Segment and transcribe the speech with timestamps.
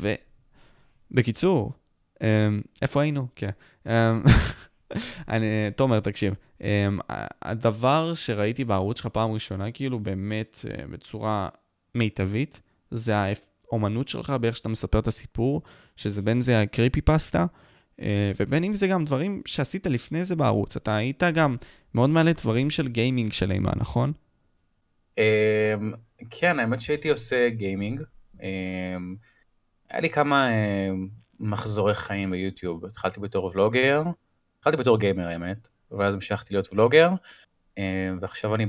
[0.00, 1.72] ובקיצור,
[2.82, 3.26] איפה היינו?
[3.36, 3.50] כן.
[5.28, 6.34] אני, תומר, תקשיב,
[7.42, 11.48] הדבר שראיתי בערוץ שלך פעם ראשונה, כאילו באמת בצורה
[11.94, 12.60] מיטבית,
[12.90, 15.62] זה האומנות שלך באיך שאתה מספר את הסיפור,
[15.96, 17.46] שזה בין זה הקריפי פסטה,
[18.00, 20.76] אה, ובין אם זה גם דברים שעשית לפני זה בערוץ.
[20.76, 21.56] אתה היית גם
[21.94, 24.12] מאוד מעלה דברים של גיימינג של אימה, נכון?
[25.18, 25.22] אמ,
[26.30, 28.02] כן, האמת שהייתי עושה גיימינג.
[29.90, 31.08] היה לי כמה אמ,
[31.40, 32.84] מחזורי חיים ביוטיוב.
[32.84, 34.02] התחלתי בתור ולוגר,
[34.58, 37.10] התחלתי בתור גיימר האמת, ואז המשכתי להיות ולוגר,
[38.20, 38.66] ועכשיו אני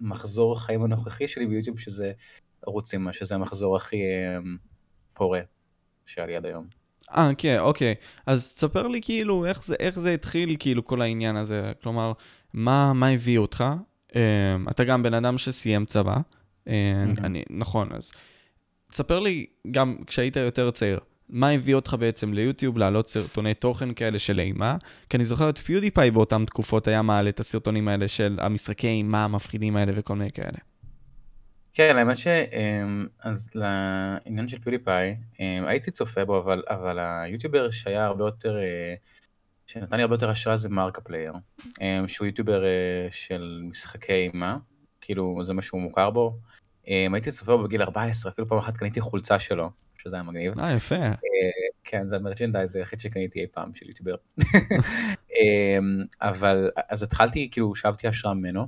[0.00, 2.12] במחזור החיים הנוכחי שלי ביוטיוב, שזה
[2.66, 4.02] ערוץ אימה, שזה המחזור הכי
[5.14, 5.40] פורה
[6.06, 6.66] שהיה לי עד היום.
[7.10, 7.94] אה, כן, אוקיי.
[8.26, 11.72] אז תספר לי כאילו איך זה, איך זה התחיל, כאילו, כל העניין הזה.
[11.82, 12.12] כלומר,
[12.52, 13.64] מה, מה הביא אותך?
[14.08, 16.70] Um, אתה גם בן אדם שסיים צבא, mm-hmm.
[17.24, 18.12] אני, נכון, אז
[18.90, 24.18] תספר לי גם כשהיית יותר צעיר, מה הביא אותך בעצם ליוטיוב להעלות סרטוני תוכן כאלה
[24.18, 24.76] של אימה?
[25.10, 29.24] כי אני זוכר את PewDiePie באותן תקופות היה מעלה את הסרטונים האלה של המשחקי אימה
[29.24, 30.58] המפחידים האלה וכל מיני כאלה.
[31.72, 32.26] כן, האמת ש...
[32.26, 38.58] אמ, אז לעניין של PewDiePie, אמ, הייתי צופה בו, אבל, אבל היוטיובר שהיה הרבה יותר,
[38.58, 38.94] אה,
[39.66, 41.32] שנתן לי הרבה יותר השראה זה Markiplier,
[41.80, 44.56] אמ, שהוא יוטיובר אה, של משחקי אימה,
[45.00, 46.38] כאילו זה מה שהוא מוכר בו.
[46.86, 50.60] הייתי צופה בו בגיל 14, אפילו פעם אחת קניתי חולצה שלו, שזה היה מגניב.
[50.60, 50.94] אה, יפה.
[50.94, 51.10] אה,
[51.84, 54.14] כן, זה ה merchandise היחיד שקניתי אי פעם של יוטיובר.
[56.22, 58.66] אבל, אז התחלתי, כאילו, שאבתי השראה ממנו.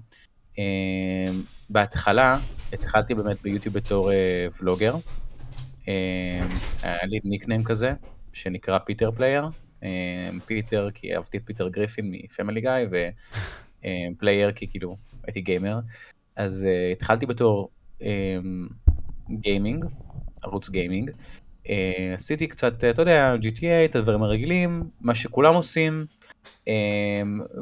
[0.59, 2.39] אמ, בהתחלה
[2.73, 4.95] התחלתי באמת ביוטיוב בתור אה, vlogger.
[5.89, 5.93] אמ,
[6.83, 7.93] היה לי nickname כזה,
[8.33, 9.45] שנקרא Peter Player.
[9.83, 9.89] אמ,
[10.47, 12.71] פיטר כי אהבתי את פיטר גריפין מ Family Guy,
[14.17, 15.79] ו player כי כאילו הייתי gamer.
[16.37, 17.71] אז uh, התחלתי בתור
[19.31, 19.85] gaming,
[20.43, 21.11] ערוץ gaming.
[21.65, 21.71] Uh,
[22.17, 26.07] עשיתי קצת, אתה יודע, GTA, את הדברים הרגילים, מה שכולם עושים,
[26.65, 26.69] um,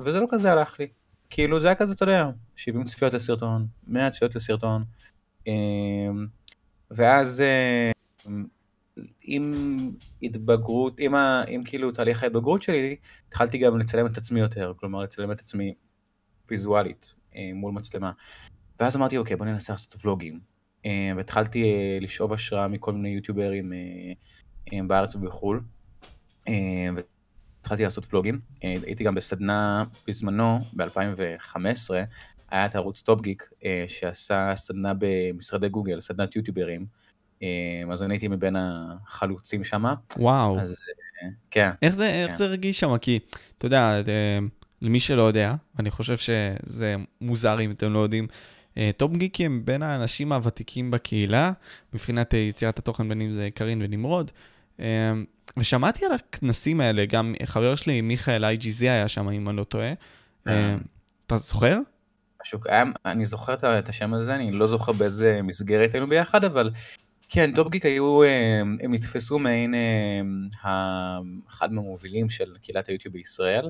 [0.04, 0.86] וזה לא כזה הלך לי.
[1.30, 4.84] כאילו זה היה כזה, אתה יודע, 70 צפיות לסרטון, 100 צפיות לסרטון,
[5.46, 6.26] אמ,
[6.90, 7.42] ואז
[8.26, 8.46] אמ,
[9.22, 9.76] עם
[10.22, 12.96] התבגרות, עם, ה, עם כאילו תהליך ההתבגרות שלי,
[13.28, 15.74] התחלתי גם לצלם את עצמי יותר, כלומר לצלם את עצמי
[16.48, 18.12] ויזואלית אה, מול מצלמה.
[18.80, 20.40] ואז אמרתי, אוקיי, בוא ננסה לעשות ולוגים.
[20.86, 23.72] אה, והתחלתי אה, לשאוב השראה מכל מיני יוטיוברים
[24.86, 25.60] בארץ ובחו"ל.
[27.66, 31.58] התחלתי לעשות ולוגים, אה, הייתי גם בסדנה בזמנו, ב-2015,
[32.50, 36.86] היה את ערוץ טופ גיק אה, שעשה סדנה במשרדי גוגל, סדנת יוטיוברים,
[37.42, 39.84] אה, אז אני הייתי מבין החלוצים שם.
[40.16, 40.60] וואו.
[40.60, 40.76] אז
[41.50, 41.70] כן.
[41.82, 42.26] איך זה, כן.
[42.28, 42.98] איך זה הרגיש שם?
[42.98, 43.18] כי,
[43.58, 44.02] אתה יודע,
[44.82, 48.26] למי שלא יודע, אני חושב שזה מוזר אם אתם לא יודעים,
[48.96, 51.52] טופ גיקים הם בין האנשים הוותיקים בקהילה,
[51.92, 54.30] מבחינת יצירת התוכן בין אם זה קארין ונמרוד.
[55.56, 59.88] ושמעתי על הכנסים האלה, גם חבר שלי, מיכאל IGZ היה שם, אם אני לא טועה.
[59.88, 59.94] אה.
[60.46, 60.76] אה,
[61.26, 61.78] אתה זוכר?
[62.42, 62.60] משהו,
[63.04, 66.70] אני זוכר את השם הזה, אני לא זוכר באיזה מסגרת היינו ביחד, אבל
[67.28, 69.74] כן, טופגיק היו, אה, הם נתפסו מעין
[71.48, 73.68] אחד מהמובילים של קהילת היוטיוב בישראל,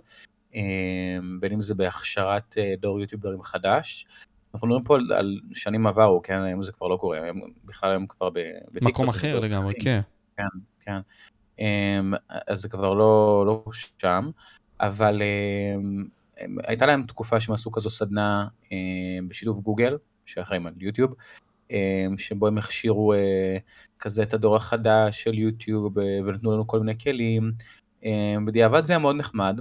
[1.41, 4.07] בין אם זה בהכשרת דור יוטיוברים חדש.
[4.57, 8.07] אנחנו מדברים פה על, שנים עברו, כן, היום זה כבר לא קורה, הם בכלל הם
[8.07, 8.39] כבר ב...
[8.83, 10.01] מקום אחר לגמרי, כן.
[10.37, 10.45] כן,
[10.81, 11.01] כן.
[11.59, 12.15] אמ,
[12.49, 13.65] אז זה כבר לא, לא
[13.99, 14.31] שם,
[14.81, 16.05] אבל אמ,
[16.65, 19.97] הייתה להם תקופה שהם עשו כזו סדנה אמ, בשיתוף גוגל,
[20.27, 21.15] שאחראים על יוטיוב,
[22.19, 23.57] שבו הם הכשירו אה,
[23.99, 27.53] כזה את הדור החדש של יוטיוב ונתנו לנו כל מיני כלים.
[28.47, 29.61] בדיעבד זה היה מאוד נחמד.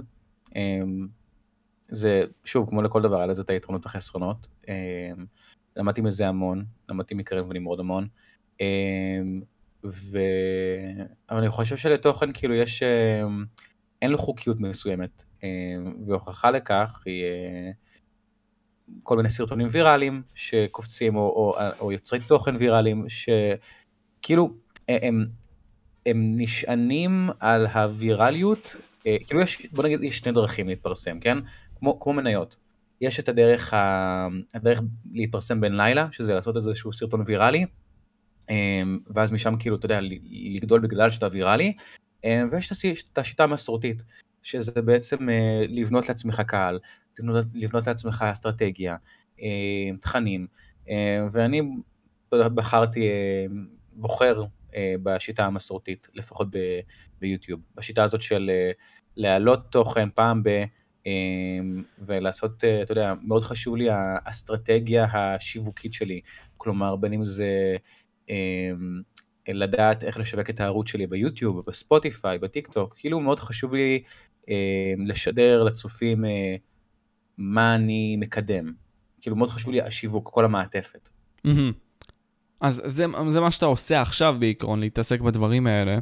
[1.88, 4.46] זה, שוב, כמו לכל דבר, היה לזה את היתרונות והחסרונות.
[5.76, 8.08] למדתי מזה המון, למדתי מקרב ונמרוד המון.
[9.92, 10.18] ו...
[11.30, 13.22] אבל אני חושב שלתוכן כאילו יש, אה,
[14.02, 15.48] אין לו חוקיות מסוימת, אה,
[16.06, 17.70] והוכחה לכך היא אה,
[19.02, 24.54] כל מיני סרטונים ויראליים שקופצים, או, או, או יוצרי תוכן ויראליים, שכאילו
[24.88, 25.26] הם,
[26.06, 28.76] הם נשענים על הווירליות,
[29.26, 31.38] כאילו יש, בוא נגיד, יש שני דרכים להתפרסם, כן?
[31.78, 32.56] כמו, כמו מניות.
[33.00, 34.26] יש את הדרך, ה...
[34.54, 34.80] הדרך
[35.12, 37.66] להתפרסם בין לילה, שזה לעשות איזשהו סרטון ויראלי,
[38.50, 40.00] אמ, ואז משם כאילו, אתה יודע,
[40.54, 41.76] לגדול בגלל שאתה ויראלי,
[42.24, 42.72] אמ, ויש
[43.12, 44.02] את השיטה המסורתית,
[44.42, 46.78] שזה בעצם אה, לבנות לעצמך קהל,
[47.18, 48.96] לבנות, לבנות לעצמך אסטרטגיה,
[49.40, 50.46] אמ, תכנים,
[51.32, 51.62] ואני
[52.32, 53.08] בחרתי,
[53.92, 54.44] בוחר
[54.74, 56.48] אה, בשיטה המסורתית, לפחות
[57.20, 58.70] ביוטיוב, בשיטה הזאת של אה,
[59.16, 60.64] להעלות תוכן פעם ב...
[61.98, 66.20] ולעשות, אתה יודע, מאוד חשוב לי האסטרטגיה השיווקית שלי,
[66.56, 67.76] כלומר בין אם זה
[68.28, 69.02] אמ,
[69.48, 74.02] לדעת איך לשווק את הערוץ שלי ביוטיוב, בספוטיפיי, בטיק טוק, כאילו מאוד חשוב לי
[74.48, 76.56] אה, לשדר לצופים אה,
[77.38, 78.72] מה אני מקדם.
[79.20, 81.08] כאילו מאוד חשוב לי השיווק, כל המעטפת.
[82.60, 85.98] אז זה, זה מה שאתה עושה עכשיו בעיקרון, להתעסק בדברים האלה.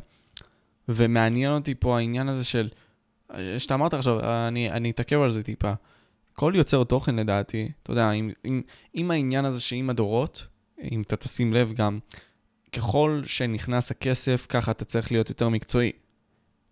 [0.88, 2.68] ומעניין אותי פה העניין הזה של,
[3.59, 5.73] שאתה אמרת עכשיו, אני, אני אתעכב על זה טיפה.
[6.32, 8.62] כל יוצר תוכן לדעתי, אתה יודע, עם, עם,
[8.94, 10.47] עם העניין הזה שעם הדורות,
[10.91, 11.99] אם אתה תשים לב גם,
[12.73, 15.93] ככל שנכנס הכסף, ככה אתה צריך להיות יותר מקצועי.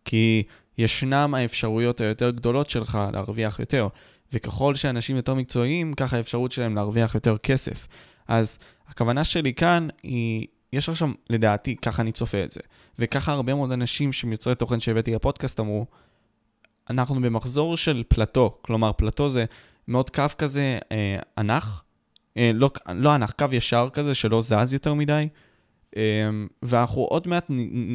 [0.04, 0.42] כי
[0.78, 3.88] ישנם האפשרויות היותר גדולות שלך להרוויח יותר,
[4.32, 7.88] וככל שאנשים יותר מקצועיים, ככה האפשרות שלהם להרוויח יותר כסף.
[8.28, 8.58] אז
[8.88, 12.60] הכוונה שלי כאן היא, יש עכשיו, לדעתי, ככה אני צופה את זה,
[12.98, 15.86] וככה הרבה מאוד אנשים שהם יוצרי תוכן שהבאתי לפודקאסט אמרו,
[16.90, 19.44] אנחנו במחזור של פלטו, כלומר פלטו זה
[19.88, 21.82] מאוד קו כזה אה, ענך,
[22.36, 25.28] אה, לא, לא ענך, קו ישר כזה שלא זז יותר מדי,
[25.96, 26.30] אה,
[26.62, 27.46] ואנחנו עוד מעט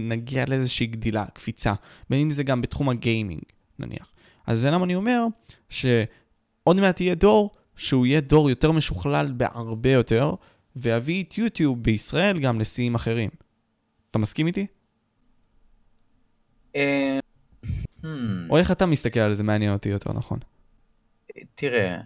[0.09, 1.73] נגיע לאיזושהי גדילה, קפיצה,
[2.09, 3.41] בין אם זה גם בתחום הגיימינג
[3.79, 4.11] נניח.
[4.47, 5.25] אז זה למה אני אומר
[5.69, 10.35] שעוד מעט יהיה דור שהוא יהיה דור יותר משוכלל בהרבה יותר,
[10.75, 13.29] ויביא את יוטיוב בישראל גם לשיאים אחרים.
[14.11, 14.67] אתה מסכים איתי?
[18.03, 18.07] Hmm.
[18.49, 20.39] או איך אתה מסתכל על זה, מעניין אותי יותר נכון.
[21.55, 21.97] תראה,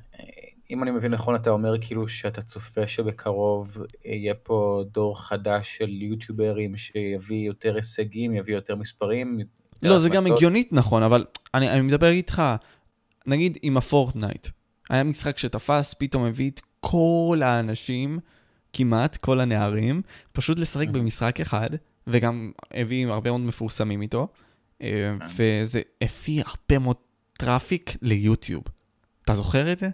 [0.71, 6.01] אם אני מבין נכון, אתה אומר כאילו שאתה צופה שבקרוב יהיה פה דור חדש של
[6.01, 9.39] יוטיוברים שיביא יותר הישגים, יביא יותר מספרים.
[9.81, 12.41] לא, זה גם הגיונית נכון, אבל אני, אני מדבר איתך,
[13.27, 14.47] נגיד עם הפורטנייט.
[14.89, 18.19] היה משחק שתפס, פתאום הביא את כל האנשים,
[18.73, 20.01] כמעט כל הנערים,
[20.31, 21.69] פשוט לשחק במשחק אחד,
[22.07, 24.27] וגם הביא הרבה מאוד מפורסמים איתו,
[25.37, 26.95] וזה הביא הרבה מאוד
[27.33, 28.63] traffic ליוטיוב.
[29.25, 29.89] אתה זוכר את זה?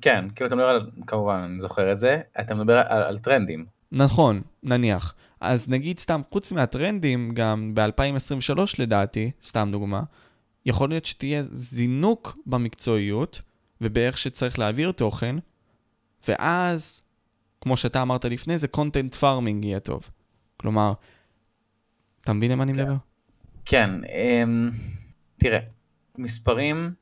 [0.00, 3.66] כן, כאילו אתה מדבר על, כמובן, אני זוכר את זה, אתה מדבר על, על טרנדים.
[3.92, 5.14] נכון, נניח.
[5.40, 10.02] אז נגיד סתם, חוץ מהטרנדים, גם ב-2023 לדעתי, סתם דוגמה,
[10.66, 13.42] יכול להיות שתהיה זינוק במקצועיות
[13.80, 15.36] ובאיך שצריך להעביר תוכן,
[16.28, 17.00] ואז,
[17.60, 20.10] כמו שאתה אמרת לפני זה, content farming יהיה טוב.
[20.56, 20.92] כלומר,
[22.22, 22.80] אתה מבין למה אני כן.
[22.82, 22.96] מדבר?
[23.68, 24.74] כן, um,
[25.36, 25.58] תראה,
[26.18, 26.94] מספרים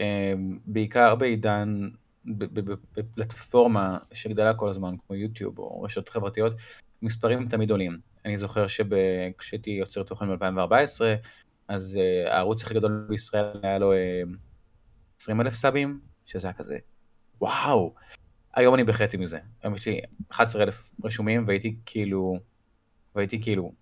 [0.00, 1.88] אמ, בעיקר בעידן,
[2.96, 6.52] בפלטפורמה שגדלה כל הזמן, כמו יוטיוב או רשתות חברתיות,
[7.02, 7.98] מספרים תמיד עולים.
[8.24, 11.00] אני זוכר שכשהייתי יוצר תוכן ב-2014,
[11.68, 14.36] אז uh, הערוץ הכי גדול בישראל היה לו uh, אמ,
[15.20, 16.78] 20 אלף סאבים, שזה היה כזה,
[17.40, 17.94] וואו.
[18.54, 19.38] היום אני בחצי מזה.
[19.62, 20.00] היום יש לי
[20.30, 22.38] 11 אלף רשומים, והייתי כאילו,
[23.14, 23.72] והייתי כאילו,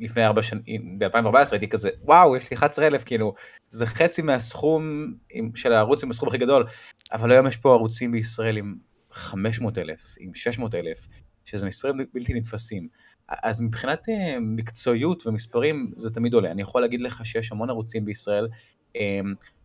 [0.00, 3.34] לפני ארבע שנים, ב-2014 הייתי כזה, וואו, יש לי 11,000, כאילו,
[3.68, 5.12] זה חצי מהסכום
[5.54, 6.66] של הערוץ עם הסכום הכי גדול,
[7.12, 8.76] אבל היום יש פה ערוצים בישראל עם
[9.12, 11.06] 500,000, עם 600,000,
[11.44, 12.88] שזה מספרים בלתי נתפסים.
[13.28, 16.50] אז מבחינת uh, מקצועיות ומספרים זה תמיד עולה.
[16.50, 18.48] אני יכול להגיד לך שיש המון ערוצים בישראל
[18.96, 19.00] um,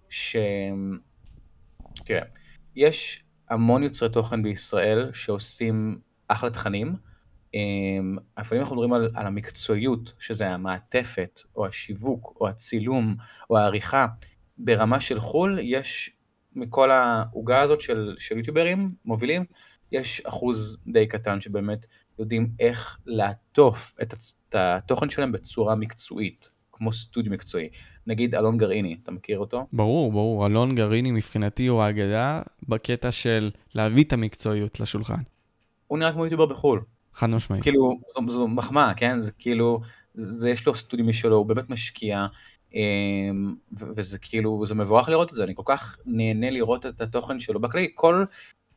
[0.09, 0.37] ש...
[2.05, 2.21] תראה,
[2.75, 6.95] יש המון יוצרי תוכן בישראל שעושים אחלה תכנים,
[7.55, 13.15] אמ, לפעמים אנחנו מדברים על, על המקצועיות, שזה המעטפת, או השיווק, או הצילום,
[13.49, 14.05] או העריכה.
[14.57, 16.11] ברמה של חו"ל, יש
[16.55, 19.45] מכל העוגה הזאת של, של יוטיוברים מובילים,
[19.91, 21.85] יש אחוז די קטן שבאמת
[22.19, 27.69] יודעים איך לעטוף את, את התוכן שלהם בצורה מקצועית, כמו סטודיו מקצועי.
[28.07, 29.67] נגיד אלון גרעיני, אתה מכיר אותו?
[29.73, 30.45] ברור, ברור.
[30.45, 35.21] אלון גרעיני מבחינתי הוא האגדה בקטע של להביא את המקצועיות לשולחן.
[35.87, 36.81] הוא נראה כמו יוטיובר בחו"ל.
[37.15, 37.63] חד משמעית.
[37.63, 39.19] כאילו, זו, זו מחמאה, כן?
[39.19, 39.79] זה כאילו,
[40.13, 42.25] זה, יש לו סטודיו משלו, הוא באמת משקיע,
[42.73, 43.55] אמ,
[43.95, 47.59] וזה כאילו, זה מבורך לראות את זה, אני כל כך נהנה לראות את התוכן שלו.
[47.59, 48.25] בכללי, כל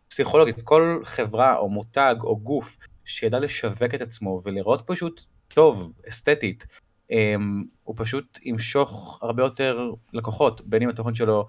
[0.09, 6.67] פסיכולוגית, כל חברה או מותג או גוף שידע לשווק את עצמו ולראות פשוט טוב, אסתטית,
[7.11, 11.47] אמ, הוא פשוט ימשוך הרבה יותר לקוחות, בין אם התוכן שלו,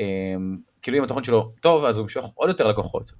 [0.00, 3.12] אמ, כאילו אם התוכן שלו טוב, אז הוא ימשוך עוד יותר לקוחות.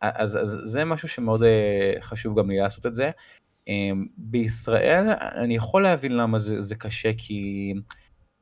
[0.00, 3.10] אז, אז זה משהו שמאוד אה, חשוב גם לי לעשות את זה.
[3.68, 7.72] אמ, בישראל אני יכול להבין למה זה, זה קשה, כי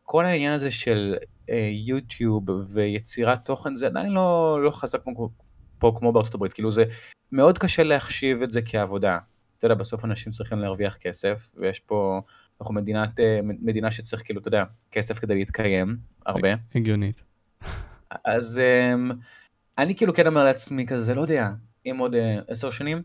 [0.02, 1.14] כל העניין הזה של
[1.50, 5.30] אה, יוטיוב ויצירת תוכן זה עדיין לא, לא חזק כמו,
[5.78, 6.84] פה כמו בארצות הברית, כאילו זה
[7.32, 9.18] מאוד קשה להחשיב את זה כעבודה.
[9.58, 12.20] אתה יודע, בסוף אנשים צריכים להרוויח כסף, ויש פה,
[12.60, 15.96] אנחנו מדינת, אה, מדינה שצריך כאילו, אתה יודע, כסף כדי להתקיים,
[16.26, 16.48] הרבה.
[16.74, 17.22] הגיונית.
[18.24, 18.60] אז...
[19.78, 21.50] אני כאילו כן אומר לעצמי כזה, לא יודע,
[21.86, 23.02] אם עוד אה, עשר שנים,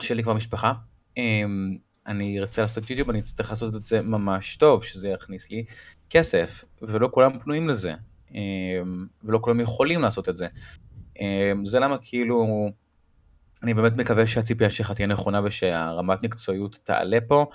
[0.00, 0.72] שיהיה לי כבר משפחה,
[1.16, 5.64] אמ, אני ארצה לעשות יוטיוב, אני אצטרך לעשות את זה ממש טוב, שזה יכניס לי
[6.10, 7.94] כסף, ולא כולם פנויים לזה,
[8.34, 10.46] אמ, ולא כולם יכולים לעשות את זה.
[11.20, 12.68] אמ, זה למה כאילו,
[13.62, 17.46] אני באמת מקווה שהציפייה שלך תהיה נכונה ושהרמת מקצועיות תעלה פה,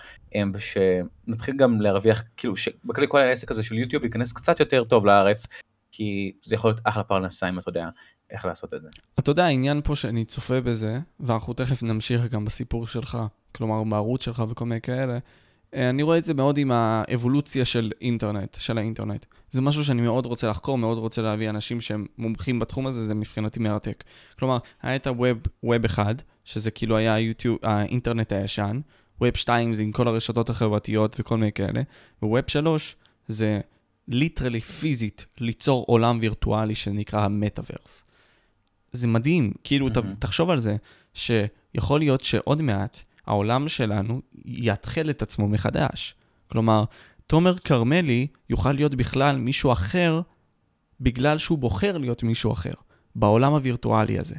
[0.53, 5.47] ושנתחיל גם להרוויח, כאילו, שבכלל כל העסק הזה של יוטיוב ייכנס קצת יותר טוב לארץ,
[5.91, 7.89] כי זה יכול להיות אחלה פרנסה אם אתה יודע
[8.33, 8.89] איך לעשות את זה.
[9.19, 13.17] אתה יודע, העניין פה שאני צופה בזה, ואנחנו תכף נמשיך גם בסיפור שלך,
[13.51, 15.17] כלומר, בערוץ שלך וכל מיני כאלה,
[15.73, 19.25] אה, אני רואה את זה מאוד עם האבולוציה של אינטרנט, של האינטרנט.
[19.51, 23.15] זה משהו שאני מאוד רוצה לחקור, מאוד רוצה להביא אנשים שהם מומחים בתחום הזה, זה
[23.15, 24.03] מבחינתי מרתק.
[24.39, 28.79] כלומר, היה את הווב, ווב 1, שזה כאילו היה היוטיוב, האינטרנט הישן,
[29.21, 31.81] ווב 2 זה עם כל הרשתות החברתיות וכל מיני כאלה,
[32.21, 32.95] וווב 3
[33.27, 33.59] זה
[34.07, 38.03] ליטרלי פיזית ליצור עולם וירטואלי שנקרא המטאוורס.
[38.93, 40.19] זה מדהים, כאילו, mm-hmm.
[40.19, 40.75] תחשוב על זה,
[41.13, 46.15] שיכול להיות שעוד מעט העולם שלנו יתחיל את עצמו מחדש.
[46.47, 46.83] כלומר,
[47.27, 50.21] תומר כרמלי יוכל להיות בכלל מישהו אחר,
[51.01, 52.73] בגלל שהוא בוחר להיות מישהו אחר,
[53.15, 54.35] בעולם הווירטואלי הזה.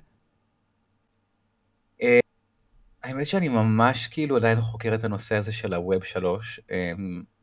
[2.02, 2.20] אה,
[3.02, 6.60] האמת שאני ממש כאילו עדיין חוקר את הנושא הזה של הווב 3.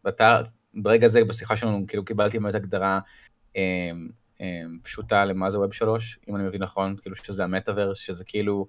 [0.08, 0.41] אתה,
[0.74, 3.00] ברגע זה, בשיחה שלנו, כאילו קיבלתי באמת הגדרה
[4.83, 8.67] פשוטה למה זה ווב 3, אם אני מבין נכון, כאילו שזה המטאוורס, שזה כאילו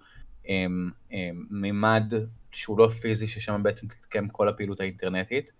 [1.51, 2.13] מימד
[2.53, 5.53] שהוא לא פיזי, ששם בעצם תתקיים כל הפעילות האינטרנטית.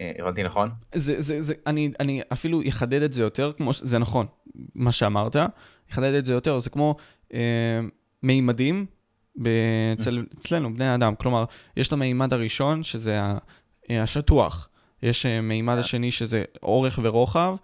[0.00, 0.70] אה, הבנתי נכון?
[0.94, 4.26] זה, זה, זה, אני, אני אפילו אחדד את זה יותר, כמו, זה נכון,
[4.74, 5.36] מה שאמרת,
[5.92, 6.96] אחדד את זה יותר, זה כמו
[7.34, 7.80] אה,
[8.22, 8.86] מימדים
[9.98, 11.14] אצל, אצלנו, בני האדם.
[11.14, 11.44] כלומר,
[11.76, 13.20] יש את המימד הראשון, שזה
[13.90, 14.68] אה, השטוח,
[15.02, 15.80] יש אה, מימד yeah.
[15.80, 17.56] השני שזה אורך ורוחב,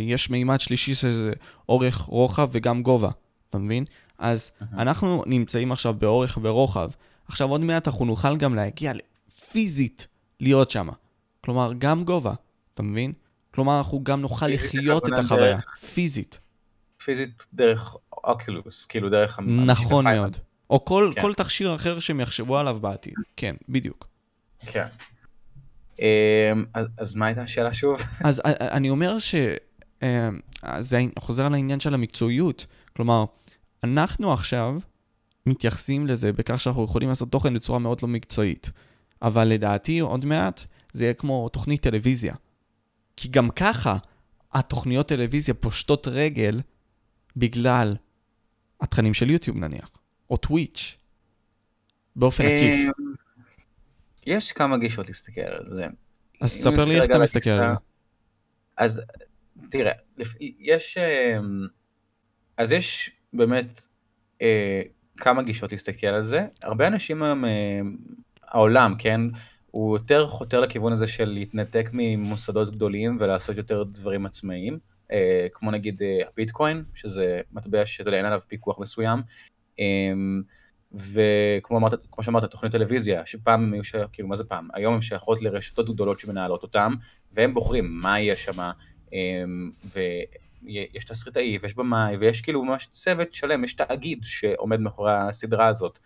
[0.00, 1.32] יש מימד שלישי שזה
[1.68, 3.10] אורך, רוחב וגם גובה,
[3.50, 3.84] אתה מבין?
[4.18, 4.52] אז.
[4.72, 6.90] אנחנו נמצאים עכשיו באורך ורוחב.
[7.28, 8.92] עכשיו עוד מעט אנחנו נוכל גם להגיע
[9.50, 10.06] פיזית
[10.40, 10.88] להיות שם.
[11.40, 12.32] כלומר, גם גובה,
[12.74, 13.12] אתה מבין?
[13.54, 15.58] כלומר, אנחנו גם נוכל לחיות את החוויה.
[15.94, 16.38] פיזית.
[17.04, 19.38] פיזית דרך אוקולוס, כאילו דרך...
[19.66, 20.36] נכון מאוד.
[20.70, 21.22] או כל, כן.
[21.22, 23.14] כל תכשיר אחר שהם יחשבו עליו בעתיד.
[23.36, 24.06] כן, בדיוק.
[24.66, 24.86] כן.
[25.98, 28.00] אמ, אז, אז מה הייתה השאלה שוב?
[28.24, 32.66] אז אה, אה, אני אומר שזה אמ, חוזר על העניין של המקצועיות.
[32.96, 33.24] כלומר,
[33.84, 34.76] אנחנו עכשיו
[35.46, 38.70] מתייחסים לזה בכך שאנחנו יכולים לעשות תוכן בצורה מאוד לא מקצועית.
[39.22, 42.34] אבל לדעתי, עוד מעט, זה יהיה כמו תוכנית טלוויזיה.
[43.16, 43.96] כי גם ככה,
[44.52, 46.60] התוכניות טלוויזיה פושטות רגל
[47.36, 47.96] בגלל
[48.80, 49.90] התכנים של יוטיוב נניח,
[50.30, 50.96] או טוויץ',
[52.16, 52.90] באופן עקיף.
[54.26, 55.86] יש כמה גישות להסתכל על זה.
[56.40, 57.76] אז ספר לי איך אתה מסתכל על זה.
[58.76, 59.02] אז
[59.70, 59.92] תראה,
[60.58, 60.98] יש...
[60.98, 61.66] אמ,
[62.56, 63.86] אז יש באמת
[64.42, 64.82] אה,
[65.16, 66.46] כמה גישות להסתכל על זה.
[66.62, 67.80] הרבה אנשים היום, אה,
[68.48, 69.20] העולם, כן,
[69.70, 74.78] הוא יותר חותר לכיוון הזה של להתנתק ממוסדות גדולים ולעשות יותר דברים עצמאיים,
[75.12, 79.22] אה, כמו נגיד אה, הביטקוין, שזה מטבע שאתה יודע, אין עליו פיקוח מסוים.
[79.80, 80.12] אה,
[80.94, 83.94] וכמו אמרת, כמו שאמרת, תוכנית טלוויזיה, שפעם הם היו, ש...
[84.12, 84.68] כאילו מה זה פעם?
[84.74, 86.92] היום הן שייכות לרשתות גדולות שמנהלות אותן,
[87.32, 88.70] והם בוחרים מה יהיה שם,
[89.84, 95.98] ויש תסריטאי, ויש במאי, ויש כאילו ממש צוות שלם, יש תאגיד שעומד מאחורי הסדרה הזאת,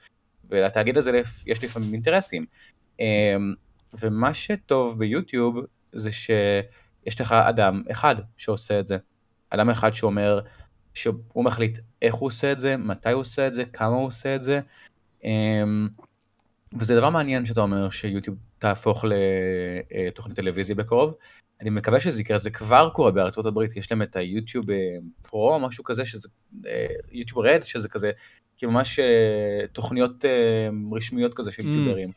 [0.50, 2.46] ולתאגיד הזה יש לפעמים אינטרסים.
[3.94, 5.56] ומה שטוב ביוטיוב
[5.92, 8.96] זה שיש לך אדם אחד שעושה את זה.
[9.50, 10.40] אדם אחד שאומר,
[10.96, 14.34] שהוא מחליט איך הוא עושה את זה, מתי הוא עושה את זה, כמה הוא עושה
[14.36, 14.60] את זה.
[15.24, 15.88] אמ,
[16.78, 19.04] וזה דבר מעניין שאתה אומר שיוטיוב תהפוך
[20.08, 21.14] לתוכנית טלוויזיה בקרוב.
[21.60, 25.58] אני מקווה שזה יקרה, זה כבר קורה בארצות הברית, יש להם את היוטיוב אה, פרו,
[25.58, 26.28] משהו כזה, שזה
[26.66, 28.10] אה, יוטיוב רד, שזה כזה,
[28.56, 30.24] כאילו ממש אה, תוכניות
[30.92, 31.66] רשמיות כזה של mm.
[31.66, 32.10] יוטיוברים.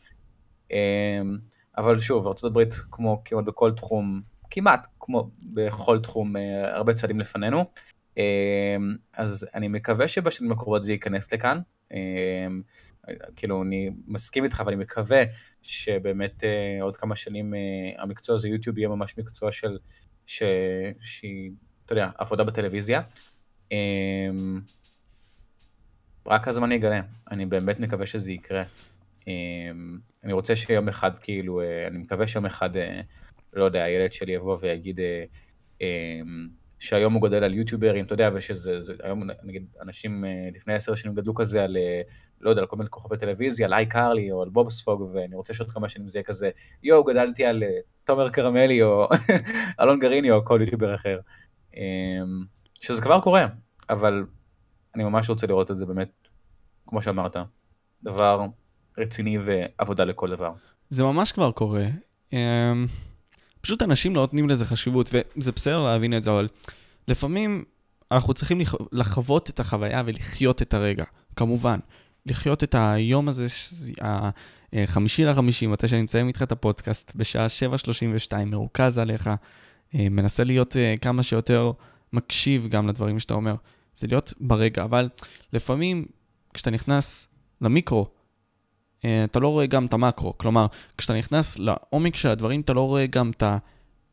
[0.71, 1.37] אמ,
[1.77, 4.21] אבל שוב, ארצות הברית, כמו כמעט בכל תחום,
[4.51, 6.35] כמעט כמו בכל תחום,
[6.73, 7.65] הרבה צעדים לפנינו.
[8.17, 11.59] אמ, אז אני מקווה שבשנים הקרובות זה ייכנס לכאן.
[11.93, 12.61] אמ,
[13.35, 15.23] כאילו, אני מסכים איתך, ואני מקווה
[15.61, 17.59] שבאמת אה, עוד כמה שנים אה,
[18.03, 19.77] המקצוע הזה, יוטיוב, יהיה ממש מקצוע של,
[20.25, 20.43] ש...
[21.01, 21.51] שהיא,
[21.85, 23.01] אתה יודע, עבודה בטלוויזיה.
[23.71, 24.61] אמ,
[26.25, 27.01] רק הזמן יגלה,
[27.31, 28.63] אני באמת מקווה שזה יקרה.
[30.23, 32.69] אני רוצה שיום אחד, כאילו, אה, אני מקווה שיום אחד,
[33.53, 34.99] לא יודע, הילד שלי יבוא ויגיד,
[36.79, 40.95] שהיום הוא גודל על יוטיוברים, אתה יודע, ושזה, זה, היום נגיד אנשים אה, לפני עשר
[40.95, 42.01] שנים גדלו כזה על, אה,
[42.41, 45.53] לא יודע, על כל מיני כוכבי טלוויזיה, על איי קרלי או על בובספוג, ואני רוצה
[45.53, 46.49] שעוד כמה שנים זה יהיה כזה,
[46.83, 47.69] יואו, גדלתי על אה,
[48.03, 49.07] תומר קרמלי או
[49.81, 51.19] אלון גריני או כל יוטיובר אחר.
[51.75, 51.81] אמ,
[52.79, 53.45] שזה כבר קורה,
[53.89, 54.25] אבל
[54.95, 56.09] אני ממש רוצה לראות את זה באמת,
[56.87, 57.35] כמו שאמרת,
[58.03, 58.45] דבר
[58.97, 60.51] רציני ועבודה לכל דבר.
[60.89, 61.85] זה ממש כבר קורה.
[63.61, 66.47] פשוט אנשים לא נותנים לזה חשיבות, וזה בסדר להבין את זה, אבל
[67.07, 67.63] לפעמים
[68.11, 68.61] אנחנו צריכים
[68.91, 71.03] לחוות את החוויה ולחיות את הרגע,
[71.35, 71.79] כמובן.
[72.25, 73.47] לחיות את היום הזה,
[74.73, 77.47] החמישי לחמישי, מתי שאני מציינים איתך את הפודקאסט, בשעה
[78.31, 79.29] 7.32, מרוכז עליך,
[79.95, 81.71] אה, מנסה להיות אה, כמה שיותר
[82.13, 83.55] מקשיב גם לדברים שאתה אומר.
[83.95, 85.09] זה להיות ברגע, אבל
[85.53, 86.05] לפעמים
[86.53, 87.27] כשאתה נכנס
[87.61, 88.18] למיקרו, אה,
[88.99, 90.37] אתה לא רואה גם את המקרו.
[90.37, 90.65] כלומר,
[90.97, 93.43] כשאתה נכנס לעומק של הדברים, אתה לא רואה גם את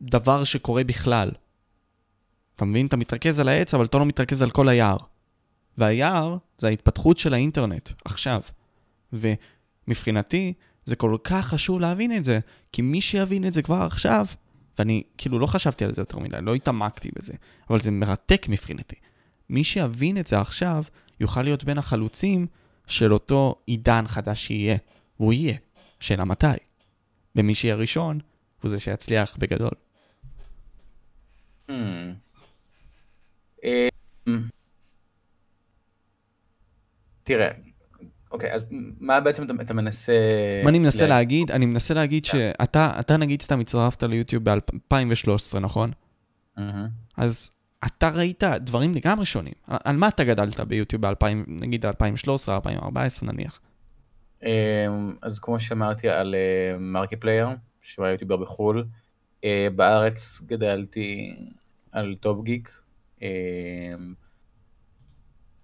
[0.00, 1.30] הדבר שקורה בכלל.
[2.56, 2.86] אתה מבין?
[2.86, 4.96] אתה מתרכז על העץ, אבל אתה לא מתרכז על כל היער.
[5.78, 8.40] והיער זה ההתפתחות של האינטרנט, עכשיו.
[9.12, 10.52] ומבחינתי,
[10.84, 12.38] זה כל כך חשוב להבין את זה,
[12.72, 14.26] כי מי שיבין את זה כבר עכשיו,
[14.78, 17.32] ואני כאילו לא חשבתי על זה יותר מדי, לא התעמקתי בזה,
[17.70, 18.96] אבל זה מרתק מבחינתי.
[19.50, 20.84] מי שיבין את זה עכשיו,
[21.20, 22.46] יוכל להיות בין החלוצים
[22.86, 24.76] של אותו עידן חדש שיהיה,
[25.20, 25.56] והוא יהיה.
[26.00, 26.46] שאלה מתי.
[27.36, 28.20] ומי שיהיה ראשון,
[28.62, 29.70] הוא זה שיצליח בגדול.
[31.68, 31.72] Hmm.
[33.64, 34.42] אמ,
[37.24, 37.48] תראה,
[38.30, 38.66] אוקיי, אז
[39.00, 40.12] מה בעצם אתה, אתה מנסה...
[40.64, 41.08] מה אני מנסה לה...
[41.08, 41.50] להגיד?
[41.50, 42.32] אני מנסה להגיד yeah.
[42.32, 42.52] כן.
[42.58, 45.90] שאתה, אתה נגיד סתם הצטרפת ליוטיוב ב-2013, נכון?
[46.58, 46.60] Mm-hmm.
[47.16, 47.50] אז
[47.86, 49.54] אתה ראית דברים לגמרי שונים.
[49.66, 53.60] על, על מה אתה גדלת ביוטיוב ב-2000, נגיד 2013, 2014 נניח?
[54.42, 56.34] אמ, אז כמו שאמרתי על
[56.78, 57.48] מרקי אה, פלייר,
[57.82, 58.84] שהוא היה יוטיובר בחו"ל,
[59.44, 61.36] אה, בארץ גדלתי
[61.92, 62.80] על טופ גיק.
[63.22, 63.26] אמ,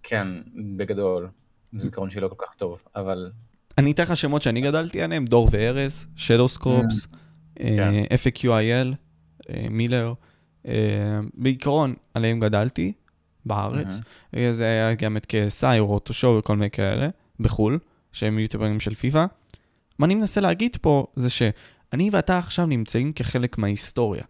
[0.02, 0.28] כן,
[0.76, 1.28] בגדאול.
[1.76, 3.30] זיכרון שלי לא כל כך טוב, אבל...
[3.78, 7.60] אני אתן לך שמות שאני גדלתי עליהם, דור וארז, שדוסקרופס, mm.
[7.60, 8.94] אה, FAQIL,
[9.70, 10.12] מילר.
[10.66, 12.92] אה, בעיקרון, עליהם גדלתי
[13.44, 13.98] בארץ.
[13.98, 14.38] Mm-hmm.
[14.50, 17.08] זה היה גם את KSI, רוטושו וכל מיני כאלה,
[17.40, 17.78] בחו"ל,
[18.12, 19.26] שהם יוטיוברים של פיפא.
[19.98, 24.24] מה אני מנסה להגיד פה זה שאני ואתה עכשיו נמצאים כחלק מההיסטוריה,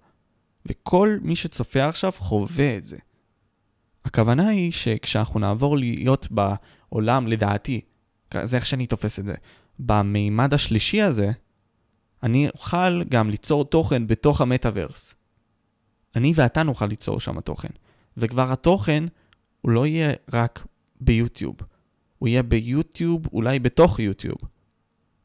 [0.66, 2.96] וכל מי שצופה עכשיו חווה את זה.
[4.04, 7.80] הכוונה היא שכשאנחנו נעבור להיות בעולם, לדעתי,
[8.42, 9.34] זה איך שאני תופס את זה,
[9.78, 11.32] במימד השלישי הזה,
[12.22, 15.14] אני אוכל גם ליצור תוכן בתוך המטאוורס.
[16.16, 17.68] אני ואתה נוכל ליצור שם תוכן.
[18.16, 19.04] וכבר התוכן,
[19.60, 20.66] הוא לא יהיה רק
[21.00, 21.56] ביוטיוב.
[22.18, 24.38] הוא יהיה ביוטיוב, אולי בתוך יוטיוב.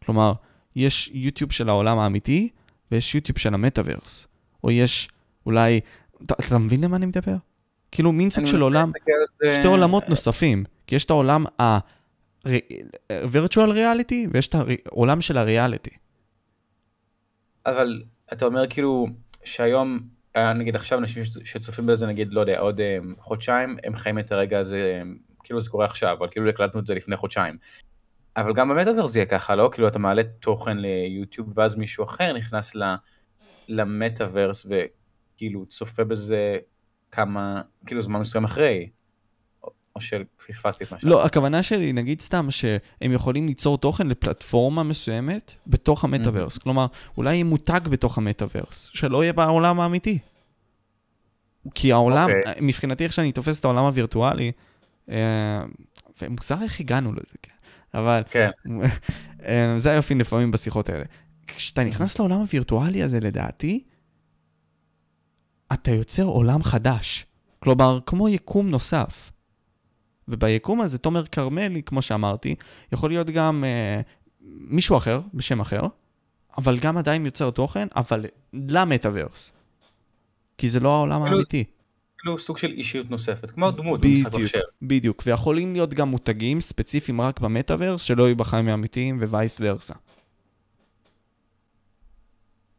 [0.05, 0.33] כלומר,
[0.75, 2.49] יש יוטיוב של העולם האמיתי,
[2.91, 4.27] ויש יוטיוב של המטאוורס.
[4.63, 5.09] או יש
[5.45, 5.79] אולי...
[6.25, 7.35] אתה, אתה מבין למה אני מדבר?
[7.91, 8.91] כאילו מין סוג של עולם,
[9.53, 10.63] שתי עולמות נוספים.
[10.87, 12.47] כי יש את העולם ה-virtual
[13.73, 15.89] reality ויש את העולם של הריאליטי.
[17.65, 19.07] אבל אתה אומר כאילו
[19.43, 19.99] שהיום,
[20.55, 24.59] נגיד עכשיו אנשים שצופים בזה נגיד, לא יודע, עוד um, חודשיים, הם חיים את הרגע
[24.59, 27.57] הזה, um, כאילו זה קורה עכשיו, אבל כאילו הקלטנו את זה לפני חודשיים.
[28.37, 29.69] אבל גם במטאוורס זה יהיה ככה, לא?
[29.73, 32.75] כאילו אתה מעלה תוכן ליוטיוב ואז מישהו אחר נכנס
[33.67, 36.57] למטאוורס וכאילו צופה בזה
[37.11, 38.89] כמה, כאילו זמן מסוים אחרי.
[39.97, 41.09] או שפספסתי את משהו.
[41.09, 46.57] לא, הכוונה שלי, נגיד סתם, שהם יכולים ליצור תוכן לפלטפורמה מסוימת בתוך המטאוורס.
[46.57, 46.63] Mm-hmm.
[46.63, 46.85] כלומר,
[47.17, 50.19] אולי יהיה מותג בתוך המטאוורס, שלא יהיה בעולם האמיתי.
[51.75, 52.47] כי העולם, okay.
[52.47, 52.61] אוקיי.
[52.61, 54.51] מבחינתי איך שאני תופס את העולם הווירטואלי,
[55.09, 55.63] אה,
[56.21, 57.51] ומוזר איך הגענו לזה, כן.
[57.93, 58.49] אבל כן.
[59.45, 61.03] אה, זה היופי לפעמים בשיחות האלה.
[61.47, 63.83] כשאתה נכנס לעולם הווירטואלי הזה, לדעתי,
[65.73, 67.25] אתה יוצר עולם חדש.
[67.59, 69.31] כלומר, כמו יקום נוסף.
[70.27, 72.55] וביקום הזה, תומר כרמלי, כמו שאמרתי,
[72.91, 74.01] יכול להיות גם אה,
[74.41, 75.81] מישהו אחר, בשם אחר,
[76.57, 79.53] אבל גם עדיין יוצר תוכן, אבל למטאוורס.
[80.57, 81.63] כי זה לא העולם כאילו, האמיתי.
[82.17, 84.59] כאילו סוג של אישיות נוספת, כמו דמות במשחק מחשב.
[84.81, 89.93] בדיוק, ויכולים להיות גם מותגים ספציפיים רק במטאוורס, שלא יהיו בחיים האמיתיים ווייס ורסה.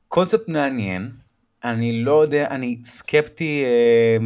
[0.09, 1.11] קונספט מעניין,
[1.65, 4.25] אני לא יודע, אני סקפטי, אה,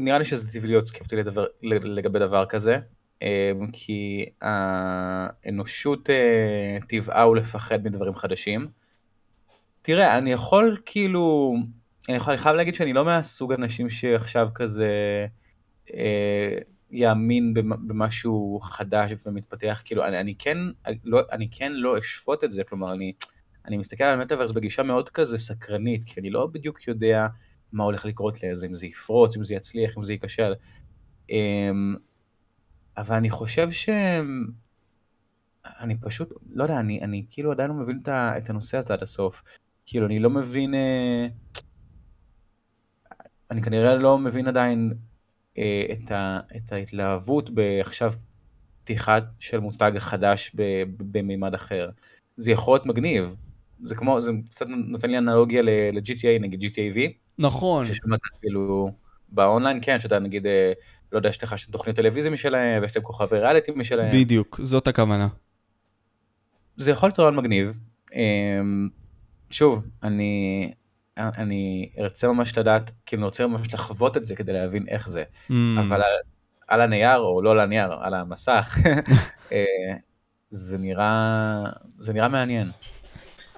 [0.00, 2.78] נראה לי שזה טבעי להיות סקפטי לדבר, לגבי דבר כזה,
[3.22, 8.68] אה, כי האנושות אה, טבעה הוא לפחד מדברים חדשים.
[9.82, 11.54] תראה, אני יכול כאילו,
[12.08, 15.26] אני, יכול, אני חייב להגיד שאני לא מהסוג אנשים שעכשיו כזה
[15.94, 16.58] אה,
[16.90, 20.58] יאמין במשהו חדש ומתפתח, כאילו אני, אני, כן,
[21.04, 23.12] לא, אני כן לא אשפוט את זה, כלומר אני,
[23.66, 27.26] אני מסתכל על מטאוורס בגישה מאוד כזה סקרנית, כי אני לא בדיוק יודע
[27.72, 30.54] מה הולך לקרות לזה, אם זה יפרוץ, אם זה יצליח, אם זה ייכשל.
[31.30, 31.94] אמ,
[32.96, 33.88] אבל אני חושב ש...
[35.64, 39.42] אני פשוט, לא יודע, אני, אני כאילו עדיין לא מבין את הנושא הזה עד הסוף.
[39.86, 40.74] כאילו, אני לא מבין...
[40.74, 41.26] אה,
[43.50, 44.92] אני כנראה לא מבין עדיין
[45.58, 48.12] אה, את, ה, את ההתלהבות בעכשיו
[48.82, 50.56] פתיחה של מותג חדש
[50.98, 51.90] במימד אחר.
[52.36, 53.36] זה יכול להיות מגניב.
[53.82, 56.98] זה כמו, זה קצת נותן לי אנלוגיה ל-GTA, נגיד GTA V.
[57.40, 57.86] נכון.
[57.86, 58.92] ששמעת כאילו
[59.28, 60.72] באונליין, כן, שאתה נגיד אה,
[61.12, 64.16] לא יודע, יש לך תוכניות טלוויזיה משלהם, ויש להם כוכבי ריאליטי משלהם.
[64.20, 65.28] בדיוק, זאת הכוונה.
[66.76, 67.78] זה יכול להיות רעיון מגניב.
[68.14, 68.88] אמ,
[69.50, 70.72] שוב, אני,
[71.16, 75.24] אני ארצה ממש לדעת, כאילו אני רוצה ממש לחוות את זה כדי להבין איך זה,
[75.50, 76.12] Mm, אבל על,
[76.68, 78.78] על הנייר, או לא על הנייר, על המסך,
[79.52, 79.64] אה,
[80.50, 81.62] זה נראה,
[81.98, 82.70] זה נראה מעניין.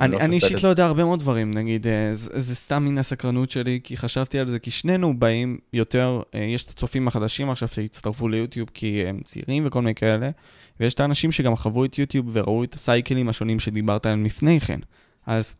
[0.01, 3.51] אני, לא אישית לא יודע הרבה מאוד דברים, נגיד, אה, זה, זה סתם מן הסקרנות
[3.51, 7.69] שלי, כי חשבתי על זה, כי שנינו באים יותר, אה, יש את הצופים החדשים עכשיו
[7.69, 10.31] שהצטרפו ליוטיוב כי הם צעירים וכל מיני כאלה,
[10.81, 14.81] ויש את האנשים שגם חוו את יוטיוב וראו את הסייקלים השונים שדיברת עליהם לפני כן.
[15.27, 15.57] אז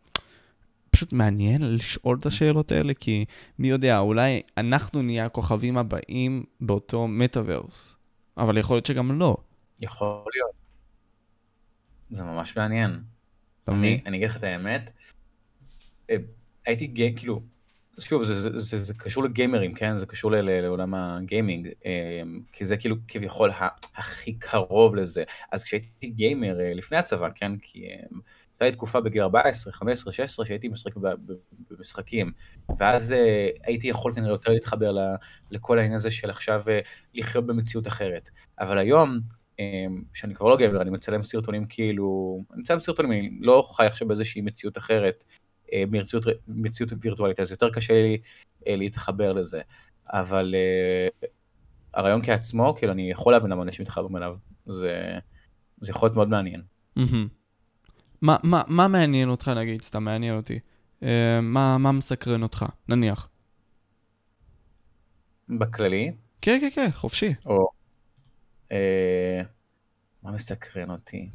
[0.91, 3.25] פשוט מעניין לשאול את השאלות האלה, כי
[3.59, 7.97] מי יודע, אולי אנחנו נהיה הכוכבים הבאים באותו מטאוורס,
[8.37, 9.37] אבל יכול להיות שגם לא.
[9.81, 10.53] יכול להיות.
[12.11, 13.12] זה ממש מעניין.
[13.69, 14.91] אני, אגיד לך את האמת,
[16.11, 16.17] אה,
[16.67, 17.43] הייתי גי, כאילו,
[17.99, 19.99] שוב, זה, זה, זה, זה קשור לגיימרים, כן?
[19.99, 22.23] זה קשור ל, לעולם הגיימינג, אה,
[22.53, 23.51] כי זה כאילו כביכול
[23.97, 25.25] הכי קרוב לזה.
[25.53, 27.53] אז כשהייתי גיימר אה, לפני הצבא, כן?
[27.57, 30.93] כי הייתה לי תקופה בגיל 14, 15, 16, שהייתי משחק
[31.71, 32.33] במשחקים,
[32.79, 33.15] ואז
[33.65, 34.97] הייתי יכול כנראה יותר להתחבר
[35.51, 36.63] לכל העניין הזה של עכשיו
[37.15, 38.31] לחיות במציאות אחרת.
[38.61, 39.21] אבל היום,
[40.15, 44.09] שאני כבר לא גבר, אני מצלם סרטונים כאילו, אני מצלם סרטונים, אני לא חי עכשיו
[44.09, 45.25] באיזושהי מציאות אחרת,
[45.73, 48.19] אה, מציאות, מציאות וירטואלית, אז יותר קשה לי
[48.69, 49.61] אה, להתחבר לזה.
[50.13, 51.29] אבל אה,
[51.95, 54.37] הרעיון כעצמו, כאילו אני יכול להבין למה אנשים מתחברים אליו,
[54.67, 55.19] זה,
[55.81, 56.63] זה יכול להיות מאוד מעניין.
[56.97, 57.29] מהמם.
[58.23, 59.83] מה, מה, מה מעניין אותך נגיד?
[59.83, 60.59] סתם מעניין אותי.
[61.03, 62.67] אה, מה, מה מסקרן אותך?
[62.89, 63.29] נניח.
[65.49, 66.13] בכללי,
[66.43, 67.35] כן, כן, כן, חופשי.
[67.47, 67.82] או...
[68.73, 69.43] אה,
[70.23, 71.31] מה מסקרן אותי?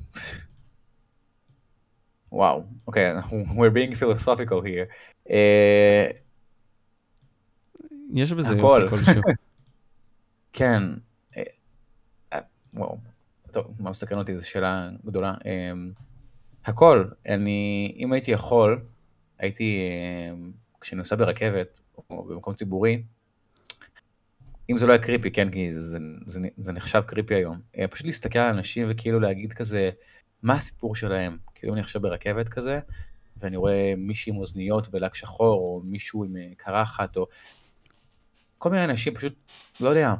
[2.31, 4.93] וואו, אוקיי, אנחנו, we're being philosophical here.
[5.29, 6.07] אה,
[8.13, 8.81] יש בזה הכל.
[8.83, 9.21] יופי כלשהו.
[10.53, 10.83] כן,
[11.37, 12.39] אה,
[12.73, 12.97] וואו,
[13.51, 15.33] טוב, מה מסקרן אותי זו שאלה גדולה.
[16.65, 18.81] הכל, אני, אם הייתי יכול,
[19.39, 19.79] הייתי,
[20.81, 23.03] כשאני נוסע ברכבת או במקום ציבורי,
[24.69, 27.87] אם זה לא היה קריפי, כן, כי זה, זה, זה, זה נחשב קריפי היום, אה,
[27.87, 29.89] פשוט להסתכל על אנשים וכאילו להגיד כזה,
[30.43, 31.37] מה הסיפור שלהם?
[31.55, 32.79] כאילו אני עכשיו ברכבת כזה,
[33.37, 37.27] ואני רואה מישהי עם אוזניות ולק שחור, או מישהו עם אה, קרחת, או
[38.57, 39.33] כל מיני אנשים, פשוט,
[39.79, 40.13] לא יודע,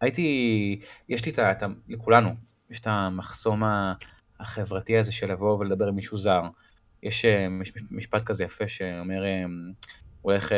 [0.00, 1.66] הייתי, יש לי את ה...
[1.88, 2.30] לכולנו,
[2.70, 3.62] יש את המחסום
[4.40, 6.42] החברתי הזה של לבוא ולדבר עם מישהו זר.
[7.02, 9.22] יש אה, מש- משפט כזה יפה שאומר,
[10.22, 10.52] הוא הולך,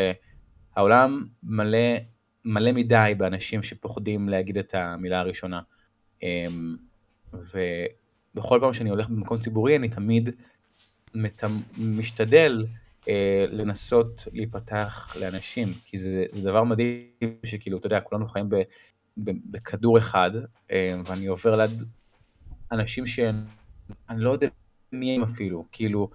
[0.76, 1.98] העולם מלא,
[2.44, 5.60] מלא מדי באנשים שפוחדים להגיד את המילה הראשונה.
[6.22, 6.46] אה,
[7.32, 10.30] ובכל פעם שאני הולך במקום ציבורי, אני תמיד
[11.78, 12.66] משתדל
[13.08, 17.06] אה, לנסות להיפתח לאנשים, כי זה, זה דבר מדהים
[17.46, 18.54] שכאילו, אתה יודע, כולנו חיים ב,
[19.16, 20.30] ב, בכדור אחד,
[20.70, 21.82] אה, ואני עובר ליד
[22.72, 23.44] אנשים שאני
[24.10, 24.48] לא יודע
[24.92, 26.10] מי הם אפילו, כאילו,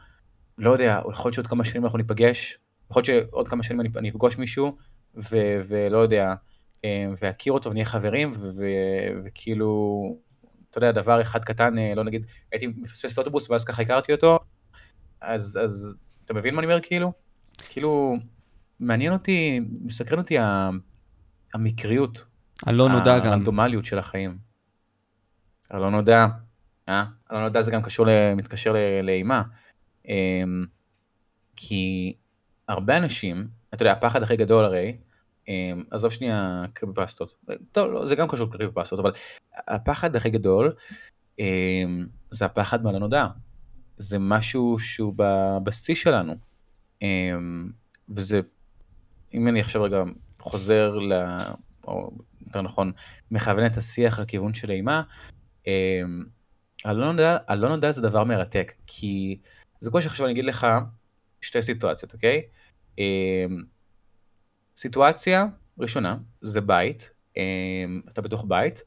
[0.58, 2.58] לא יודע, יכול להיות שעוד כמה שנים אנחנו ניפגש,
[2.92, 4.78] יכול להיות שעוד כמה שנים אני, אני אפגוש מישהו,
[5.17, 6.34] ו, ולא יודע,
[6.86, 8.63] אה, ואכיר אותו ונהיה חברים, ו, ו,
[9.25, 10.01] וכאילו,
[10.69, 14.12] אתה יודע, דבר אחד קטן, אה, לא נגיד, הייתי מפספס את האוטובוס ואז ככה הכרתי
[14.12, 14.39] אותו,
[15.21, 17.13] אז, אז אתה מבין מה אני אומר כאילו?
[17.69, 18.15] כאילו,
[18.80, 20.38] מעניין אותי, מסקרן אותי
[21.53, 22.25] המקריות,
[22.65, 23.25] הלא נודע גם.
[23.25, 24.38] הרנדומליות של החיים.
[25.69, 26.25] הלא נודע,
[26.89, 27.06] אה?
[27.30, 29.43] הלא נודע זה גם קשור, מתקשר לאימה.
[30.08, 30.65] אמ,
[31.56, 32.13] כי
[32.67, 35.07] הרבה אנשים, אתה יודע, הפחד הכי גדול הרי, אמ,
[35.91, 37.36] עזוב שנייה קריפי פסטות,
[37.71, 39.12] טוב, לא, זה גם קשור לקריפי פסטות, אבל
[39.67, 40.73] הפחד הכי גדול
[41.39, 43.27] אמ, זה הפחד מהלא נודע.
[43.97, 46.36] זה משהו שהוא בבסיס שלנו.
[47.01, 47.69] אמ,
[48.10, 48.41] וזה,
[49.33, 50.03] אם אני עכשיו רגע
[50.39, 51.13] חוזר ל...
[51.88, 52.12] או
[52.45, 52.91] יותר נכון,
[53.31, 55.01] מכוון את השיח לכיוון של אימה,
[55.67, 56.23] אמ,
[56.86, 59.39] הלא נודע, הלא נודע זה דבר מרתק, כי
[59.81, 60.67] זה כמו שעכשיו אני אגיד לך
[61.41, 62.41] שתי סיטואציות, אוקיי?
[64.78, 65.46] סיטואציה
[65.80, 68.82] ראשונה, זה בית, אמ, אתה בתוך בית,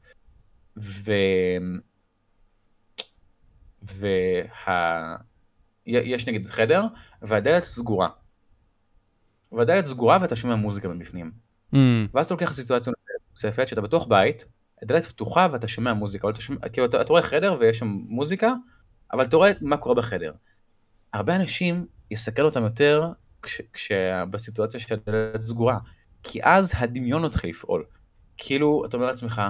[0.77, 1.11] ו...
[3.81, 5.15] וה...
[5.85, 6.83] יש נגיד חדר,
[7.21, 8.09] והדלת סגורה.
[9.51, 11.31] והדלת סגורה ואתה שומע מוזיקה מבפנים.
[11.73, 11.77] Mm,
[12.13, 12.93] ואז אתה לוקח סיטואציה
[13.31, 14.45] נוספת, שאתה בתוך בית,
[14.81, 17.87] הדלת פתוחה ואתה שומע מוזיקה, אבל אתה שומע, כאילו אתה, אתה רואה חדר ויש שם
[17.87, 18.53] מוזיקה,
[19.13, 20.33] אבל אתה רואה מה קורה בחדר.
[21.13, 25.77] הרבה אנשים יסתכל אותם יותר כש, כשבסיטואציה של הדלת סגורה,
[26.23, 27.85] כי אז הדמיון מתחיל לפעול.
[28.37, 29.41] כאילו, אתה אומר לעצמך,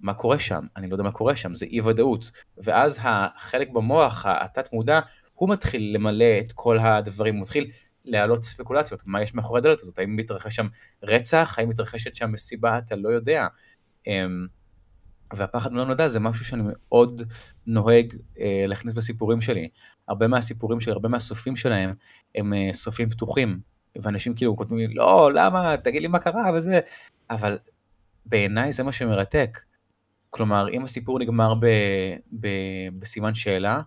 [0.00, 0.66] מה קורה שם?
[0.76, 2.30] אני לא יודע מה קורה שם, זה אי ודאות.
[2.58, 5.00] ואז החלק במוח, התת מודע,
[5.34, 7.70] הוא מתחיל למלא את כל הדברים, הוא מתחיל
[8.04, 10.66] להעלות ספקולציות, מה יש מאחורי הדלת הזאת, האם מתרחש שם
[11.02, 13.46] רצח, האם מתרחשת שם מסיבה, אתה לא יודע.
[15.34, 17.22] והפחד מלא נודע זה משהו שאני מאוד
[17.66, 19.68] נוהג אה, להכניס בסיפורים שלי.
[20.08, 21.90] הרבה מהסיפורים שלי, הרבה מהסופים שלהם,
[22.34, 23.60] הם אה, סופים פתוחים.
[24.02, 26.80] ואנשים כאילו כותבים לי, לא, למה, תגיד לי מה קרה וזה,
[27.30, 27.58] אבל
[28.26, 29.60] בעיניי זה מה שמרתק.
[30.30, 31.66] כלומר, אם הסיפור נגמר ב,
[32.40, 32.48] ב,
[32.98, 33.80] בסימן שאלה,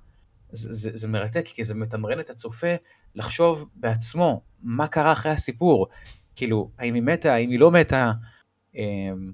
[0.52, 2.76] זה, זה, זה מרתק, כי זה מתמרן את הצופה
[3.16, 5.88] לחשוב בעצמו מה קרה אחרי הסיפור.
[6.36, 8.12] כאילו, האם היא מתה, האם היא לא מתה.
[8.76, 9.32] אמ,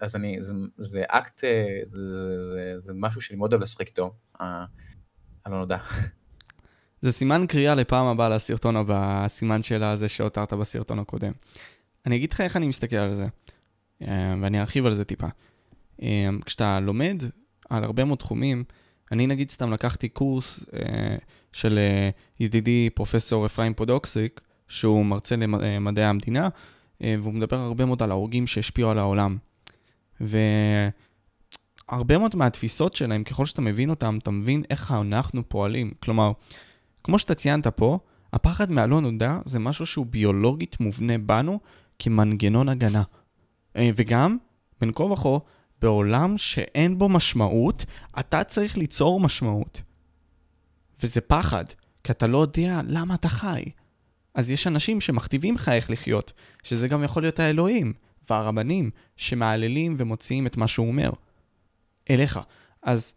[0.00, 4.14] אז אני, זה, זה אקט, זה, זה, זה, זה משהו שאני מאוד אוהב לשחק איתו,
[4.40, 5.78] הלא נודע.
[7.04, 11.32] זה סימן קריאה לפעם הבאה לסרטון או בסימן שאלה הזה שהותרת בסרטון הקודם.
[12.06, 13.26] אני אגיד לך איך אני מסתכל על זה,
[14.02, 15.26] אה, ואני ארחיב על זה טיפה.
[16.02, 17.22] אה, כשאתה לומד
[17.70, 18.64] על הרבה מאוד תחומים,
[19.12, 21.16] אני נגיד סתם לקחתי קורס אה,
[21.52, 21.78] של
[22.40, 26.48] ידידי פרופסור אפרים פודוקסיק, שהוא מרצה למדעי המדינה,
[27.00, 29.36] והוא מדבר הרבה מאוד על ההורגים שהשפיעו על העולם.
[30.20, 30.92] והרבה
[32.18, 35.90] מאוד מהתפיסות שלהם, ככל שאתה מבין אותם, אתה מבין איך אנחנו פועלים.
[36.02, 36.32] כלומר,
[37.04, 37.98] כמו שאתה ציינת פה,
[38.32, 41.60] הפחד מהלא נודע זה משהו שהוא ביולוגית מובנה בנו
[41.98, 43.02] כמנגנון הגנה.
[43.76, 44.36] אה, וגם,
[44.80, 45.38] בין כה וכה,
[45.82, 47.84] בעולם שאין בו משמעות,
[48.18, 49.82] אתה צריך ליצור משמעות.
[51.02, 51.64] וזה פחד,
[52.04, 53.64] כי אתה לא יודע למה אתה חי.
[54.34, 57.92] אז יש אנשים שמכתיבים לך איך לחיות, שזה גם יכול להיות האלוהים
[58.30, 61.10] והרבנים שמעללים ומוציאים את מה שהוא אומר
[62.10, 62.40] אליך.
[62.82, 63.14] אז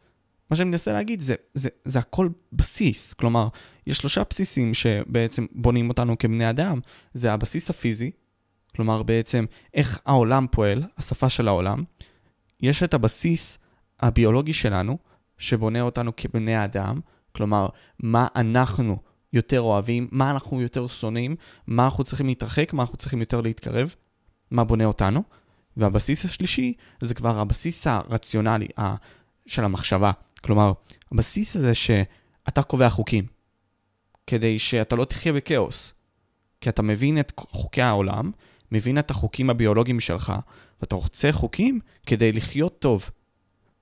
[0.52, 3.14] מה שאני מנסה להגיד זה, זה, זה הכל בסיס.
[3.14, 3.48] כלומר,
[3.88, 6.80] יש שלושה בסיסים שבעצם בונים אותנו כבני אדם.
[7.14, 8.12] זה הבסיס הפיזי,
[8.76, 11.84] כלומר בעצם איך העולם פועל, השפה של העולם.
[12.62, 13.58] יש את הבסיס
[14.00, 14.98] הביולוגי שלנו,
[15.38, 17.00] שבונה אותנו כבני אדם,
[17.32, 17.68] כלומר,
[18.00, 18.98] מה אנחנו
[19.34, 21.36] יותר אוהבים, מה אנחנו יותר שונאים,
[21.68, 23.96] מה אנחנו צריכים להתרחק, מה אנחנו צריכים יותר להתקרב,
[24.52, 25.24] מה בונה אותנו.
[25.78, 28.68] והבסיס השלישי זה כבר הבסיס הרציונלי
[29.46, 30.12] של המחשבה.
[30.44, 30.74] כלומר,
[31.12, 33.26] הבסיס הזה שאתה קובע חוקים,
[34.28, 35.94] כדי שאתה לא תחיה בכאוס.
[36.62, 38.32] כי אתה מבין את חוקי העולם,
[38.72, 40.34] מבין את החוקים הביולוגיים שלך,
[40.82, 43.10] ואתה רוצה חוקים כדי לחיות טוב.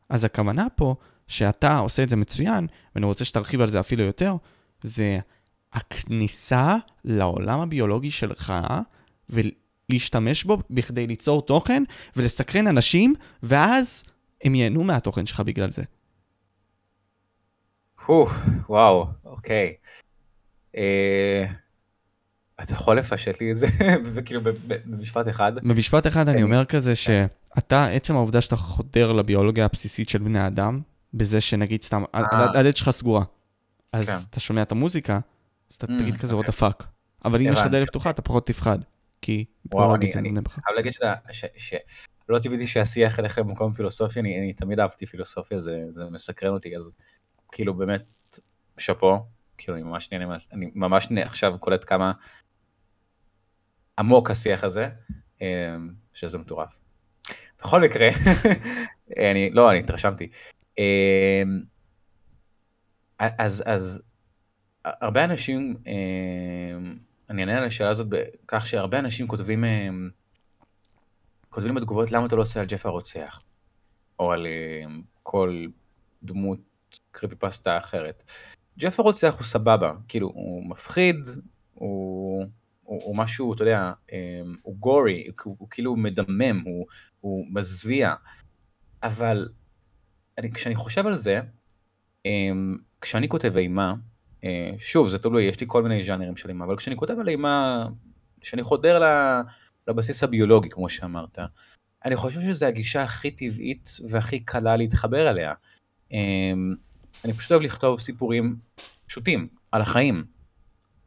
[0.10, 0.96] אז הכוונה פה,
[1.28, 4.36] שאתה עושה את זה מצוין, ואני רוצה שתרחיב על זה אפילו יותר,
[4.82, 5.20] זה
[5.74, 6.76] הכניסה
[7.06, 8.54] לעולם הביולוגי שלך,
[9.90, 11.84] ולהשתמש בו בכדי ליצור תוכן
[12.16, 14.04] ולסקרן אנשים, ואז
[14.44, 15.84] הם ייהנו מהתוכן שלך בגלל זה.
[18.70, 19.74] וואו, אוקיי.
[20.78, 21.46] אה,
[22.64, 23.68] אתה יכול לפשט לי את זה,
[24.14, 24.42] וכאילו
[24.86, 25.56] במשפט אחד?
[25.56, 30.82] במשפט אחד אני אומר כזה שאתה, עצם העובדה שאתה חודר לביולוגיה הבסיסית של בני אדם,
[31.14, 32.44] בזה שנגיד סתם, אה.
[32.44, 33.24] הדלת שלך סגורה,
[33.94, 34.28] אז כן.
[34.30, 35.20] אתה שומע את המוזיקה,
[35.72, 36.84] אז אתה mm, תגיד כזה what the fuck.
[37.26, 38.80] אבל אם יש לך דלת פתוחה, אתה פחות תפחד,
[39.22, 40.52] כי ביולוגית זה מבנה בך.
[40.52, 40.94] חייב להגיד
[41.58, 46.98] שלא טבעתי שהשיח ילך למקום פילוסופי, אני תמיד אהבתי פילוסופיה, זה מסקרן אותי, אז
[47.52, 48.06] כאילו באמת
[48.80, 49.26] שאפו,
[49.58, 52.12] כאילו אני ממש נהנה, אני ממש נהנה, עכשיו קולט כמה
[54.00, 54.90] עמוק השיח הזה,
[55.42, 56.80] אמ, שזה מטורף.
[57.60, 58.10] בכל מקרה,
[59.32, 60.30] אני, לא, אני התרשמתי.
[60.78, 61.62] אמ,
[63.20, 64.02] אז, אז
[64.86, 66.98] הרבה אנשים, אמ,
[67.30, 69.64] אני אענה על השאלה הזאת בכך שהרבה אנשים כותבים,
[71.50, 73.42] כותבים בתגובות למה אתה לא עושה על ג'ף הרוצח,
[74.20, 74.48] או על
[75.24, 75.66] כל
[76.24, 76.60] דמות
[77.12, 78.24] קריפי פסטה אחרת.
[78.80, 81.16] ג'ף הרוצח הוא סבבה, כאילו הוא מפחיד,
[81.74, 82.46] הוא,
[82.84, 86.86] הוא, הוא משהו, אתה יודע, אמ, הוא גורי, הוא, הוא כאילו מדמם, הוא,
[87.22, 88.14] הוא מזוויע,
[89.04, 89.50] אבל
[90.38, 91.40] אני, כשאני חושב על זה,
[93.02, 94.15] כשאני כותב אימה, אה,
[94.78, 97.86] שוב, זה תלוי, יש לי כל מיני ז'אנרים של אימה, אבל כשאני כותב על אימה,
[98.42, 99.02] כשאני חודר
[99.88, 101.40] לבסיס הביולוגי, כמו שאמרת,
[102.06, 105.54] אני חושב שזו הגישה הכי טבעית והכי קלה להתחבר אליה.
[106.12, 106.76] אמ,
[107.26, 108.56] אני פשוט אוהב לכתוב סיפורים
[109.06, 110.26] פשוטים על החיים.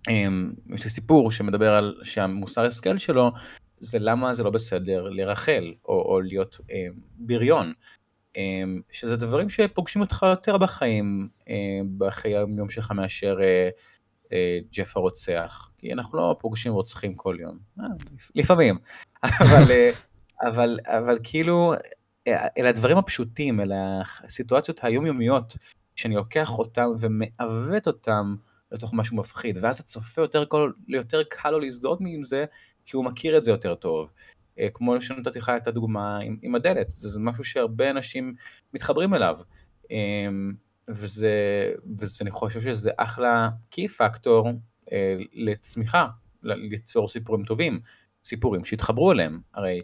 [0.08, 3.32] אמ, יש לי סיפור שמדבר על שהמוסר השכל שלו
[3.80, 6.86] זה למה זה לא בסדר לרחל או, או להיות אה,
[7.18, 7.72] בריון.
[8.38, 13.68] אה, שזה דברים שפוגשים אותך יותר בחיים, אה, בחיי היום שלך מאשר אה,
[14.32, 15.70] אה, ג'ף הרוצח.
[15.78, 17.84] כי אנחנו לא פוגשים רוצחים כל יום, אה,
[18.34, 18.78] לפעמים.
[19.42, 19.90] אבל,
[20.42, 21.74] אבל, אבל כאילו,
[22.58, 25.56] אלה הדברים הפשוטים, אלה הסיטואציות היומיומיות
[25.96, 28.36] שאני לוקח אותם ומעוות אותם
[28.72, 30.44] לתוך משהו מפחיד, ואז הצופה יותר,
[30.88, 32.44] יותר קל לו להזדהות עם זה,
[32.86, 34.10] כי הוא מכיר את זה יותר טוב.
[34.58, 38.34] אה, כמו שנתתי לך את הדוגמה עם, עם הדלת, זה, זה משהו שהרבה אנשים
[38.74, 39.38] מתחברים אליו.
[39.90, 40.52] אמ,
[40.88, 44.50] וזה, וזה, אני חושב שזה אחלה קי פקטור
[44.92, 46.06] אה, לצמיחה,
[46.42, 47.80] ליצור סיפורים טובים,
[48.24, 49.40] סיפורים שהתחברו אליהם.
[49.54, 49.80] הרי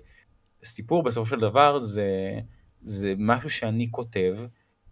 [0.65, 2.39] סיפור בסופו של דבר זה,
[2.83, 4.39] זה משהו שאני כותב,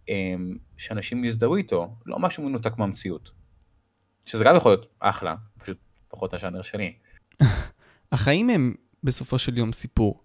[0.09, 3.31] אמ, שאנשים יזדהו איתו, לא משהו מנותק מהמציאות.
[4.25, 6.93] שזה גם יכול להיות אחלה, פשוט פחות השאנר שלי.
[8.11, 10.23] החיים הם בסופו של יום סיפור.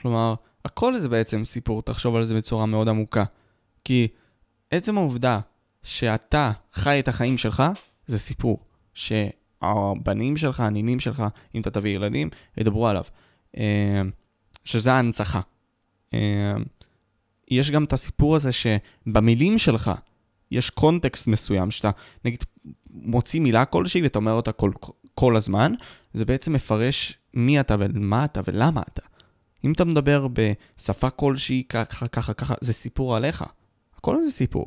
[0.00, 0.34] כלומר,
[0.64, 3.24] הכל זה בעצם סיפור, תחשוב על זה בצורה מאוד עמוקה.
[3.84, 4.08] כי
[4.70, 5.40] עצם העובדה
[5.82, 7.62] שאתה חי את החיים שלך,
[8.06, 8.60] זה סיפור.
[8.94, 11.22] שהבנים שלך, הנינים שלך,
[11.54, 13.04] אם אתה תביא ילדים, ידברו עליו.
[13.56, 14.02] אה,
[14.64, 15.40] שזה ההנצחה.
[16.14, 16.54] אה,
[17.48, 19.90] יש גם את הסיפור הזה שבמילים שלך
[20.50, 21.90] יש קונטקסט מסוים, שאתה
[22.24, 22.44] נגיד
[22.90, 24.70] מוציא מילה כלשהי ואתה אומר אותה כל,
[25.14, 25.72] כל הזמן,
[26.16, 29.02] זה בעצם מפרש מי אתה ומה אתה ולמה אתה.
[29.64, 33.44] אם אתה מדבר בשפה כלשהי ככה, ככה, ככה, זה סיפור עליך.
[33.96, 34.66] הכל זה סיפור.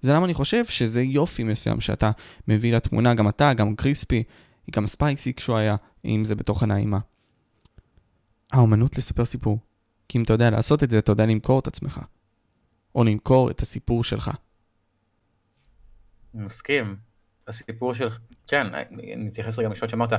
[0.00, 2.10] זה למה אני חושב שזה יופי מסוים שאתה
[2.48, 4.22] מביא לתמונה, גם אתה, גם קריספי,
[4.70, 6.98] גם ספייסי כשהוא היה, אם זה בתוכן האימה.
[8.52, 9.58] האומנות לספר סיפור.
[10.08, 12.00] כי אם אתה יודע לעשות את זה, אתה יודע למכור את עצמך.
[12.94, 14.30] או למכור את הסיפור שלך.
[16.34, 16.96] מסכים.
[17.48, 18.08] הסיפור של...
[18.46, 20.12] כן, אני אתייחס רגע למשפט שאמרת,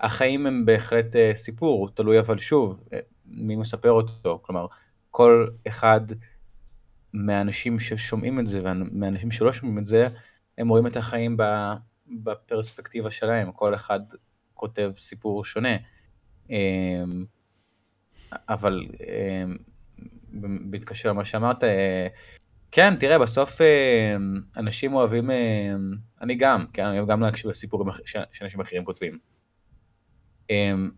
[0.00, 2.94] החיים הם בהחלט uh, סיפור, תלוי אבל שוב, uh,
[3.26, 4.40] מי מספר אותו.
[4.42, 4.66] כלומר,
[5.10, 6.00] כל אחד
[7.12, 10.08] מהאנשים ששומעים את זה ומהאנשים שלא שומעים את זה,
[10.58, 11.36] הם רואים את החיים
[12.24, 14.00] בפרספקטיבה שלהם, כל אחד
[14.54, 15.76] כותב סיפור שונה.
[16.46, 16.50] Um,
[18.48, 18.86] אבל
[20.70, 22.06] בהתקשר למה שאמרת, אה,
[22.70, 24.16] כן, תראה, בסוף אה,
[24.56, 25.74] אנשים אוהבים, אה,
[26.20, 27.92] אני גם, כן, אני אוהב גם להקשיב לסיפורים
[28.32, 29.18] שאנשים אחרים כותבים.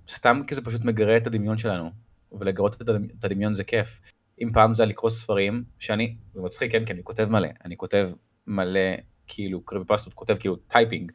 [0.08, 1.90] סתם כי זה פשוט מגרה את הדמיון שלנו,
[2.32, 2.82] ולגרות
[3.18, 4.00] את הדמיון זה כיף.
[4.42, 7.76] אם פעם זה היה לקרוא ספרים, שאני, זה מצחיק, כן, כי אני כותב מלא, אני
[7.76, 8.10] כותב
[8.46, 8.80] מלא,
[9.26, 11.12] כאילו, קריפיפסטות, כותב כאילו typing,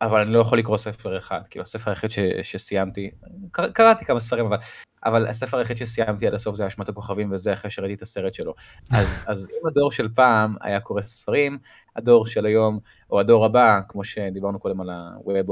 [0.00, 3.10] אבל אני לא יכול לקרוא ספר אחד, כאילו הספר היחיד ש, שסיימתי,
[3.50, 4.56] קר, קראתי כמה ספרים, אבל
[5.04, 8.54] אבל הספר היחיד שסיימתי עד הסוף זה אשמת הכוכבים, וזה אחרי שראיתי את הסרט שלו.
[8.90, 11.58] אז, אז אם הדור של פעם היה קורא ספרים,
[11.96, 12.78] הדור של היום,
[13.10, 15.50] או הדור הבא, כמו שדיברנו קודם על ה-Web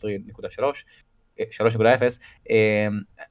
[0.00, 0.62] 3.3,
[1.42, 2.52] 3.0,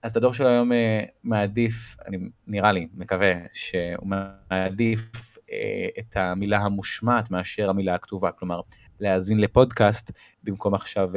[0.04, 2.18] אז הדור של היום אה, מעדיף, אני
[2.48, 8.62] נראה לי, מקווה, שהוא מעדיף אה, את המילה המושמעת מאשר המילה הכתובה, כלומר,
[9.00, 10.12] להאזין לפודקאסט
[10.44, 11.10] במקום עכשיו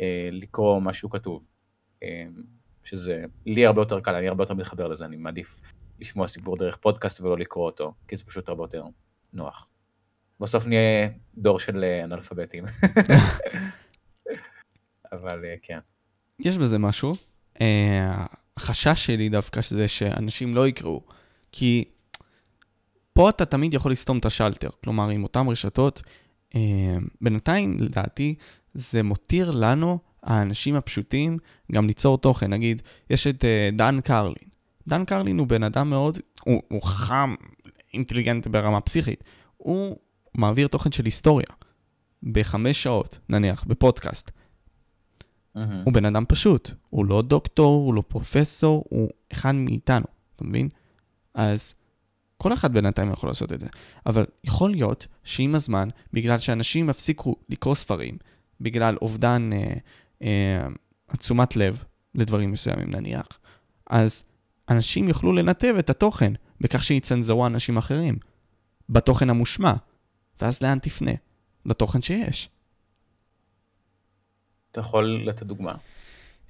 [0.00, 1.46] אה, לקרוא משהו כתוב.
[2.84, 5.60] שזה לי הרבה יותר קל, אני הרבה יותר מתחבר לזה, אני מעדיף
[6.00, 8.84] לשמוע סיפור דרך פודקאסט ולא לקרוא אותו, כי זה פשוט הרבה יותר
[9.32, 9.68] נוח.
[10.40, 12.64] בסוף נהיה דור של אנאלפביתים.
[15.12, 15.78] אבל כן.
[16.40, 17.14] יש בזה משהו.
[17.60, 18.24] אה,
[18.56, 21.02] החשש שלי דווקא זה שאנשים לא יקראו,
[21.52, 21.84] כי
[23.12, 24.68] פה אתה תמיד יכול לסתום את השלטר.
[24.84, 26.02] כלומר, עם אותן רשתות,
[27.20, 28.34] בינתיים, לדעתי,
[28.74, 31.38] זה מותיר לנו האנשים הפשוטים
[31.72, 32.50] גם ליצור תוכן.
[32.52, 34.48] נגיד, יש את uh, דן קרלין.
[34.88, 37.34] דן קרלין הוא בן אדם מאוד, הוא, הוא חכם,
[37.94, 39.24] אינטליגנט ברמה פסיכית.
[39.56, 39.96] הוא
[40.34, 41.46] מעביר תוכן של היסטוריה
[42.22, 44.30] בחמש שעות, נניח, בפודקאסט.
[45.84, 50.68] הוא בן אדם פשוט, הוא לא דוקטור, הוא לא פרופסור, הוא אחד מאיתנו, אתה מבין?
[51.34, 51.74] אז
[52.36, 53.66] כל אחד בינתיים יכול לעשות את זה.
[54.06, 58.18] אבל יכול להיות שעם הזמן, בגלל שאנשים הפסיקו לקרוא ספרים,
[58.60, 59.74] בגלל אובדן אה,
[60.22, 60.66] אה,
[61.18, 63.26] תשומת לב לדברים מסוימים נניח,
[63.86, 64.24] אז
[64.68, 68.16] אנשים יוכלו לנתב את התוכן בכך שיצנזרו אנשים אחרים
[68.88, 69.72] בתוכן המושמע,
[70.40, 71.12] ואז לאן תפנה?
[71.66, 72.48] לתוכן שיש.
[74.76, 75.74] אתה יכול לתת דוגמה.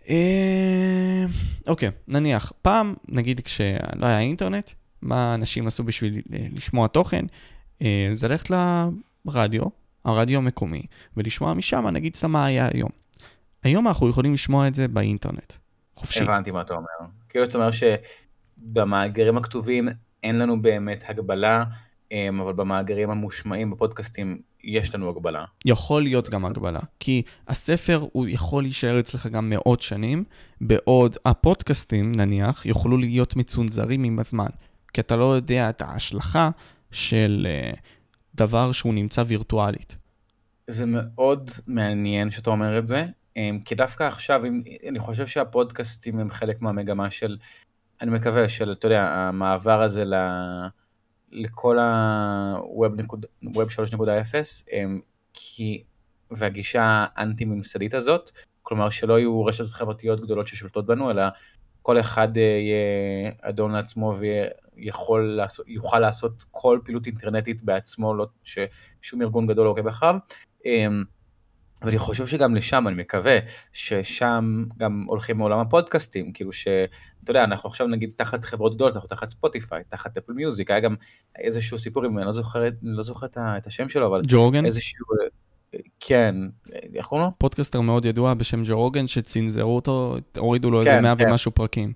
[0.09, 1.25] אה,
[1.67, 4.71] אוקיי, נניח, פעם, נגיד כשלא היה אינטרנט,
[5.03, 7.25] מה אנשים עשו בשביל אה, לשמוע תוכן?
[7.83, 8.51] אה, זה ללכת
[9.25, 9.63] לרדיו,
[10.05, 10.83] הרדיו המקומי,
[11.17, 12.91] ולשמוע משם, נגיד סתם מה היה היום.
[13.63, 15.53] היום אנחנו יכולים לשמוע את זה באינטרנט.
[15.95, 16.23] חופשי.
[16.23, 17.11] הבנתי מה אתה אומר.
[17.29, 19.89] כאילו אתה אומר שבמאגרים הכתובים
[20.23, 21.65] אין לנו באמת הגבלה,
[22.13, 25.45] אמ, אבל במאגרים המושמעים בפודקאסטים יש לנו הגבלה.
[25.65, 30.25] יכול להיות גם הגבלה, כי הספר הוא יכול להישאר אצלך גם מאות שנים,
[30.61, 34.51] בעוד הפודקאסטים נניח יוכלו להיות מצונזרים עם הזמן,
[34.93, 36.51] כי אתה לא יודע את ההשלכה
[36.91, 37.79] של uh,
[38.35, 39.97] דבר שהוא נמצא וירטואלית.
[40.71, 43.05] זה מאוד מעניין שאתה אומר את זה,
[43.37, 44.43] אמ, כי דווקא עכשיו,
[44.89, 47.37] אני חושב שהפודקאסטים הם חלק מהמגמה של,
[48.03, 50.15] אני מקווה, של, אתה יודע, המעבר הזה ל...
[51.33, 55.01] לכל ה-Web 3.0, אמ,
[55.33, 55.85] כי,
[56.31, 58.31] והגישה האנטי-ממסדית הזאת,
[58.63, 61.23] כלומר שלא יהיו רשתות חברתיות גדולות ששולטות בנו, אלא
[61.83, 64.15] כל אחד אה, יהיה אדון לעצמו
[64.77, 65.67] ויכול לעשות,
[66.01, 70.17] לעשות כל פעילות אינטרנטית בעצמו, לא, ששום ארגון גדול לא עוקב אחריו.
[71.87, 73.39] אמ, ואני חושב שגם לשם, אני מקווה
[73.73, 76.69] ששם גם הולכים מעולם הפודקאסטים, כאילו ש...
[77.25, 80.81] אתה יודע, אנחנו עכשיו נגיד תחת חברות גדולות, אנחנו תחת ספוטיפיי, תחת אפל מיוזיק, היה
[80.81, 80.95] גם
[81.39, 84.21] איזשהו סיפור, אני לא זוכר, לא זוכר את השם שלו, אבל...
[84.29, 84.67] ג'ו רוגן?
[84.67, 85.07] איזשהו...
[86.01, 86.35] כן,
[86.95, 87.33] איך קוראים לו?
[87.39, 91.31] פודקאסטר מאוד ידוע בשם ג'ו רוגן, שצנזרו אותו, הורידו לו איזה כן, מאה כן.
[91.31, 91.93] ומשהו פרקים.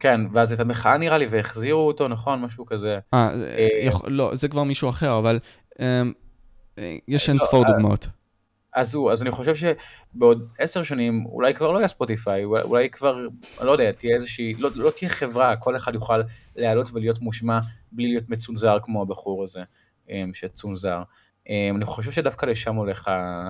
[0.00, 2.40] כן, ואז את המחאה נראה לי, והחזירו אותו, נכון?
[2.40, 2.98] משהו כזה.
[3.14, 5.38] אה, אה, יכול- לא, זה כבר מישהו אחר, אבל
[5.80, 6.12] אמ,
[6.78, 8.06] אה, יש לא, אין ספור אה, דוגמאות.
[8.78, 13.16] אז הוא, אז אני חושב שבעוד עשר שנים אולי כבר לא יהיה ספוטיפיי, אולי, כבר,
[13.60, 16.20] לא יודע, תהיה איזושהי, לא, לא תהיה חברה, כל אחד יוכל
[16.56, 17.60] לעלות ולהיות מושמע
[17.92, 19.62] בלי להיות מצונזר כמו הבחור הזה
[20.10, 21.02] אמ, שצונזר.
[21.48, 23.48] אמ, אני חושב שדווקא לשם הולך ה,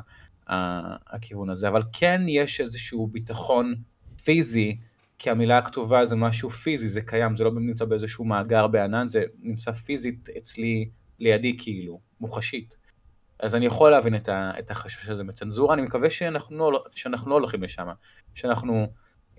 [0.50, 3.74] ה, הכיוון הזה, אבל כן יש איזשהו ביטחון
[4.24, 4.78] פיזי,
[5.18, 9.22] כי המילה הכתובה זה משהו פיזי, זה קיים, זה לא נמצא באיזשהו מאגר בענן, זה
[9.42, 12.76] נמצא פיזית אצלי, לידי כאילו, מוחשית.
[13.40, 17.30] אז אני יכול להבין את, ה, את החשש הזה מצנזורה, אני מקווה שאנחנו, לא- שאנחנו
[17.30, 17.86] לא הולכים לשם,
[18.34, 18.86] שאנחנו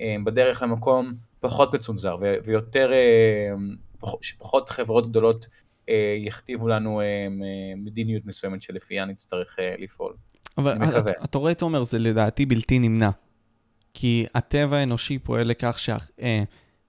[0.02, 3.52] אה, בדרך למקום פחות מצונזר ו, ויותר, אה,
[4.00, 5.48] פח, שפחות חברות גדולות
[5.90, 7.28] אה, יכתיבו לנו אה,
[7.78, 10.14] מדיניות מסוימת שלפיה נצטרך אה, לפעול.
[10.58, 10.72] אבל.
[10.90, 13.10] אתה- אתה רואה, תומר, זה לדעתי בלתי נמנע.
[13.94, 16.44] כי הטבע האנושי פועל לכך שה- אה,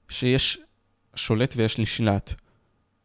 [0.08, 0.58] שיש
[1.14, 2.34] שולט ויש נשלט.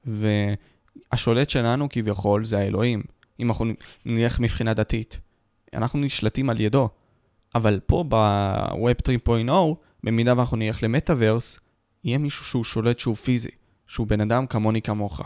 [0.05, 3.03] והשולט שלנו כביכול זה האלוהים,
[3.39, 3.65] אם אנחנו
[4.05, 5.19] נלך מבחינה דתית.
[5.73, 6.89] אנחנו נשלטים על ידו.
[7.55, 9.49] אבל פה ב-Web 3.0,
[10.03, 11.59] במידה ואנחנו נלך למטאוורס,
[12.03, 13.49] יהיה מישהו שהוא שולט שהוא פיזי,
[13.87, 15.21] שהוא בן אדם כמוני כמוך.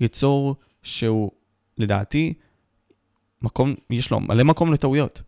[0.00, 1.30] יצור שהוא,
[1.78, 2.34] לדעתי,
[3.42, 5.22] מקום, יש לו מלא מקום לטעויות.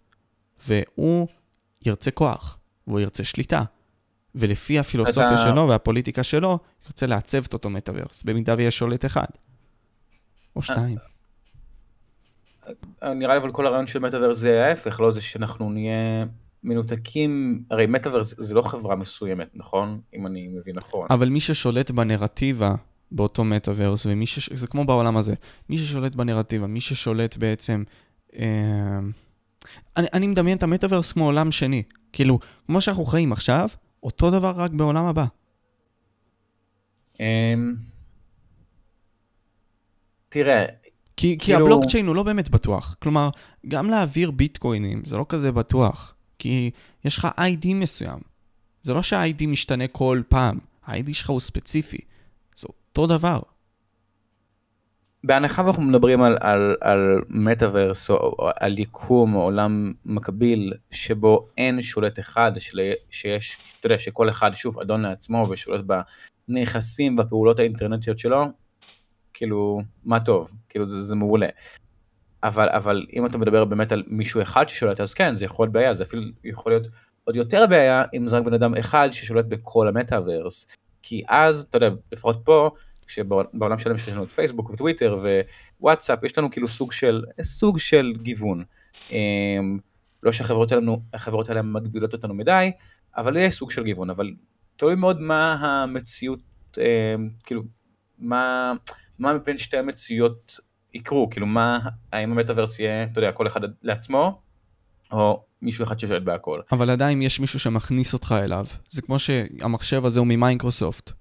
[0.68, 1.28] והוא
[1.86, 3.62] ירצה כוח, והוא ירצה שליטה.
[4.34, 9.26] ולפי הפילוסופיה אתה- שלו והפוליטיקה שלו, ירצה לעצב את אותו מטאוורס, במידה ויש שולט אחד.
[10.56, 10.96] או שתיים.
[13.02, 16.24] אה, נראה לי אבל כל הרעיון של מטאוורס זה ההפך, לא זה שאנחנו נהיה
[16.64, 20.00] מנותקים, הרי מטאוורס זה לא חברה מסוימת, נכון?
[20.14, 21.06] אם אני מבין נכון.
[21.10, 22.74] אבל מי ששולט בנרטיבה
[23.12, 24.52] באותו מטאוורס, ומי ש...
[24.52, 25.34] זה כמו בעולם הזה,
[25.68, 27.84] מי ששולט בנרטיבה, מי ששולט בעצם...
[28.38, 28.98] אה...
[29.96, 31.82] אני, אני מדמיין את המטאוורס כמו עולם שני.
[32.12, 33.68] כאילו, כמו שאנחנו חיים עכשיו,
[34.02, 35.24] אותו דבר רק בעולם הבא.
[37.20, 37.74] אמ,
[40.28, 40.64] תראה,
[41.18, 42.96] כי, כי כאילו- הבלוקצ'יין הוא לא באמת בטוח.
[43.02, 43.28] כלומר,
[43.68, 46.14] גם להעביר ביטקוינים זה לא כזה בטוח.
[46.38, 46.70] כי
[47.04, 48.18] יש לך איי-די מסוים.
[48.82, 50.58] זה לא שהאיי-די משתנה כל פעם.
[50.86, 51.98] האיי-די שלך הוא ספציפי.
[52.56, 53.40] זה אותו דבר.
[55.24, 61.48] בהנחה ואנחנו מדברים על, על, על מטאוורס או, או על יקום או עולם מקביל שבו
[61.56, 65.84] אין שולט אחד, של, שיש, אתה יודע, שכל אחד שוב אדון לעצמו ושולט
[66.48, 68.46] בנכסים והפעולות האינטרנטיות שלו,
[69.38, 71.46] כאילו, מה טוב, כאילו זה, זה מעולה.
[72.42, 75.72] אבל, אבל אם אתה מדבר באמת על מישהו אחד ששולט, אז כן, זה יכול להיות
[75.72, 76.88] בעיה, זה אפילו יכול להיות
[77.24, 80.66] עוד יותר בעיה אם זה רק בן אדם אחד ששולט בכל המטאוורס.
[81.02, 82.70] כי אז, אתה יודע, לפחות פה,
[83.06, 85.22] כשבעולם שלם שיש לנו את פייסבוק וטוויטר
[85.80, 88.64] ווואטסאפ, יש לנו כאילו סוג של, סוג של גיוון.
[89.10, 89.78] אמ,
[90.22, 92.70] לא שהחברות האלה, החברות האלה מגבילות אותנו מדי,
[93.16, 94.30] אבל יש סוג של גיוון, אבל
[94.76, 96.40] תלוי מאוד מה המציאות,
[96.78, 97.62] אמ, כאילו,
[98.18, 98.72] מה,
[99.18, 100.60] מה מבין שתי המציאויות
[100.94, 101.78] יקרו, כאילו מה,
[102.12, 104.40] האם המטאוורס יהיה, אתה יודע, כל אחד לעצמו,
[105.12, 106.60] או מישהו אחד ששולט בהכל.
[106.72, 108.66] אבל עדיין יש מישהו שמכניס אותך אליו.
[108.88, 111.12] זה כמו שהמחשב הזה הוא ממיקרוסופט.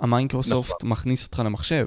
[0.00, 0.90] המיקרוסופט נכון.
[0.90, 1.86] מכניס אותך למחשב.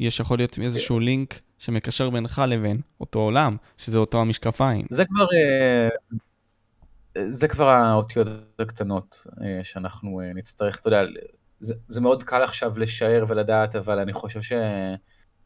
[0.00, 4.86] יש יכול להיות איזשהו לינק שמקשר בינך לבין אותו עולם, שזה אותו המשקפיים.
[4.90, 5.88] זה כבר, אה,
[7.28, 8.26] זה כבר האותיות
[8.58, 11.02] הקטנות אה, שאנחנו אה, נצטרך, אתה יודע,
[11.60, 14.52] זה, זה מאוד קל עכשיו לשער ולדעת, אבל אני חושב ש...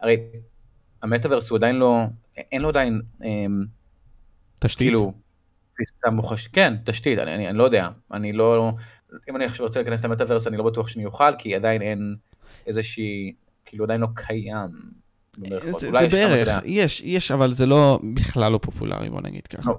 [0.00, 0.16] הרי
[1.02, 2.04] המטאוורס הוא עדיין לא,
[2.36, 3.46] אין לו עדיין, אה,
[4.61, 4.88] תשתית?
[4.88, 5.12] כאילו,
[5.74, 6.48] תפיסה.
[6.52, 8.72] כן, תשתית, אני, אני, אני לא יודע, אני לא,
[9.30, 12.16] אם אני עכשיו רוצה להיכנס למטאוורס אני לא בטוח שאני אוכל, כי עדיין אין
[12.66, 13.34] איזושהי,
[13.64, 14.70] כאילו עדיין לא קיים.
[15.36, 19.70] זה, זה יש בערך, יש, יש, אבל זה לא, בכלל לא פופולרי, בוא נגיד ככה.
[19.70, 19.78] לא,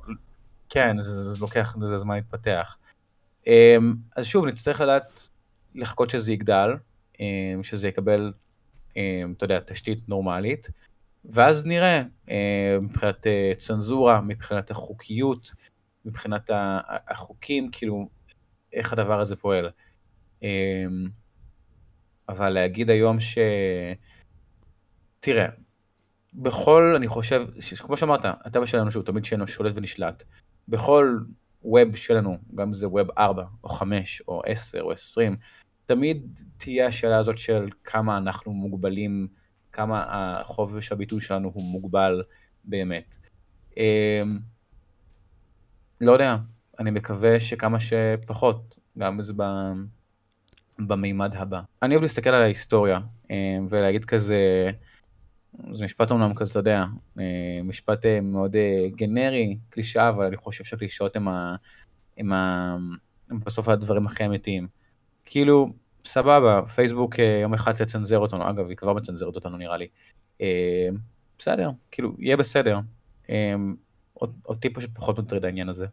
[0.69, 2.77] כן, זה, זה לוקח לזה זמן להתפתח.
[3.47, 5.29] אמ, אז שוב, נצטרך לדעת
[5.75, 6.69] לחכות שזה יגדל,
[7.19, 8.33] אמ, שזה יקבל,
[8.95, 10.67] אמ, אתה יודע, תשתית נורמלית,
[11.25, 12.35] ואז נראה אמ,
[12.81, 15.51] מבחינת אה, צנזורה, מבחינת החוקיות,
[16.05, 16.49] מבחינת
[17.07, 18.09] החוקים, כאילו,
[18.73, 19.69] איך הדבר הזה פועל.
[22.29, 23.37] אבל להגיד היום ש...
[25.19, 25.45] תראה,
[26.33, 27.45] בכל, אני חושב,
[27.77, 30.23] כמו שאמרת, הטבע שלנו שהוא תמיד שלנו שולט ונשלט.
[30.67, 31.19] בכל
[31.63, 35.37] ווב שלנו, גם אם זה ווב 4 או 5 או 10 או 20,
[35.89, 39.27] תמיד תהיה השאלה הזאת של כמה אנחנו מוגבלים,
[39.71, 42.23] כמה החופש הביטוי שלנו הוא מוגבל
[42.63, 43.15] באמת.
[43.77, 44.39] אמ,
[46.01, 46.37] לא יודע,
[46.79, 49.43] אני מקווה שכמה שפחות, גם זה ב...
[50.79, 51.61] במימד הבא.
[51.81, 52.99] אני אוהב להסתכל על ההיסטוריה
[53.31, 54.71] אה, ולהגיד כזה,
[55.71, 56.85] זה משפט אומנם כזה, אתה יודע,
[57.19, 58.55] אה, משפט אה, מאוד
[58.95, 61.55] גנרי, קלישאה, אבל אני חושב שהקלישאות הם, ה...
[62.33, 62.75] ה...
[63.29, 64.78] בסוף הדברים הכי אמיתיים.
[65.31, 65.73] כאילו,
[66.05, 69.87] סבבה, פייסבוק יום אחד תצנזר אותנו, אגב, היא כבר מצנזרת אותנו נראה לי.
[71.37, 72.79] בסדר, כאילו, יהיה בסדר.
[74.45, 75.85] אותי פשוט פחות מטריד העניין הזה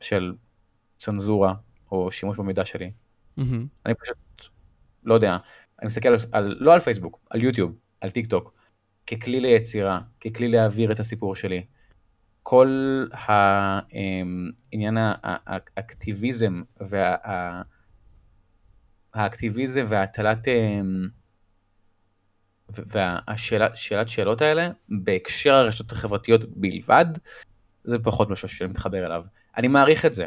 [0.00, 0.34] של
[0.96, 1.54] צנזורה
[1.92, 2.92] או שימוש במידע שלי.
[3.38, 3.42] Mm-hmm.
[3.86, 4.16] אני פשוט,
[5.04, 5.36] לא יודע,
[5.80, 8.54] אני מסתכל על, על, לא על פייסבוק, על יוטיוב, על טיק טוק,
[9.06, 11.66] ככלי ליצירה, ככלי להעביר את הסיפור שלי.
[12.42, 17.62] כל העניין האקטיביזם וה...
[19.14, 20.48] האקטיביזם והטלת
[22.68, 27.06] והשאלת שאלות האלה בהקשר הרשתות החברתיות בלבד,
[27.84, 29.22] זה פחות משהו שאני מתחבר אליו.
[29.56, 30.26] אני מעריך את זה.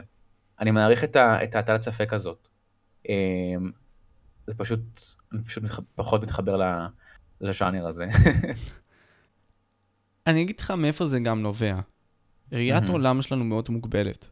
[0.59, 2.47] אני מעריך את, את ההטלת ספק הזאת.
[3.09, 3.71] אמ,
[4.47, 4.79] זה פשוט,
[5.33, 5.63] אני פשוט.
[5.95, 6.59] פחות מתחבר
[7.41, 8.05] לז'אנר הזה.
[10.27, 11.79] אני אגיד לך מאיפה זה גם נובע.
[12.51, 12.91] ראיית mm-hmm.
[12.91, 14.29] עולם שלנו מאוד מוגבלת.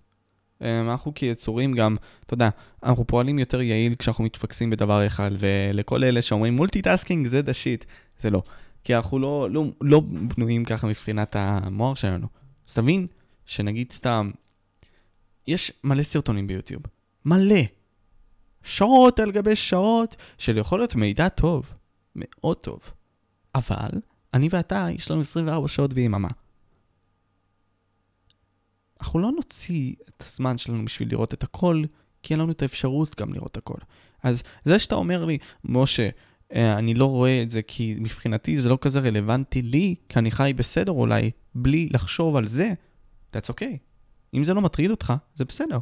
[0.64, 1.96] אמ, אנחנו כיצורים גם,
[2.26, 2.50] אתה יודע,
[2.84, 7.86] אנחנו פועלים יותר יעיל כשאנחנו מתפקסים בדבר אחד, ולכל אלה שאומרים multitasking זה the shit,
[8.18, 8.44] זה לא.
[8.84, 12.28] כי אנחנו לא, לא, לא בנויים ככה מבחינת המוח שלנו.
[12.68, 13.08] אז תבין
[13.46, 14.32] שנגיד סתם,
[15.48, 16.84] יש מלא סרטונים ביוטיוב.
[17.26, 17.62] מלא.
[18.64, 21.74] שעות על גבי שעות של יכול להיות מידע טוב.
[22.16, 22.80] מאוד טוב.
[23.56, 23.90] אבל,
[24.34, 26.28] אני ואתה, יש לנו 24 שעות ביממה.
[29.04, 31.84] אנחנו לא נוציא את הזמן שלנו בשביל לראות את הכל,
[32.22, 33.78] כי אין לנו את האפשרות גם לראות הכל.
[34.24, 36.10] אז זה שאתה אומר לי, משה,
[36.54, 40.32] אה, אני לא רואה את זה כי מבחינתי זה לא כזה רלוונטי לי, כי אני
[40.32, 42.74] חי בסדר אולי, בלי לחשוב על זה,
[43.36, 43.78] that's okay.
[44.34, 45.78] אם זה לא מטריד אותך, זה בסדר.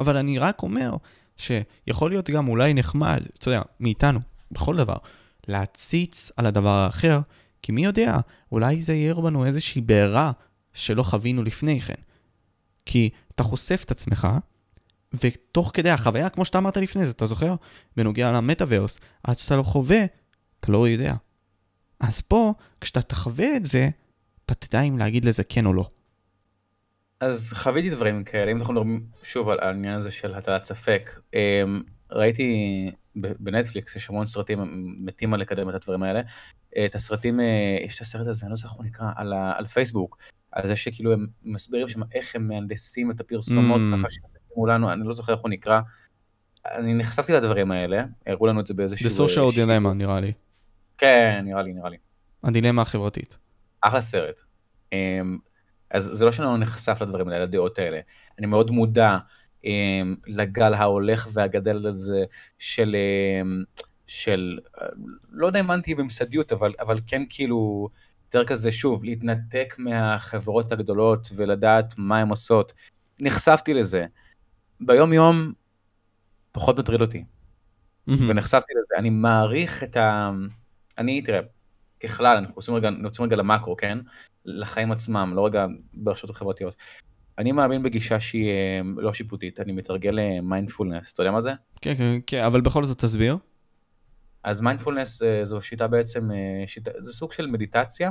[0.00, 0.96] אבל אני רק אומר
[1.36, 4.96] שיכול להיות גם אולי נחמד, אתה יודע, מאיתנו, בכל דבר,
[5.48, 7.20] להציץ על הדבר האחר,
[7.62, 8.16] כי מי יודע,
[8.52, 10.32] אולי זה יעיר בנו איזושהי בעירה
[10.72, 11.94] שלא חווינו לפני כן.
[12.86, 14.28] כי אתה חושף את עצמך,
[15.24, 17.54] ותוך כדי החוויה, כמו שאתה אמרת לפני זה, אתה זוכר?
[17.96, 20.04] בנוגע למטאוורס, עד שאתה לא חווה,
[20.60, 21.14] אתה לא יודע.
[22.00, 23.88] אז פה, כשאתה תחווה את זה,
[24.46, 25.88] אתה תדע אם להגיד לזה כן או לא.
[27.20, 31.20] אז חוויתי דברים כאלה, אם אנחנו מדברים שוב על העניין הזה של הטלת ספק.
[31.34, 34.58] אמ, ראיתי בנטפליקס, יש המון סרטים
[35.06, 36.20] מתים על לקדם את הדברים האלה.
[36.86, 39.66] את הסרטים, אה, יש את הסרט הזה, אני לא זוכר איך הוא נקרא, על, על
[39.66, 40.18] פייסבוק,
[40.54, 43.98] על זה שכאילו הם מסבירים שם איך הם מהנדסים את הפרסומות, mm.
[43.98, 45.80] ככה שהם לנו, אני לא זוכר איך הוא נקרא.
[46.66, 49.26] אני נחשפתי לדברים האלה, הראו לנו את זה באיזשהו...
[49.26, 50.32] The Social Dilemma נראה לי.
[50.98, 51.96] כן, נראה לי, נראה לי.
[52.44, 53.36] הדילמה החברתית.
[53.80, 54.42] אחלה סרט.
[54.92, 55.38] אמ,
[55.90, 58.00] אז זה לא שאני לא נחשף לדברים האלה, לדעות האלה.
[58.38, 59.18] אני מאוד מודע
[59.64, 62.24] אמ, לגל ההולך והגדל הזה
[62.58, 62.96] של,
[63.42, 63.62] אמ,
[64.06, 64.58] של,
[65.30, 67.88] לא יודע אם אנטי במסדיות, אבל, אבל כן כאילו,
[68.34, 72.72] יותר כזה, שוב, להתנתק מהחברות הגדולות ולדעת מה הן עושות.
[73.20, 74.06] נחשפתי לזה.
[74.80, 75.52] ביום יום
[76.52, 77.24] פחות מטריד אותי.
[78.08, 78.12] Mm-hmm.
[78.28, 79.00] ונחשפתי לזה.
[79.00, 80.30] אני מעריך את ה...
[80.98, 81.40] אני, תראה,
[82.02, 83.98] ככלל, אנחנו עושים רגע, נוצאים רגע למקרו, כן?
[84.44, 86.76] לחיים עצמם, לא רגע ברשתות החברתיות.
[87.38, 91.52] אני מאמין בגישה שהיא אה, לא שיפוטית, אני מתרגל מיינדפולנס, אתה יודע מה זה?
[91.80, 93.36] כן, כן, כן, אבל בכל זאת תסביר.
[94.44, 98.10] אז מיינדפולנס אה, זו שיטה בעצם, אה, שיטה, זה סוג של מדיטציה,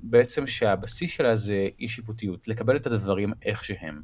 [0.00, 4.02] בעצם שהבסיס שלה זה אי שיפוטיות, לקבל את הדברים איך שהם.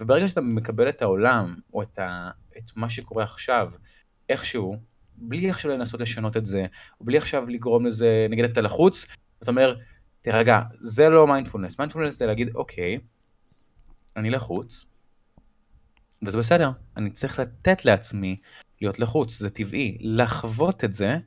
[0.00, 3.72] וברגע שאתה מקבל את העולם, או את, ה, את מה שקורה עכשיו,
[4.28, 4.76] איכשהו,
[5.16, 6.66] בלי עכשיו לנסות לשנות את זה,
[7.00, 9.06] או בלי עכשיו לגרום לזה, נגיד אתה לחוץ,
[9.42, 9.76] אתה אומר,
[10.22, 12.98] תירגע, זה לא מיינדפולנס, מיינדפולנס זה להגיד, אוקיי,
[14.16, 14.86] אני לחוץ,
[16.26, 18.36] וזה בסדר, אני צריך לתת לעצמי
[18.80, 21.18] להיות לחוץ, זה טבעי, לחוות את זה,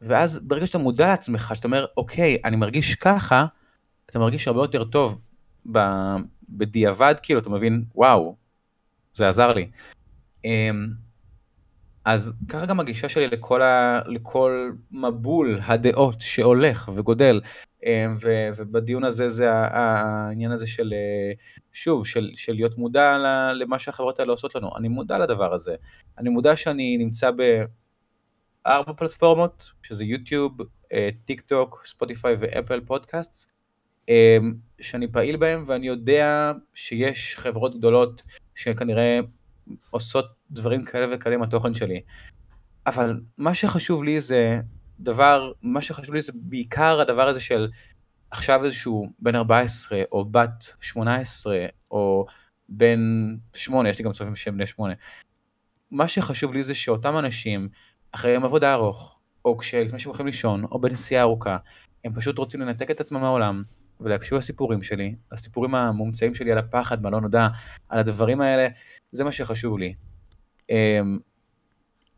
[0.00, 3.46] ואז ברגע שאתה מודע לעצמך, שאתה אומר, אוקיי, אני מרגיש ככה,
[4.06, 5.20] אתה מרגיש הרבה יותר טוב.
[6.48, 8.36] בדיעבד, כאילו, אתה מבין, וואו,
[9.14, 9.70] זה עזר לי.
[10.44, 10.88] אמ,
[12.04, 17.40] אז ככה גם הגישה שלי לכל, ה, לכל מבול הדעות שהולך וגודל,
[18.20, 21.32] ו, ובדיון הזה זה העניין הזה של, אה,
[21.72, 23.16] שוב, של, של להיות מודע
[23.54, 24.76] למה שהחברות האלה עושות לנו.
[24.76, 25.74] אני מודע לדבר הזה.
[26.18, 30.52] אני מודע שאני נמצא בארבע פלטפורמות, שזה יוטיוב,
[30.92, 33.50] אה, טיק טוק, ספוטיפיי ואפל פודקאסט,
[34.08, 38.22] אמ, שאני פעיל בהם ואני יודע שיש חברות גדולות
[38.54, 39.20] שכנראה
[39.90, 42.00] עושות דברים כאלה וכאלה עם התוכן שלי.
[42.86, 44.60] אבל מה שחשוב לי זה
[45.00, 47.68] דבר, מה שחשוב לי זה בעיקר הדבר הזה של
[48.30, 52.26] עכשיו איזשהו בן 14 או בת 18 או
[52.68, 53.00] בן
[53.54, 54.94] 8, יש לי גם צופים שהם בני 8.
[55.90, 57.68] מה שחשוב לי זה שאותם אנשים,
[58.12, 61.56] אחרי יום עבודה ארוך, או כשלפני שהם הולכים לישון, או בנסיעה ארוכה,
[62.04, 63.62] הם פשוט רוצים לנתק את עצמם מהעולם,
[64.00, 67.48] ולהקשיב לסיפורים שלי, הסיפורים המומצאים שלי על הפחד, מה לא נודע,
[67.88, 68.68] על הדברים האלה,
[69.12, 69.94] זה מה שחשוב לי.
[70.70, 71.18] אמ,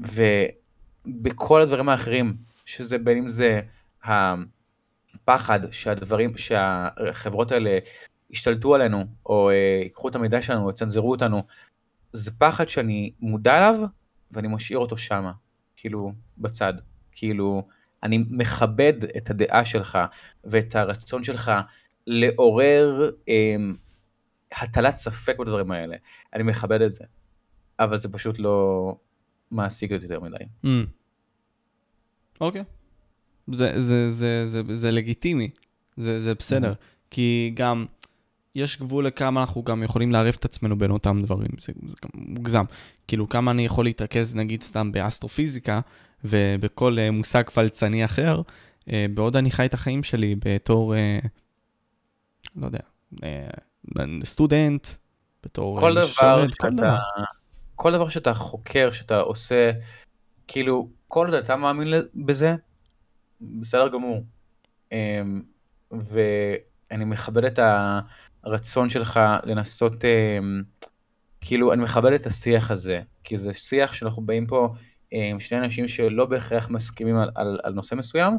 [0.01, 3.61] ובכל הדברים האחרים, שזה בין אם זה
[4.05, 7.79] הפחד שהדברים, שהחברות האלה
[8.31, 11.43] ישתלטו עלינו, או אה, ייקחו את המידע שלנו, או יצנזרו אותנו,
[12.13, 13.81] זה פחד שאני מודע אליו,
[14.31, 15.33] ואני משאיר אותו שמה,
[15.77, 16.75] כאילו, בצד.
[17.13, 17.69] כאילו,
[18.03, 19.99] אני מכבד את הדעה שלך
[20.45, 21.53] ואת הרצון שלך
[22.07, 23.57] לעורר אה,
[24.53, 25.97] הטלת ספק בדברים האלה.
[26.35, 27.05] אני מכבד את זה,
[27.79, 28.97] אבל זה פשוט לא
[29.51, 30.45] מעסיק אותי יותר מדי.
[30.65, 30.69] Mm.
[32.43, 32.61] אוקיי.
[32.61, 33.55] Okay.
[33.55, 35.49] זה, זה, זה, זה, זה, זה לגיטימי,
[35.97, 36.73] זה, זה בסדר.
[36.73, 37.07] Mm-hmm.
[37.11, 37.87] כי גם...
[38.55, 42.11] יש גבול לכמה אנחנו גם יכולים לערב את עצמנו בין אותם דברים, זה, זה גם
[42.15, 42.65] מוגזם.
[43.09, 45.81] כאילו, כמה אני יכול להתרכז, נגיד, סתם באסטרופיזיקה,
[46.25, 48.43] ובכל uh, מושג פלצני אחר,
[48.81, 51.27] uh, בעוד אני חי את החיים שלי בתור, uh,
[52.57, 52.79] לא יודע,
[53.15, 54.89] uh, סטודנט,
[55.45, 56.97] בתור כל דבר שרת, שאתה, כל דבר.
[57.77, 59.71] כל דבר שאתה חוקר, שאתה עושה,
[60.49, 62.55] כאילו, כל עוד אתה מאמין בזה,
[63.41, 64.25] בסדר גמור.
[64.91, 64.95] Um,
[65.91, 67.59] ואני מכבד את.
[68.45, 70.39] הרצון שלך לנסות, אה,
[71.41, 74.69] כאילו, אני מכבד את השיח הזה, כי זה שיח שאנחנו באים פה
[75.11, 78.35] עם שני אנשים שלא בהכרח מסכימים על, על, על נושא מסוים,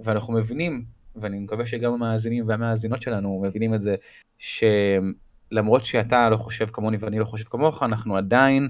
[0.00, 0.84] ואנחנו מבינים,
[1.16, 3.96] ואני מקווה שגם המאזינים והמאזינות שלנו מבינים את זה,
[4.38, 8.68] שלמרות שאתה לא חושב כמוני ואני לא חושב כמוך, אנחנו עדיין,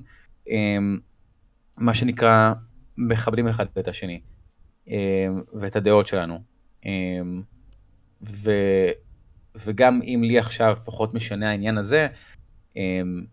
[1.76, 2.53] מה שנקרא,
[2.99, 4.20] מכבדים אחד את השני,
[4.88, 5.26] אה,
[5.61, 6.42] ואת הדעות שלנו.
[6.86, 7.20] אה,
[8.22, 8.51] ו...
[9.64, 12.09] וגם אם לי עכשיו פחות משנה העניין הזה,
[12.76, 13.24] אמ,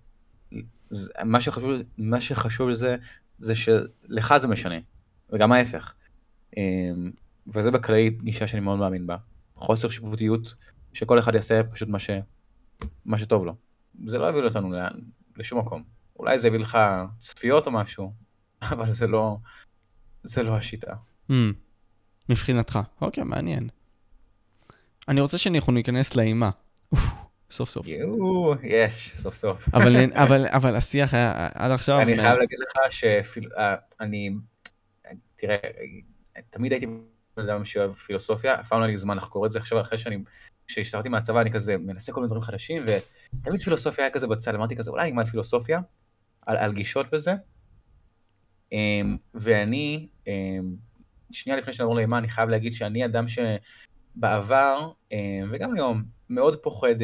[1.23, 2.95] מה שחשוב, מה שחשוב לזה,
[3.37, 4.75] זה שלך זה משנה,
[5.29, 5.93] וגם ההפך.
[6.57, 7.11] אמ,
[7.47, 9.17] וזה בכללי גישה שאני מאוד מאמין בה.
[9.55, 10.55] חוסר שיפוטיות,
[10.93, 12.09] שכל אחד יעשה פשוט מה, ש...
[13.05, 13.55] מה שטוב לו.
[14.05, 14.69] זה לא יביא אותנו
[15.37, 15.83] לשום מקום.
[16.19, 16.77] אולי זה יביא לך
[17.19, 18.13] צפיות או משהו,
[18.73, 19.37] אבל זה לא,
[20.23, 20.93] זה לא השיטה.
[21.29, 21.33] Mm,
[22.29, 23.69] מבחינתך, אוקיי, מעניין.
[25.07, 26.49] אני רוצה שאנחנו ניכנס לאימה.
[27.51, 27.87] סוף סוף.
[27.87, 29.69] יואו, יש, סוף סוף.
[29.73, 32.01] אבל, אבל, אבל השיח היה עד עכשיו...
[32.01, 34.29] אני חייב להגיד לך שאני,
[35.05, 35.57] אה, תראה,
[36.49, 36.85] תמיד הייתי
[37.37, 39.97] בן אדם שאוהב פילוסופיה, אף פעם לא היה לי זמן לחקור את זה, עכשיו אחרי
[39.97, 40.23] שאני,
[40.67, 44.75] כשהשתרתי מהצבא אני כזה מנסה כל מיני דברים חדשים, ותמיד פילוסופיה היה כזה בצד, אמרתי
[44.75, 45.79] כזה, אולי אני אלמד פילוסופיה,
[46.45, 47.33] על, על גישות וזה.
[48.73, 50.75] אמ, ואני, אמ,
[51.31, 53.39] שנייה לפני שנעבור לאימה, אני חייב להגיד שאני אדם ש...
[54.15, 56.95] בעבר, אה, וגם היום, מאוד פוחד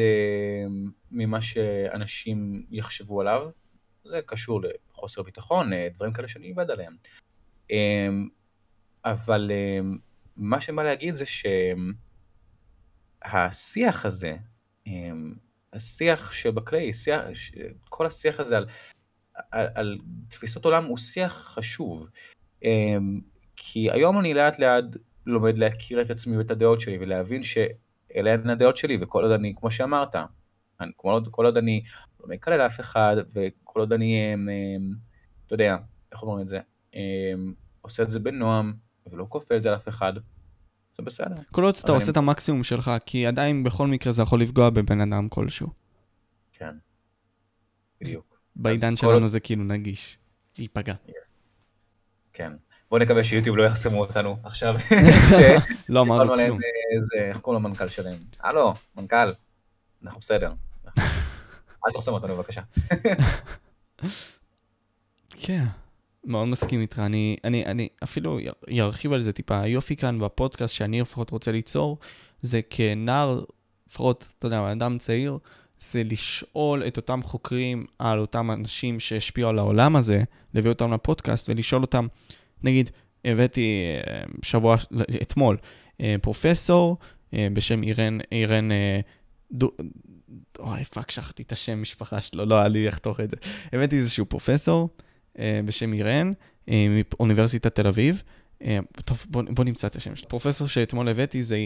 [1.10, 3.46] ממה שאנשים יחשבו עליו.
[4.04, 4.60] זה קשור
[4.90, 6.96] לחוסר ביטחון, אה, דברים כאלה שאני עובד עליהם.
[9.04, 9.50] אבל
[10.36, 11.24] מה שבא להגיד זה
[13.26, 14.36] שהשיח הזה,
[15.72, 17.20] השיח שבכלי, שיח,
[17.88, 18.66] כל השיח הזה על,
[19.50, 22.08] על, על תפיסות עולם הוא שיח חשוב.
[23.56, 24.84] כי היום אני לאט לאט
[25.26, 29.54] לומד להכיר את עצמי ואת הדעות שלי ולהבין שאלה הן הדעות שלי וכל עוד אני,
[29.56, 30.16] כמו שאמרת,
[30.80, 31.82] אני, כל, עוד, כל עוד אני
[32.20, 34.90] לא מקלל אף אחד וכל עוד אני, הם, הם,
[35.46, 35.76] אתה יודע,
[36.12, 36.60] איך אומרים את זה,
[36.94, 38.72] הם, עושה את זה בנועם
[39.10, 40.12] ולא כופה את זה על אף אחד,
[40.96, 41.34] זה בסדר.
[41.50, 42.12] כל עוד אתה עושה אני...
[42.12, 45.68] את המקסימום שלך, כי עדיין בכל מקרה זה יכול לפגוע בבן אדם כלשהו.
[46.52, 46.74] כן,
[48.00, 48.29] בדיוק.
[48.56, 49.28] בעידן שלנו כל...
[49.28, 50.18] זה כאילו נגיש,
[50.58, 50.94] ייפגע.
[51.08, 51.32] Yes.
[52.32, 52.52] כן.
[52.90, 54.74] בוא נקווה שיוטיוב לא יחסמו אותנו עכשיו.
[55.88, 56.58] לא אמרנו כלום.
[57.20, 58.18] איך קוראים למנכ"ל שלהם?
[58.40, 59.32] הלו, מנכ"ל,
[60.04, 60.52] אנחנו בסדר.
[61.86, 62.60] אל תחסם אותנו בבקשה.
[65.42, 65.64] כן,
[66.24, 66.98] מאוד מסכים איתך.
[66.98, 68.38] אני, אני, אני אפילו
[68.80, 69.60] ארחיב על זה טיפה.
[69.60, 71.98] היופי כאן בפודקאסט שאני לפחות רוצה ליצור,
[72.42, 73.44] זה כנער,
[73.88, 75.38] לפחות, אתה יודע, אדם צעיר,
[75.80, 80.22] זה לשאול את אותם חוקרים על אותם אנשים שהשפיעו על העולם הזה,
[80.54, 82.06] להביא אותם לפודקאסט ולשאול אותם,
[82.62, 82.90] נגיד,
[83.24, 84.76] הבאתי אה, שבוע,
[85.22, 85.56] אתמול,
[86.00, 86.96] אה, פרופסור
[87.34, 88.68] אה, בשם אירן, אירן,
[90.58, 93.36] אוי, פאק, שכחתי את השם משפחה שלו, לא היה לי לחתוך את זה.
[93.72, 94.88] הבאתי איזשהו פרופסור
[95.64, 96.32] בשם אירן,
[96.68, 98.22] מאוניברסיטת תל אביב.
[99.04, 100.28] טוב, בוא, בוא נמצא את השם שלו.
[100.28, 101.56] פרופסור שאתמול הבאתי זה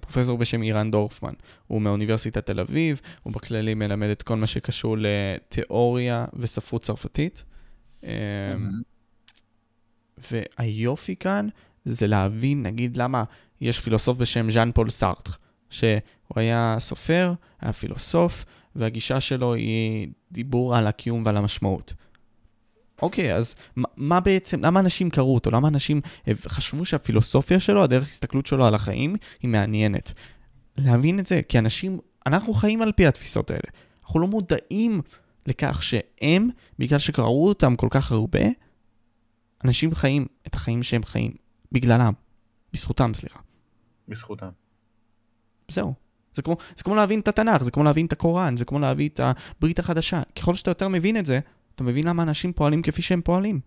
[0.00, 1.34] פרופסור בשם אירן דורפמן.
[1.66, 7.44] הוא מאוניברסיטת תל אביב, הוא בכללי מלמד את כל מה שקשור לתיאוריה וספרות צרפתית.
[8.02, 8.06] Mm-hmm.
[10.30, 11.48] והיופי כאן
[11.84, 13.24] זה להבין, נגיד, למה
[13.60, 15.32] יש פילוסוף בשם ז'אן פול סארטר.
[15.70, 16.00] שהוא
[16.36, 18.44] היה סופר, היה פילוסוף,
[18.76, 21.94] והגישה שלו היא דיבור על הקיום ועל המשמעות.
[23.02, 23.54] אוקיי, אז
[23.96, 25.50] מה בעצם, למה אנשים קראו אותו?
[25.50, 26.00] למה אנשים
[26.34, 30.12] חשבו שהפילוסופיה שלו, הדרך הסתכלות שלו על החיים, היא מעניינת?
[30.76, 33.62] להבין את זה, כי אנשים, אנחנו חיים על פי התפיסות האלה.
[34.02, 35.00] אנחנו לא מודעים
[35.46, 36.48] לכך שהם,
[36.78, 38.40] בגלל שקראו אותם כל כך הרבה,
[39.64, 41.32] אנשים חיים את החיים שהם חיים,
[41.72, 42.12] בגללם.
[42.72, 43.38] בזכותם, סליחה.
[44.08, 44.48] בזכותם.
[45.68, 45.94] זהו.
[46.34, 49.06] זה כמו, זה כמו להבין את התנ"ך, זה כמו להבין את הקוראן, זה כמו להבין
[49.06, 50.22] את הברית החדשה.
[50.36, 51.40] ככל שאתה יותר מבין את זה,
[51.80, 53.60] אתה מבין למה אנשים פועלים כפי שהם פועלים.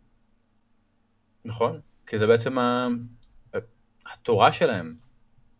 [1.45, 2.87] נכון, כי זה בעצם ה...
[4.13, 4.95] התורה שלהם,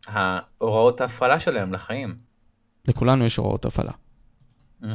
[0.07, 2.17] ההוראות ההפעלה שלהם לחיים.
[2.87, 3.91] לכולנו יש הוראות הפעלה.
[4.81, 4.85] Mm-hmm.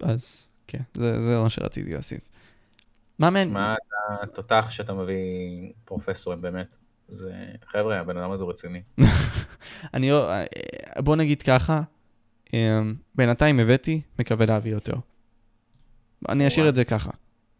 [0.00, 2.30] אז כן, זה, זה מה שרציתי להוסיף.
[3.18, 3.52] מה מעניין?
[3.52, 3.76] מה
[4.22, 6.76] התותח שאתה מביא פרופסורים באמת?
[7.08, 7.32] זה,
[7.66, 8.82] חבר'ה, הבן אדם הזה רציני.
[9.94, 10.30] אני, לא,
[10.98, 11.82] בוא נגיד ככה,
[12.52, 14.94] אמ, בינתיים הבאתי, מקווה להביא יותר.
[16.28, 17.10] אני אשאיר את זה ככה,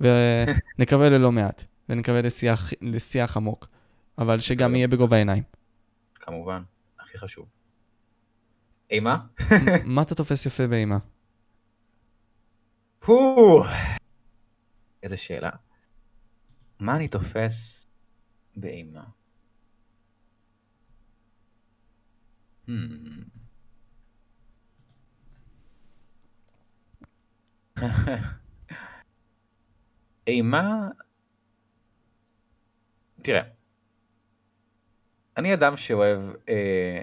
[0.01, 3.69] ונקווה ללא מעט, ונקווה לשיח, לשיח עמוק,
[4.19, 5.43] אבל שגם יהיה בגובה העיניים.
[6.15, 6.63] כמובן,
[7.01, 7.47] הכי חשוב.
[8.91, 9.19] אימה?
[9.85, 10.99] מה אתה תופס יפה באימה?
[15.03, 15.51] איזה שאלה.
[16.81, 17.87] מה אני תופס
[18.57, 19.05] באימה?
[22.69, 22.73] Hmm.
[30.29, 30.89] אימה...
[33.22, 33.43] תראה,
[35.37, 37.03] אני אדם שאוהב, אה,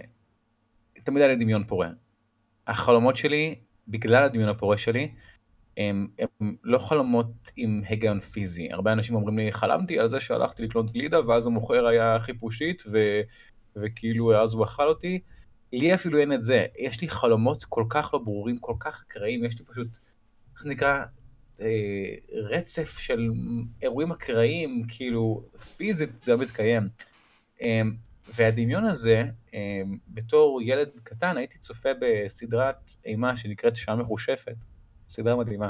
[1.04, 1.90] תמיד היה לי דמיון פורה.
[2.68, 3.56] החלומות שלי,
[3.88, 5.12] בגלל הדמיון הפורה שלי,
[5.78, 8.72] הם, הם לא חלומות עם היגיון פיזי.
[8.72, 12.98] הרבה אנשים אומרים לי, חלמתי על זה שהלכתי לקנות גלידה, ואז המוכר היה חיפושית, ו,
[13.76, 15.20] וכאילו אז הוא אכל אותי.
[15.74, 16.66] לי אפילו אין את זה.
[16.80, 19.98] יש לי חלומות כל כך לא ברורים, כל כך אקראיים, יש לי פשוט,
[20.56, 21.06] איך נקרא,
[22.52, 23.32] רצף של
[23.82, 25.44] אירועים אקראיים, כאילו,
[25.78, 26.90] פיזית זה לא מתקיים.
[27.62, 27.82] אה,
[28.36, 32.76] והדמיון הזה, אה, בתור ילד קטן, הייתי צופה בסדרת
[33.06, 34.56] אימה שנקראת שעה מחושפת.
[35.10, 35.70] סדרה מדהימה.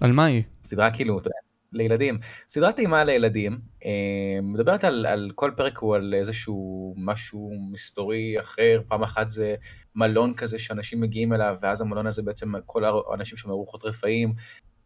[0.00, 0.42] על מה היא?
[0.62, 1.38] סדרה כאילו, אתה יודע,
[1.72, 2.18] לילדים.
[2.48, 8.80] סדרת אימה לילדים, אמ, מדברת על, על כל פרק הוא על איזשהו משהו מסתורי אחר,
[8.88, 9.54] פעם אחת זה
[9.94, 14.34] מלון כזה שאנשים מגיעים אליו, ואז המלון הזה בעצם כל האנשים שם ארוחות רפאים.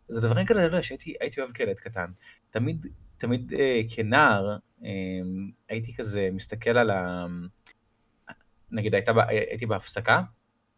[0.08, 2.10] זה דברים כאלה שהייתי אוהב כילד קטן.
[2.50, 4.90] תמיד, תמיד אה, כנער אה,
[5.68, 7.26] הייתי כזה מסתכל על ה...
[8.72, 10.22] נגיד הייתה, הייתי בהפסקה,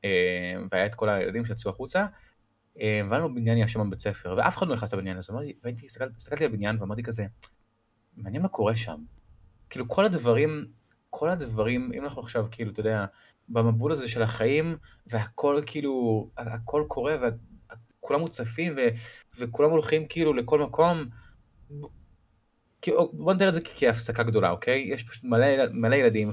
[0.04, 2.06] אה, והיה את כל הילדים שיצאו החוצה, אה,
[2.76, 6.50] והיה לנו בניין ישן בבית ספר, ואף אחד לא נכנס לבניין הזה, והייתי, הסתכלתי על
[6.50, 7.26] הבניין ואמרתי כזה,
[8.16, 8.96] מעניין מה קורה שם.
[9.70, 10.66] כאילו כל הדברים,
[11.10, 13.04] כל הדברים, אם אנחנו עכשיו כאילו, אתה יודע,
[13.48, 17.16] במבול הזה של החיים, והכל כאילו, הכל קורה,
[17.98, 18.80] וכולם מוצפים, ו,
[19.38, 21.04] וכולם הולכים כאילו לכל מקום,
[23.12, 24.78] בוא נתאר את זה כהפסקה גדולה, אוקיי?
[24.88, 26.32] יש פשוט מלא, מלא ילדים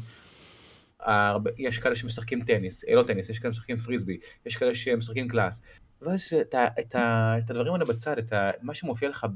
[0.99, 5.27] הרבה, יש כאלה שמשחקים טניס, אה, לא טניס, יש כאלה שמשחקים פריסבי, יש כאלה שמשחקים
[5.27, 5.61] קלאס.
[6.01, 9.27] ואז את, ה, את, ה, את הדברים האלה בצד, את ה, מה שמופיע לך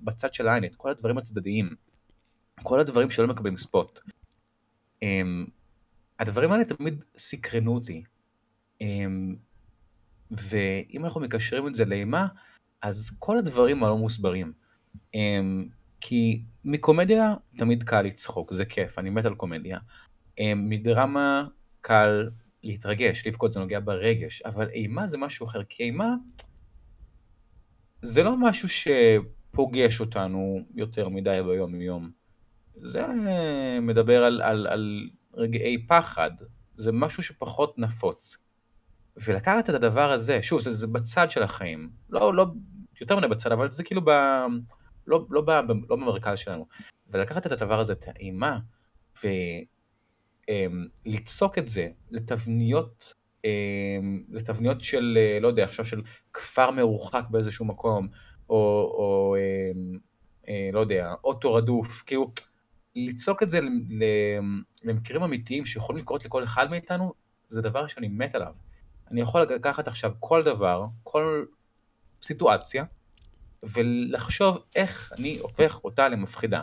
[0.00, 1.74] בצד של העין, את כל הדברים הצדדיים,
[2.62, 4.00] כל הדברים שלא מקבלים ספוט.
[5.04, 5.50] Um,
[6.18, 8.02] הדברים האלה תמיד סקרנו אותי.
[8.82, 8.86] Um,
[10.30, 12.26] ואם אנחנו מקשרים את זה לאימה,
[12.82, 14.52] אז כל הדברים הלא מוסברים.
[15.16, 15.18] Um,
[16.00, 19.78] כי מקומדיה תמיד קל לצחוק, זה כיף, אני מת על קומדיה.
[20.56, 21.44] מדרמה
[21.80, 22.30] קל
[22.62, 26.14] להתרגש, לבכות זה נוגע ברגש, אבל אימה זה משהו אחר, כי אימה
[28.02, 32.10] זה לא משהו שפוגש אותנו יותר מדי ביום יום.
[32.82, 33.06] זה
[33.82, 36.30] מדבר על, על, על רגעי פחד,
[36.76, 38.38] זה משהו שפחות נפוץ.
[39.16, 42.46] ולקחת את הדבר הזה, שוב, זה, זה בצד של החיים, לא, לא
[43.00, 44.10] יותר מדי בצד, אבל זה כאילו ב...
[45.06, 45.50] לא, לא, ב,
[45.88, 46.66] לא במרכז שלנו.
[47.08, 48.58] ולקחת את הדבר הזה, את האימה,
[49.24, 49.28] ו...
[51.06, 57.64] ליצוק את זה לתבניות, אמ, לתבניות של, אה, לא יודע, עכשיו של כפר מרוחק באיזשהו
[57.64, 58.08] מקום,
[58.50, 58.56] או,
[58.98, 59.98] או אמ,
[60.48, 62.32] אה, לא יודע, אוטו רדוף, כאילו,
[62.94, 63.60] ליצוק את זה
[64.84, 67.12] למקרים אמיתיים שיכולים לקרות לכל אחד מאיתנו,
[67.48, 68.54] זה דבר שאני מת עליו.
[69.10, 71.44] אני יכול לקחת עכשיו כל דבר, כל
[72.22, 72.84] סיטואציה,
[73.62, 76.62] ולחשוב איך אני הופך אותה למפחידה.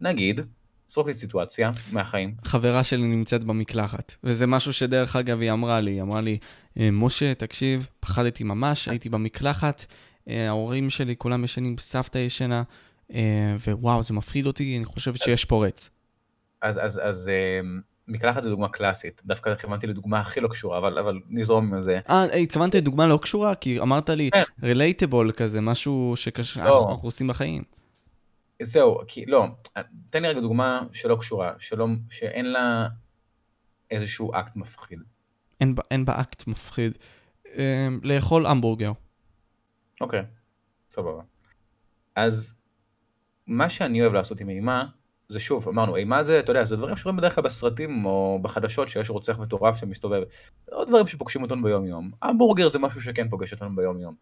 [0.00, 0.40] נגיד,
[0.88, 2.34] זרוק לי סיטואציה מהחיים.
[2.44, 6.38] חברה שלי נמצאת במקלחת, וזה משהו שדרך אגב היא אמרה לי, היא אמרה לי,
[6.80, 9.84] אה, משה, תקשיב, פחדתי ממש, הייתי במקלחת,
[10.28, 12.62] אה, ההורים שלי כולם ישנים, סבתא ישנה,
[13.14, 15.90] אה, ווואו, זה מפחיד אותי, אני חושבת שיש פורץ.
[16.62, 17.30] אז, אז, אז
[18.08, 22.00] מקלחת זה דוגמה קלאסית, דווקא התכוונתי לדוגמה הכי לא קשורה, אבל, אבל נזרום עם זה.
[22.10, 23.54] אה, התכוונת לדוגמה לא קשורה?
[23.54, 24.42] כי אמרת לי כן.
[24.62, 26.42] relatable כזה, משהו לא.
[26.44, 27.62] שאנחנו עושים בחיים.
[28.62, 29.46] זהו, כי לא,
[30.10, 32.88] תן לי רגע דוגמה שלא קשורה, שלא, שאין לה
[33.90, 34.98] איזשהו אקט מפחיד.
[35.60, 36.98] אין בה- אין בה אקט מפחיד.
[37.46, 38.92] אה, לאכול המבורגר.
[40.00, 40.22] אוקיי,
[40.90, 41.22] סבבה.
[42.16, 42.54] אז
[43.46, 44.84] מה שאני אוהב לעשות עם אימה,
[45.28, 48.88] זה שוב, אמרנו, אימה זה, אתה יודע, זה דברים שרואים בדרך כלל בסרטים או בחדשות
[48.88, 50.22] שיש רוצח מטורף שמסתובב.
[50.66, 52.10] זה עוד דברים שפוגשים אותנו ביום יום.
[52.22, 54.14] המבורגר זה משהו שכן פוגש אותנו ביום יום.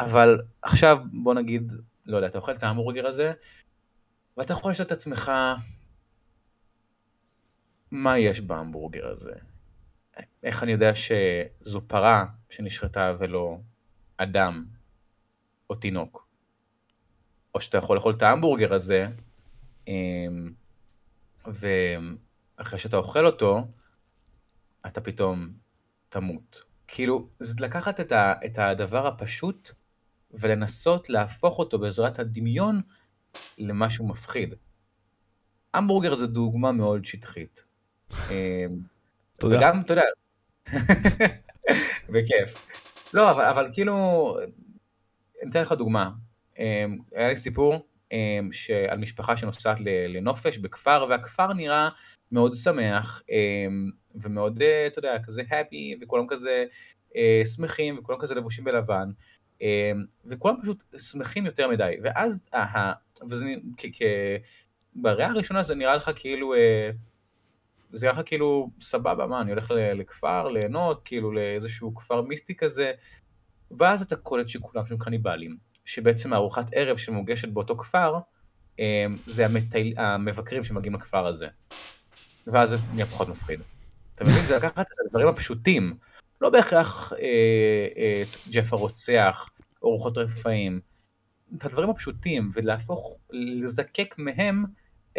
[0.00, 1.72] אבל עכשיו בוא נגיד,
[2.06, 3.32] לא יודע, אתה אוכל את ההמבורגר הזה,
[4.36, 5.32] ואתה יכול לשאול את עצמך,
[7.90, 9.32] מה יש בהמבורגר הזה?
[10.42, 13.58] איך אני יודע שזו פרה שנשחטה ולא
[14.16, 14.64] אדם
[15.70, 16.28] או תינוק?
[17.54, 19.08] או שאתה יכול לאכול את ההמבורגר הזה,
[19.88, 20.52] אמ,
[21.46, 23.66] ואחרי שאתה אוכל אותו,
[24.86, 25.52] אתה פתאום
[26.08, 26.62] תמות.
[26.86, 29.70] כאילו, זה לקחת את, ה, את הדבר הפשוט
[30.38, 32.80] ולנסות להפוך אותו בעזרת הדמיון
[33.58, 34.54] למשהו מפחיד.
[35.74, 37.64] המבורגר זה דוגמה מאוד שטחית.
[38.30, 38.78] אמ,
[39.36, 39.56] תודה.
[39.58, 40.02] וגם, אתה יודע,
[42.12, 42.66] בכיף.
[43.14, 43.94] לא, אבל, אבל כאילו,
[45.42, 46.10] אני אתן לך דוגמה.
[46.58, 49.78] אמ, היה לי סיפור אמ, שעל משפחה שנוסעת
[50.08, 51.88] לנופש בכפר, והכפר נראה
[52.32, 53.22] מאוד שמח,
[54.14, 56.64] ומאוד, אה, אתה יודע, כזה happy, וכולם כזה
[57.16, 59.10] אה, שמחים, וכולם כזה לבושים בלבן,
[60.24, 61.94] וכולם פשוט שמחים יותר מדי.
[62.02, 62.92] ואז, אה,
[63.30, 63.46] וזה,
[63.76, 64.02] כ- כ-
[64.94, 66.90] בריאה הראשונה זה נראה לך כאילו, אה,
[67.92, 72.92] זה נראה לך כאילו, סבבה, מה, אני הולך לכפר, ליהנות, כאילו לאיזשהו כפר מיסטי כזה,
[73.78, 78.18] ואז אתה קולט שכולם שם קניבלים, שבעצם הארוחת ערב שמוגשת באותו כפר,
[78.80, 81.46] אה, זה המטייל, המבקרים שמגיעים לכפר הזה.
[82.46, 83.60] ואז זה נהיה פחות מפחיד.
[84.14, 84.46] אתה מבין?
[84.46, 85.96] זה לקחת את הדברים הפשוטים,
[86.40, 87.18] לא בהכרח אה,
[87.96, 89.48] אה, ג'ף הרוצח,
[89.84, 90.80] או ארוחות רפאים,
[91.56, 94.64] את הדברים הפשוטים, ולהפוך, לזקק מהם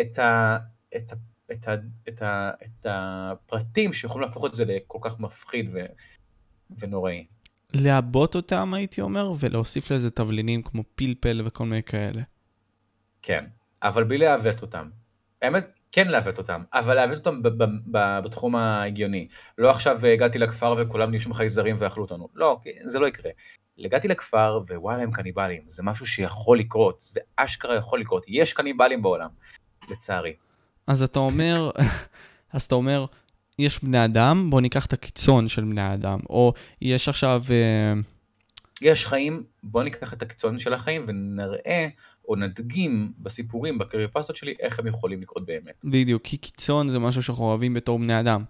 [0.02, 0.58] את, ה,
[0.96, 1.16] את, ה,
[1.52, 1.76] את, ה,
[2.08, 5.80] את, ה, את הפרטים שיכולים להפוך את זה לכל כך מפחיד ו,
[6.80, 7.26] ונוראי.
[7.74, 12.22] לעבות אותם, הייתי אומר, ולהוסיף לזה תבלינים כמו פלפל וכל מיני כאלה.
[13.22, 13.46] כן,
[13.84, 14.90] אבל בלי לעוות אותם.
[15.42, 19.28] האמת, כן לעוות אותם, אבל לעוות אותם ב- ב- ב- בתחום ההגיוני.
[19.58, 22.28] לא עכשיו הגעתי לכפר וכולם נהיו שם חייזרים ואכלו אותנו.
[22.36, 23.32] לא, זה לא יקרה.
[23.80, 29.02] הגעתי לכפר ווואלה הם קניבלים, זה משהו שיכול לקרות, זה אשכרה יכול לקרות, יש קניבלים
[29.02, 29.30] בעולם,
[29.90, 30.34] לצערי.
[30.88, 31.72] אז אתה אומר,
[32.54, 33.06] אז אתה אומר,
[33.60, 36.20] יש בני אדם, בוא ניקח את הקיצון של בני אדם.
[36.30, 37.94] או יש עכשיו, אה,
[38.82, 41.88] יש חיים, בוא ניקח את הקיצון של החיים ונראה
[42.28, 45.82] או נדגים בסיפורים, בקריפסטות שלי, איך הם יכולים לקרות באמת.
[45.84, 48.42] בדיוק, כי קיצון זה משהו שאנחנו אוהבים בתור בני אדם.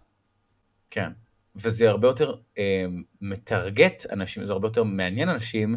[0.89, 1.11] כן.
[1.55, 2.85] וזה הרבה יותר אה,
[3.21, 5.75] מטרגט אנשים, זה הרבה יותר מעניין אנשים,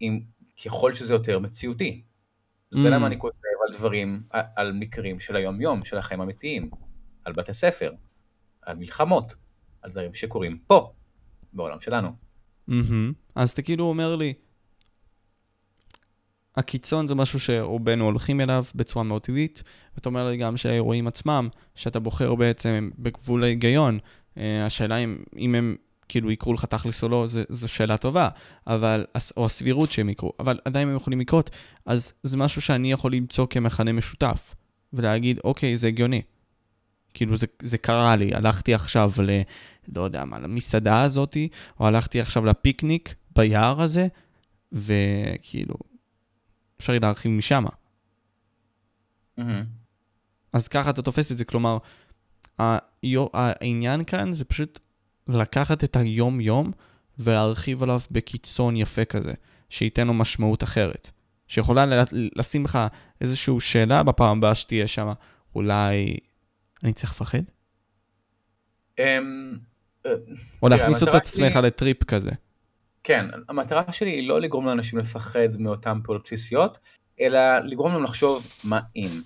[0.00, 0.20] עם,
[0.64, 2.02] ככל שזה יותר מציאותי.
[2.70, 2.90] זה Mm.
[2.90, 3.36] למה אני כותב
[3.66, 6.70] על דברים, על, על מקרים של היום-יום, של החיים האמיתיים,
[7.24, 7.92] על בתי ספר,
[8.62, 9.34] על מלחמות,
[9.82, 10.92] על דברים שקורים פה,
[11.52, 12.10] בעולם שלנו.
[12.66, 13.12] מהמם.
[13.34, 14.34] אז אתה כאילו אומר לי,
[16.56, 19.62] הקיצון זה משהו שרובנו הולכים אליו בצורה מאוד טבעית,
[19.94, 23.98] ואתה אומר לי גם שהאירועים עצמם, שאתה בוחר בעצם בגבול ההיגיון,
[24.38, 25.76] אה, השאלה אם, אם הם
[26.08, 28.28] כאילו יקרו לך תכלס או לא, זה- זו שאלה טובה,
[28.66, 29.04] אבל,
[29.36, 31.50] או הסבירות שהם יקרו, אבל עדיין הם יכולים לקרות,
[31.86, 34.54] אז זה משהו שאני יכול למצוא כמכנה משותף,
[34.92, 36.22] ולהגיד, אוקיי, זה הגיוני.
[37.14, 39.30] כאילו זה, זה קרה לי, הלכתי עכשיו ל...
[39.96, 41.48] לא יודע מה, למסעדה הזאתי,
[41.80, 44.06] או הלכתי עכשיו לפיקניק ביער הזה,
[44.72, 45.74] וכאילו,
[46.82, 47.64] אפשר להרחיב משם.
[49.38, 49.64] מהמם.
[50.52, 51.78] אז ככה אתה תופס את זה, כלומר,
[52.58, 54.78] היו, העניין כאן זה פשוט
[55.28, 56.72] לקחת את היום-יום
[57.18, 59.32] ולהרחיב עליו בקיצון יפה כזה,
[59.68, 61.10] שייתן לו משמעות אחרת.
[61.46, 62.78] שיכולה ל- לשים לך
[63.20, 65.12] איזושהי שאלה בפעם הבאה שתהיה שם,
[65.54, 66.16] אולי
[66.84, 67.42] אני צריך לפחד?
[68.98, 69.58] אמ,
[70.06, 70.10] אה,
[70.62, 72.30] או להכניס את המטרה עצמך לטריפ כזה.
[73.04, 76.78] כן, המטרה שלי היא לא לגרום לאנשים לפחד מאותן פעולות בסיסיות,
[77.20, 79.20] אלא לגרום להם לחשוב מה אם.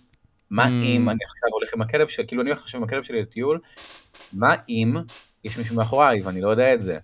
[0.51, 0.69] מה Mm.
[0.69, 3.61] אם אני עכשיו הולך עם הכלב שלי, כאילו אני הולך עכשיו עם הכלב שלי לטיול,
[4.33, 4.95] מה אם
[5.45, 6.99] יש מישהו מאחוריי ואני לא יודע את זה.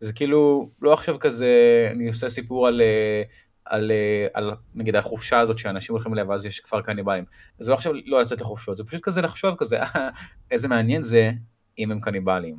[0.00, 1.48] זה כאילו, לא עכשיו כזה,
[1.92, 3.22] אני עושה סיפור על, אה,
[3.64, 7.24] על, אה, על נגיד החופשה הזאת שאנשים הולכים אליה ואז יש כפר קניבלים.
[7.58, 10.08] זה לא עכשיו לא לצאת לחופשות, זה פשוט כזה לחשוב כזה, "אה,
[10.50, 11.30] איזה מעניין זה
[11.78, 12.56] אם הם קניבלים.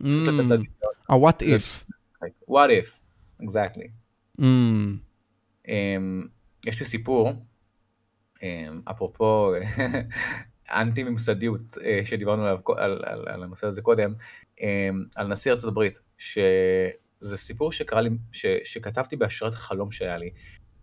[0.00, 0.48] לתת Mm,
[1.42, 1.83] if.
[2.24, 3.00] Like, what if,
[3.42, 3.88] exactly.
[4.40, 4.98] Mm,
[5.68, 6.28] Um,
[6.66, 7.32] יש לי סיפור,
[8.36, 8.42] um,
[8.90, 9.52] אפרופו
[10.70, 14.14] אנטי ממסדיות אה, שדיברנו עליו, על, על, על הנושא הזה קודם,
[14.62, 20.30] אה, על נשיא ארצות הברית, שזה סיפור שקרה לי, ש, שכתבתי בהשראת החלום שהיה לי.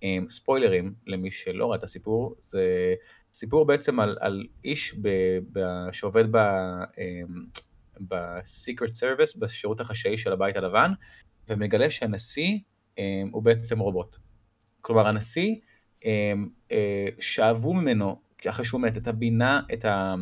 [0.03, 2.93] אה, ספוילרים למי שלא ראה את הסיפור, זה
[3.33, 5.09] סיפור בעצם על, על איש ב,
[5.51, 5.59] ב,
[5.91, 6.37] שעובד ב...
[7.99, 10.91] בסיקרט סרוויס, בשירות החשאי של הבית הלבן,
[11.51, 12.57] ומגלה שהנשיא
[13.31, 14.15] הוא בעצם רובוט.
[14.81, 15.55] כלומר, הנשיא,
[17.19, 20.15] שאבו ממנו אחרי שהוא מת, את הבינה, את, ה,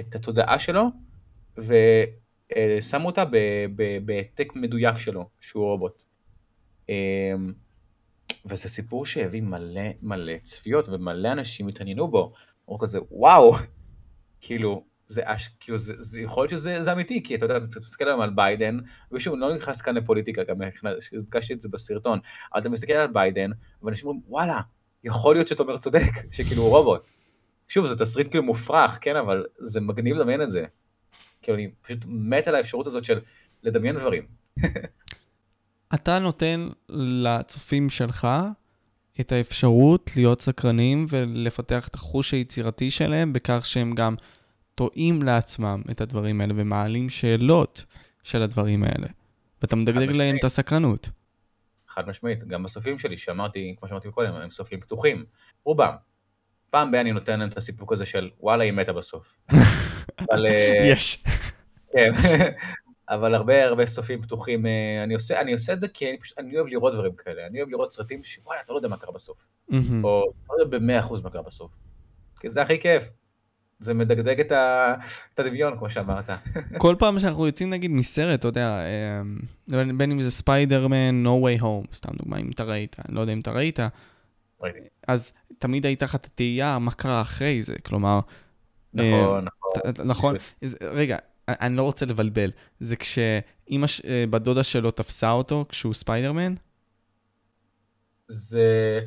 [0.00, 0.84] את התודעה שלו,
[1.56, 3.24] ושמו אותה
[4.04, 6.02] בהעתק מדויק שלו, שהוא רובוט.
[8.46, 12.32] וזה סיפור שהביא מלא מלא צפיות, ומלא אנשים התעניינו בו.
[12.68, 13.52] אמרו כזה, וואו,
[14.40, 17.80] כאילו, זה, אש, כאילו זה, זה יכול להיות שזה זה אמיתי, כי אתה יודע, אתה
[17.80, 18.78] מסתכל היום על ביידן,
[19.12, 20.56] ושוב, אני לא נכנס כאן לפוליטיקה, גם
[21.12, 22.18] הדגשתי את זה בסרטון,
[22.52, 23.50] אבל אתה מסתכל על ביידן,
[23.82, 24.60] ואנשים אומרים, וואלה,
[25.04, 27.08] יכול להיות שאתה אומר צודק, שכאילו הוא רובוט.
[27.68, 30.64] שוב, זה תסריט כאילו מופרך, כן, אבל זה מגניב לדמיין את זה.
[31.42, 33.20] כאילו, אני פשוט מת על האפשרות הזאת של
[33.62, 34.26] לדמיין דברים.
[35.94, 38.28] אתה נותן לצופים שלך
[39.20, 44.14] את האפשרות להיות סקרנים ולפתח את החוש היצירתי שלהם בכך שהם גם
[44.78, 47.84] טועים לעצמם את הדברים האלה ומעלים שאלות
[48.22, 49.06] של הדברים האלה.
[49.62, 51.08] ואתה מדגדג להם את הסקרנות.
[51.88, 55.24] חד משמעית, גם בסופים שלי, שאמרתי, כמו שאמרתי קודם, הם סופים פתוחים.
[55.64, 55.92] רובם.
[56.70, 59.36] פעם בי אני נותן להם את הסיפוק הזה של וואלה היא מתה בסוף.
[60.20, 60.46] אבל...
[60.46, 61.24] אה, יש.
[61.92, 62.10] כן,
[63.14, 66.38] אבל הרבה הרבה סופים פתוחים, אה, אני עושה, אני עושה את זה כי אני פשוט,
[66.38, 69.12] אני אוהב לראות דברים כאלה, אני אוהב לראות סרטים שוואלה אתה לא יודע מה קרה
[69.12, 69.48] בסוף.
[70.04, 71.72] או לא יודע במאה אחוז מה קרה בסוף.
[72.40, 73.10] כי זה הכי כיף.
[73.78, 74.94] זה מדגדג את, ה...
[75.34, 76.30] את הדמיון, כמו שאמרת.
[76.78, 79.22] כל פעם שאנחנו יוצאים נגיד מסרט, אתה יודע, אה,
[79.68, 83.32] בין אם זה ספיידרמן, No way home, סתם דוגמא, אם אתה ראית, אני לא יודע
[83.32, 83.78] אם אתה ראית,
[85.08, 88.20] אז תמיד הייתה לך את התהייה מה קרה אחרי זה, כלומר...
[88.94, 90.04] נכון, נכון.
[90.04, 90.36] נכון,
[90.82, 91.16] רגע,
[91.48, 92.50] אני לא רוצה לבלבל,
[92.80, 96.54] זה כשאימא, אה, בת דודה שלו תפסה אותו כשהוא ספיידרמן?
[98.28, 99.00] זה...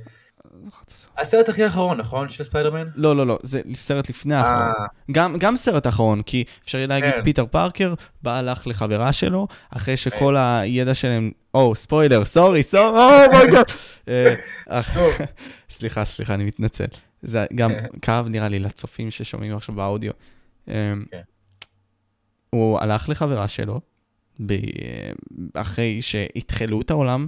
[1.17, 2.29] הסרט הכי אחרון, נכון?
[2.29, 2.87] של ספיידרמן?
[2.95, 4.73] לא, לא, לא, זה סרט לפני האחרון.
[4.79, 4.85] אה.
[5.11, 7.23] גם, גם סרט אחרון, כי אפשר להגיד כן.
[7.23, 10.61] פיטר פארקר בא הלך לחברה שלו, אחרי שכל כן.
[10.61, 13.65] הידע שלהם, או, ספוילר, sorry, sorry, oh my God.
[15.69, 16.85] סליחה, סליחה, אני מתנצל.
[17.21, 17.71] זה גם
[18.01, 20.11] כאב נראה לי לצופים ששומעים עכשיו באודיו.
[20.67, 20.73] אמ,
[21.11, 21.21] כן.
[22.49, 23.81] הוא הלך לחברה שלו,
[25.53, 27.27] אחרי שהתחלו את העולם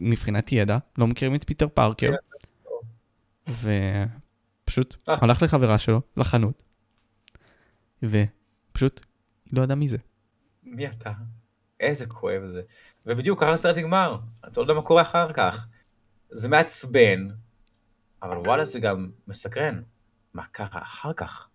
[0.00, 2.12] מבחינת ידע, לא מכירים את פיטר פארקר.
[3.48, 5.16] ופשוט אה.
[5.20, 6.62] הלך לחברה שלו, לחנות,
[8.02, 9.00] ופשוט
[9.52, 9.96] לא ידעה מי זה.
[10.62, 11.12] מי אתה?
[11.80, 12.62] איזה כואב זה.
[13.06, 15.68] ובדיוק ככה הסרט נגמר, אתה לא יודע מה קורה אחר כך.
[16.30, 17.28] זה מעצבן,
[18.22, 19.82] אבל וואלה זה גם מסקרן.
[20.34, 21.48] מה קרה אחר כך?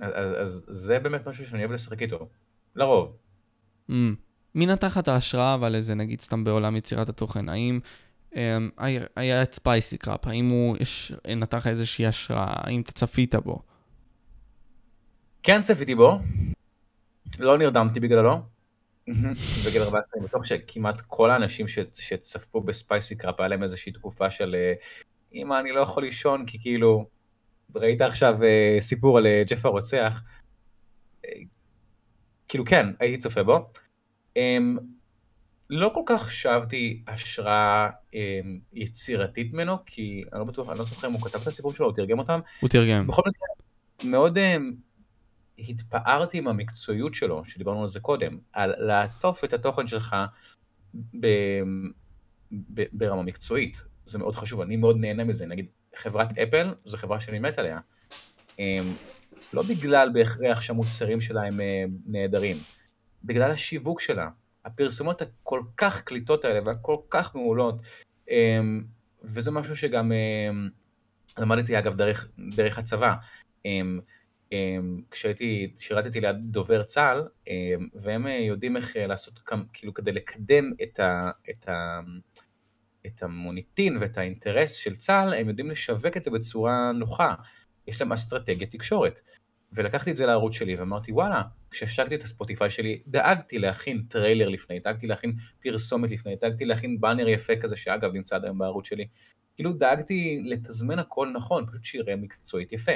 [0.00, 2.28] אז, אז, אז זה באמת משהו שאני אוהב לשחק איתו,
[2.74, 3.16] לרוב.
[3.90, 3.92] Mm.
[4.54, 7.48] מי נתן את ההשראה אבל איזה נגיד סתם בעולם יצירת התוכן?
[7.48, 7.80] האם
[8.36, 8.70] אמ,
[9.16, 10.76] היה את ספייסי קראפ, האם הוא
[11.36, 13.62] נתן לך איזושהי השראה, האם אתה צפית בו?
[15.42, 16.18] כן צפיתי בו,
[17.38, 18.42] לא נרדמתי בגללו.
[19.66, 24.56] בגיל 14 אני בטוח שכמעט כל האנשים שצפו בספייסי קראפ היה להם איזושהי תקופה של
[25.34, 27.06] אמא אני לא יכול לישון כי כאילו
[27.74, 30.20] ראית עכשיו אה, סיפור על אה, ג'ף הרוצח.
[31.24, 31.30] אה,
[32.48, 33.70] כאילו כן הייתי צופה בו.
[34.36, 34.78] אמ,
[35.70, 38.40] לא כל כך שבתי השראה אה,
[38.72, 41.86] יצירתית ממנו, כי אני לא בטוח, אני לא זוכר אם הוא כתב את הסיפור שלו,
[41.86, 42.40] הוא תרגם אותם.
[42.60, 43.06] הוא תרגם.
[43.06, 44.56] בכל מקרה, מאוד אה,
[45.58, 50.16] התפארתי עם המקצועיות שלו, שדיברנו על זה קודם, על לעטוף את התוכן שלך
[51.20, 51.26] ב,
[52.52, 53.82] ב, ברמה מקצועית.
[54.06, 55.46] זה מאוד חשוב, אני מאוד נהנה מזה.
[55.46, 55.66] נגיד,
[55.96, 57.78] חברת אפל, זו חברה שאני מת עליה.
[58.60, 58.80] אה,
[59.52, 61.60] לא בגלל בהכרח שהמוצרים שלה הם
[62.06, 62.56] נהדרים,
[63.24, 64.28] בגלל השיווק שלה.
[64.64, 67.82] הפרסומות הכל כך קליטות האלה והכל כך מעולות,
[68.30, 68.84] אמ,
[69.22, 70.68] וזה משהו שגם אמ,
[71.38, 73.14] למדתי אגב דרך, דרך הצבא.
[73.64, 74.00] אמ,
[75.10, 77.28] כשהייתי, שירתתי ליד דובר צה"ל,
[77.94, 79.40] והם יודעים איך לעשות,
[79.72, 82.00] כאילו כדי לקדם את, ה, את, ה,
[83.06, 87.34] את המוניטין ואת האינטרס של צה"ל, הם יודעים לשווק את זה בצורה נוחה.
[87.86, 89.20] יש להם אסטרטגיית תקשורת.
[89.74, 94.80] ולקחתי את זה לערוץ שלי ואמרתי וואלה, כשהשקתי את הספוטיפיי שלי דאגתי להכין טריילר לפני,
[94.80, 99.06] דאגתי להכין פרסומת לפני, דאגתי להכין באנר יפה כזה שאגב נמצא עד היום בערוץ שלי.
[99.54, 102.92] כאילו דאגתי לתזמן הכל נכון, פשוט שיראה מקצועית יפה.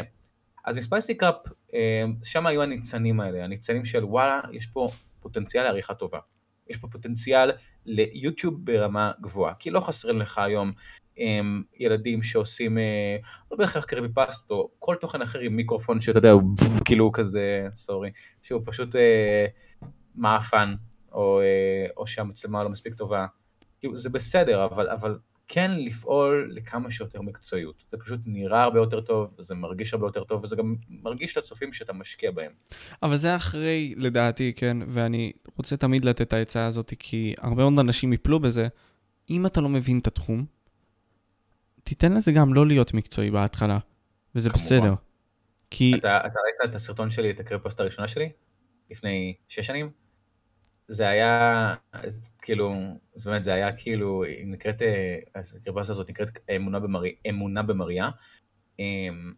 [0.64, 1.34] אז מספייסי קראפ,
[1.74, 4.88] אה, שם היו הניצנים האלה, הניצנים של וואלה, יש פה
[5.20, 6.18] פוטנציאל לעריכה טובה.
[6.68, 7.50] יש פה פוטנציאל
[7.86, 10.72] ליוטיוב ברמה גבוהה, כי לא חסרים לך היום
[11.78, 13.16] ילדים שעושים, אה,
[13.50, 16.42] לא בהכרח קריפי פסט, או כל תוכן אחר עם מיקרופון שאתה יודע, הוא
[16.84, 18.10] כאילו כזה, סורי,
[18.42, 19.46] שהוא פשוט אה,
[20.14, 20.74] מעפן,
[21.12, 23.26] או, אה, או שהמצלמה לא מספיק טובה.
[23.80, 27.84] כאילו, זה בסדר, אבל, אבל כן לפעול לכמה שיותר מקצועיות.
[27.90, 31.72] זה פשוט נראה הרבה יותר טוב, וזה מרגיש הרבה יותר טוב, וזה גם מרגיש לצופים
[31.72, 32.52] שאתה משקיע בהם.
[33.02, 37.78] אבל זה אחרי, לדעתי, כן, ואני רוצה תמיד לתת את העצה הזאת, כי הרבה מאוד
[37.78, 38.68] אנשים יפלו בזה.
[39.30, 40.44] אם אתה לא מבין את התחום,
[41.88, 43.78] תיתן לזה גם לא להיות מקצועי בהתחלה,
[44.34, 44.64] וזה כמובן.
[44.64, 44.94] בסדר.
[45.70, 45.94] כי...
[45.98, 48.32] אתה, אתה ראית את הסרטון שלי, את הקריפוסט הראשונה שלי?
[48.90, 49.90] לפני שש שנים?
[50.88, 52.74] זה היה, אז, כאילו,
[53.14, 58.10] זאת אומרת, זה היה כאילו, היא נקראת, אה, הקריפוסטה הזאת נקראת אמונה, במרי, אמונה במריה.
[58.78, 59.32] אמ,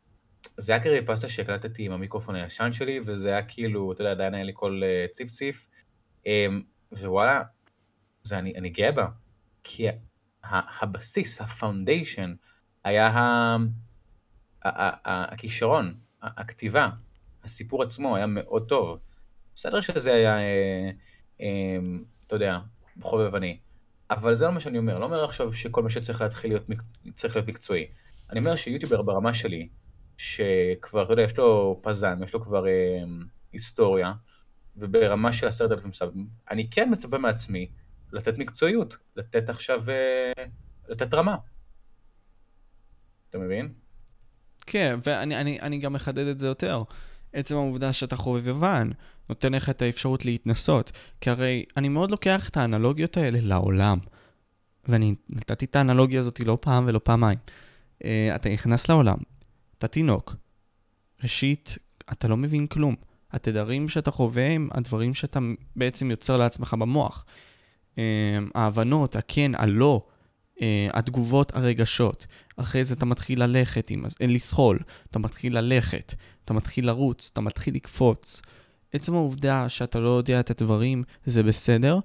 [0.58, 4.44] זה היה creepypasta שהקלטתי עם המיקרופון הישן שלי, וזה היה כאילו, אתה יודע, עדיין היה
[4.44, 5.68] לי קול אה, ציף ציף.
[6.26, 7.42] אמ, ווואלה,
[8.22, 9.06] זה, אני, אני גאה בה,
[9.64, 9.88] כי
[10.44, 12.34] הבסיס, ה foundation,
[12.84, 13.12] היה
[15.04, 16.88] הכישרון, הכתיבה,
[17.44, 18.98] הסיפור עצמו היה מאוד טוב.
[19.54, 20.90] בסדר שזה היה, אה,
[21.40, 21.78] אה,
[22.26, 22.58] אתה יודע,
[23.00, 23.58] חובבני,
[24.10, 26.62] אבל זה לא מה שאני אומר, לא אומר עכשיו שכל מה שצריך להתחיל להיות,
[27.14, 27.86] צריך להיות מקצועי.
[28.30, 29.68] אני אומר שיוטיובר ברמה שלי,
[30.16, 33.02] שכבר, אתה יודע, יש לו פזן, יש לו כבר אה,
[33.52, 34.12] היסטוריה,
[34.76, 37.70] וברמה של עשרת אלפים סאבים, אני כן מצפה מעצמי
[38.12, 40.44] לתת מקצועיות, לתת עכשיו, אה,
[40.88, 41.36] לתת רמה.
[43.30, 43.72] אתה מבין?
[44.66, 46.82] כן, ואני אני, אני גם מחדד את זה יותר.
[47.32, 48.90] עצם העובדה שאתה חובבן,
[49.28, 50.92] נותן לך את האפשרות להתנסות.
[51.20, 53.98] כי הרי אני מאוד לוקח את האנלוגיות האלה לעולם.
[54.88, 57.38] ואני נתתי את האנלוגיה הזאת לא פעם ולא פעמיים.
[57.98, 59.16] Uh, אתה נכנס לעולם,
[59.78, 60.36] אתה תינוק.
[61.22, 61.78] ראשית,
[62.12, 62.94] אתה לא מבין כלום.
[63.32, 65.38] התדרים שאתה חווה הם הדברים שאתה
[65.76, 67.24] בעצם יוצר לעצמך במוח.
[68.00, 70.02] Uh, ההבנות, הכן, הלא,
[70.56, 70.60] uh,
[70.92, 72.26] התגובות, הרגשות.
[72.56, 74.78] אחרי זה אתה מתחיל ללכת עם, אה, לסחול,
[75.10, 78.42] אתה מתחיל ללכת, אתה מתחיל לרוץ, אתה מתחיל לקפוץ.
[78.92, 81.98] עצם העובדה שאתה לא יודע את הדברים זה בסדר,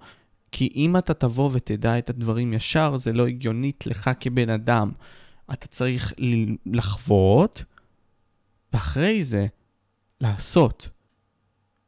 [0.51, 4.91] כי אם אתה תבוא ותדע את הדברים ישר, זה לא הגיונית לך כבן אדם.
[5.53, 6.13] אתה צריך
[6.65, 7.63] לחוות,
[8.73, 9.47] ואחרי זה,
[10.21, 10.89] לעשות.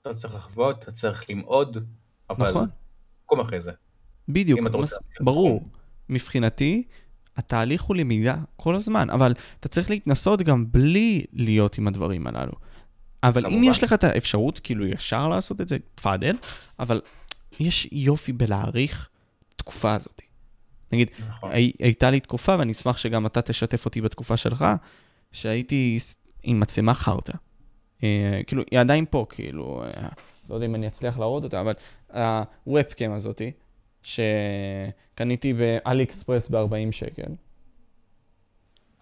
[0.01, 1.77] אתה צריך לחוות, אתה צריך למעוד,
[2.29, 2.69] אבל נכון.
[3.25, 3.71] קום אחרי זה.
[4.29, 5.55] בדיוק, מס- ברור.
[5.55, 5.69] בתחום.
[6.09, 6.83] מבחינתי,
[7.37, 12.51] התהליך הוא למידה כל הזמן, אבל אתה צריך להתנסות גם בלי להיות עם הדברים הללו.
[13.23, 13.63] אבל אם.
[13.63, 16.35] יש לך את האפשרות, כאילו ישר לעשות את זה, תפאדל,
[16.79, 17.01] אבל
[17.59, 19.09] יש יופי בלהעריך
[19.55, 20.21] תקופה הזאת.
[20.91, 21.51] נגיד, נכון.
[21.51, 24.65] הי, הייתה לי תקופה, ואני אשמח שגם אתה תשתף אותי בתקופה שלך,
[25.31, 25.97] שהייתי
[26.43, 27.33] עם מצלמה חרטא.
[28.03, 30.07] אה, כאילו, היא עדיין פה, כאילו, אה,
[30.49, 31.73] לא יודע אם אני אצליח להראות אותה, אבל
[32.65, 33.51] ה webcam הזאתי,
[34.07, 37.31] שקניתי באלי אקספרס ב-40 שקל.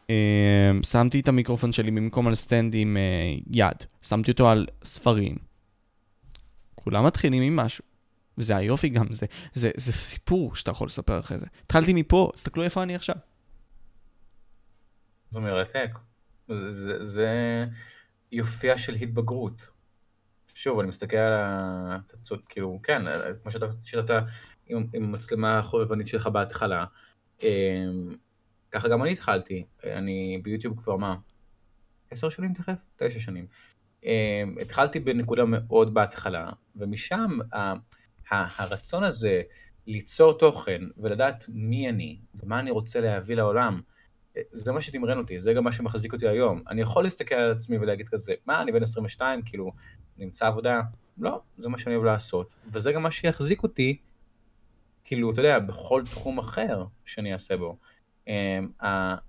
[0.09, 5.35] אה, שמתי את המיקרופון שלי במקום על סטנד עם אה, יד, שמתי אותו על ספרים.
[6.75, 7.83] כולם מתחילים עם משהו.
[8.37, 11.45] וזה היופי גם, זה, זה, זה סיפור שאתה יכול לספר אחרי זה.
[11.65, 13.15] התחלתי מפה, תסתכלו איפה אני עכשיו.
[15.31, 15.89] זה מרתק.
[16.47, 17.65] זה, זה, זה
[18.31, 19.69] יופייה של התבגרות.
[20.53, 21.33] שוב, אני מסתכל על
[21.89, 23.01] התצות, כאילו, כן,
[23.41, 24.19] כמו שאתה, שאתה
[24.67, 26.85] עם, עם המצלמה החובבנית שלך בהתחלה.
[27.43, 28.15] אמ,
[28.71, 31.15] ככה גם אני התחלתי, אני ביוטיוב כבר מה?
[32.11, 32.87] עשר שנים תכף?
[32.95, 33.47] תשע שנים.
[34.03, 37.37] אמ, התחלתי בנקודה מאוד בהתחלה, ומשם
[38.31, 39.41] הרצון הזה
[39.87, 43.81] ליצור תוכן ולדעת מי אני ומה אני רוצה להביא לעולם,
[44.51, 46.61] זה מה שתמרן אותי, זה גם מה שמחזיק אותי היום.
[46.69, 49.71] אני יכול להסתכל על עצמי ולהגיד כזה, מה, אני בן 22, כאילו,
[50.17, 50.81] נמצא עבודה?
[51.17, 52.53] לא, זה מה שאני אוהב לעשות.
[52.67, 53.97] וזה גם מה שיחזיק אותי,
[55.05, 57.77] כאילו, אתה יודע, בכל תחום אחר שאני אעשה בו.
[58.27, 58.85] Um,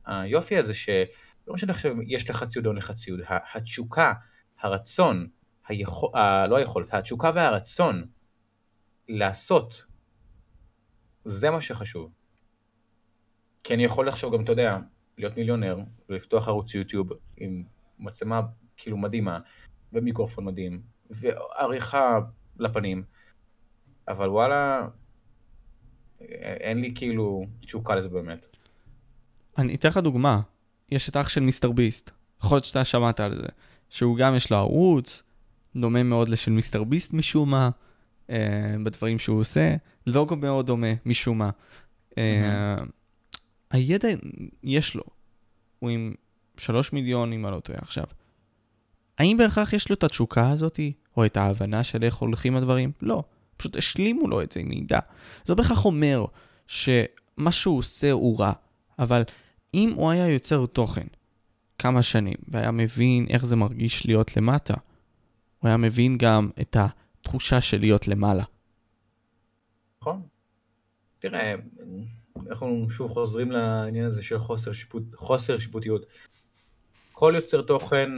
[0.07, 3.21] היופי הזה שלא משנה עכשיו יש לך ציוד או אין לך ציוד,
[3.55, 4.13] התשוקה,
[4.61, 5.29] הרצון,
[5.69, 6.11] היכול,
[6.49, 8.07] לא היכולת, התשוקה והרצון
[9.09, 9.85] לעשות,
[11.25, 12.13] זה מה שחשוב.
[13.65, 14.79] כי אני יכול לחשוב גם, אתה יודע,
[15.19, 15.79] להיות מיליונר
[16.09, 17.65] ולפתוח ערוץ יוטיוב עם
[17.99, 18.41] מצלמה
[18.77, 19.39] כאילו מדהימה,
[19.93, 22.19] ומיקרופון מדהים, ועריכה
[22.59, 23.05] לפנים,
[24.09, 24.89] אבל וואלה,
[26.21, 28.47] אין לי כאילו תשוקה לזה באמת.
[29.59, 30.41] אני אתן לך דוגמה.
[30.91, 32.11] יש את אח של מיסטר ביסט.
[32.43, 33.47] יכול להיות שאתה שמעת על זה.
[33.89, 35.23] שהוא גם יש לו ערוץ,
[35.77, 37.71] דומה מאוד לשל מיסטר ביסט משום מה,
[38.31, 39.77] אה, בדברים שהוא עושה.
[40.07, 41.51] לוגו מאוד דומה משום מה.
[42.19, 42.77] אה,
[43.71, 44.09] הידע
[44.63, 45.03] יש לו.
[45.79, 46.15] הוא עם
[46.57, 48.05] שלוש מיליון, אם אני לא טועה עכשיו.
[49.19, 52.93] האם בהכרח יש לו את התשוקה הזאתי, או את ההבנה של איך הולכים הדברים?
[53.03, 53.25] לא.
[53.57, 54.99] פשוט השלימו לו את זה עם מידע.
[55.45, 56.25] זה לא בהכרח אומר
[56.67, 58.53] שמה שהוא עושה הוא רע,
[58.99, 59.23] אבל
[59.75, 61.07] אם הוא היה יוצר תוכן
[61.79, 64.75] כמה שנים, והיה מבין איך זה מרגיש להיות למטה,
[65.59, 68.45] הוא היה מבין גם את התחושה של להיות למעלה.
[70.01, 70.23] נכון.
[71.21, 71.55] תראה,
[72.51, 76.07] אנחנו שוב חוזרים לעניין הזה של חוסר, שיפוט, חוסר שיפוטיות.
[77.13, 78.11] כל יוצר תוכן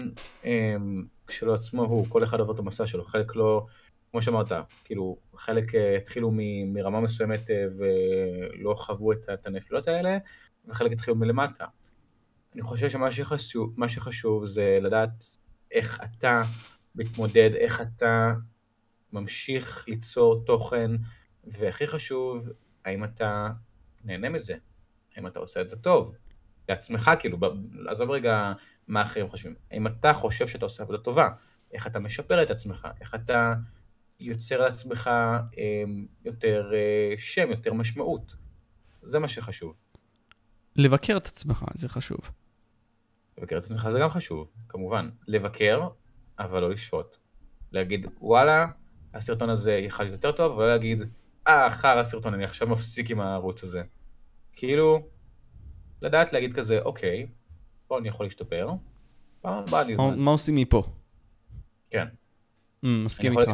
[0.44, 3.66] אמ, כשלו עצמו הוא, כל אחד עובר את המסע שלו, חלק לא,
[4.10, 4.52] כמו שאמרת,
[4.85, 10.18] כאילו, חלק אה, התחילו מ, מרמה מסוימת אה, ולא חוו את, את הנפילות האלה,
[10.68, 11.64] וחלק התחילו מלמטה.
[12.55, 15.24] אני חושב שמה שחשוב, שחשוב זה לדעת
[15.70, 16.43] איך אתה
[16.94, 18.32] מתמודד, איך אתה
[19.12, 20.90] ממשיך ליצור תוכן,
[21.44, 22.48] והכי חשוב,
[22.85, 23.48] האם אתה
[24.05, 24.55] נהנה מזה,
[25.16, 26.16] האם אתה עושה את זה טוב,
[26.68, 27.39] לעצמך, כאילו,
[27.89, 28.52] עזוב רגע
[28.89, 31.28] מה אחרים חושבים, האם אתה חושב שאתה עושה עבודה טובה,
[31.72, 33.55] איך אתה משפר את עצמך, איך אתה
[34.20, 35.10] יוצר לעצמך
[35.58, 35.84] אה,
[36.24, 38.36] יותר אה, שם, יותר משמעות,
[39.02, 39.74] זה מה שחשוב.
[40.76, 42.30] לבקר את עצמך, זה חשוב.
[43.38, 45.10] לבקר את עצמך זה גם חשוב, כמובן.
[45.26, 45.88] לבקר,
[46.38, 47.16] אבל לא לשפוט.
[47.72, 48.66] להגיד, וואלה,
[49.14, 51.02] הסרטון הזה יכל להיות יותר טוב, ולא להגיד,
[51.48, 53.82] אה, חרא הסרטון, אני עכשיו מפסיק עם הערוץ הזה.
[54.52, 55.08] כאילו,
[56.02, 57.26] לדעת להגיד כזה, אוקיי,
[57.86, 58.70] פה אני יכול להשתפר,
[59.40, 59.96] פעם הבאה אני...
[60.16, 60.82] מה עושים מפה?
[61.90, 62.06] כן.
[62.84, 63.50] Mm, מסכים איתך.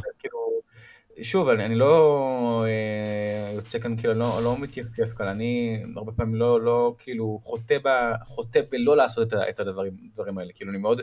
[1.22, 6.34] שוב, אני, אני לא אה, יוצא כאן, כאילו, לא, לא מתייפייף כאן, אני הרבה פעמים
[6.34, 7.88] לא, לא כאילו, חוטא, ב,
[8.26, 11.00] חוטא בלא לעשות את, את הדברים, האלה, כאילו, אני מאוד,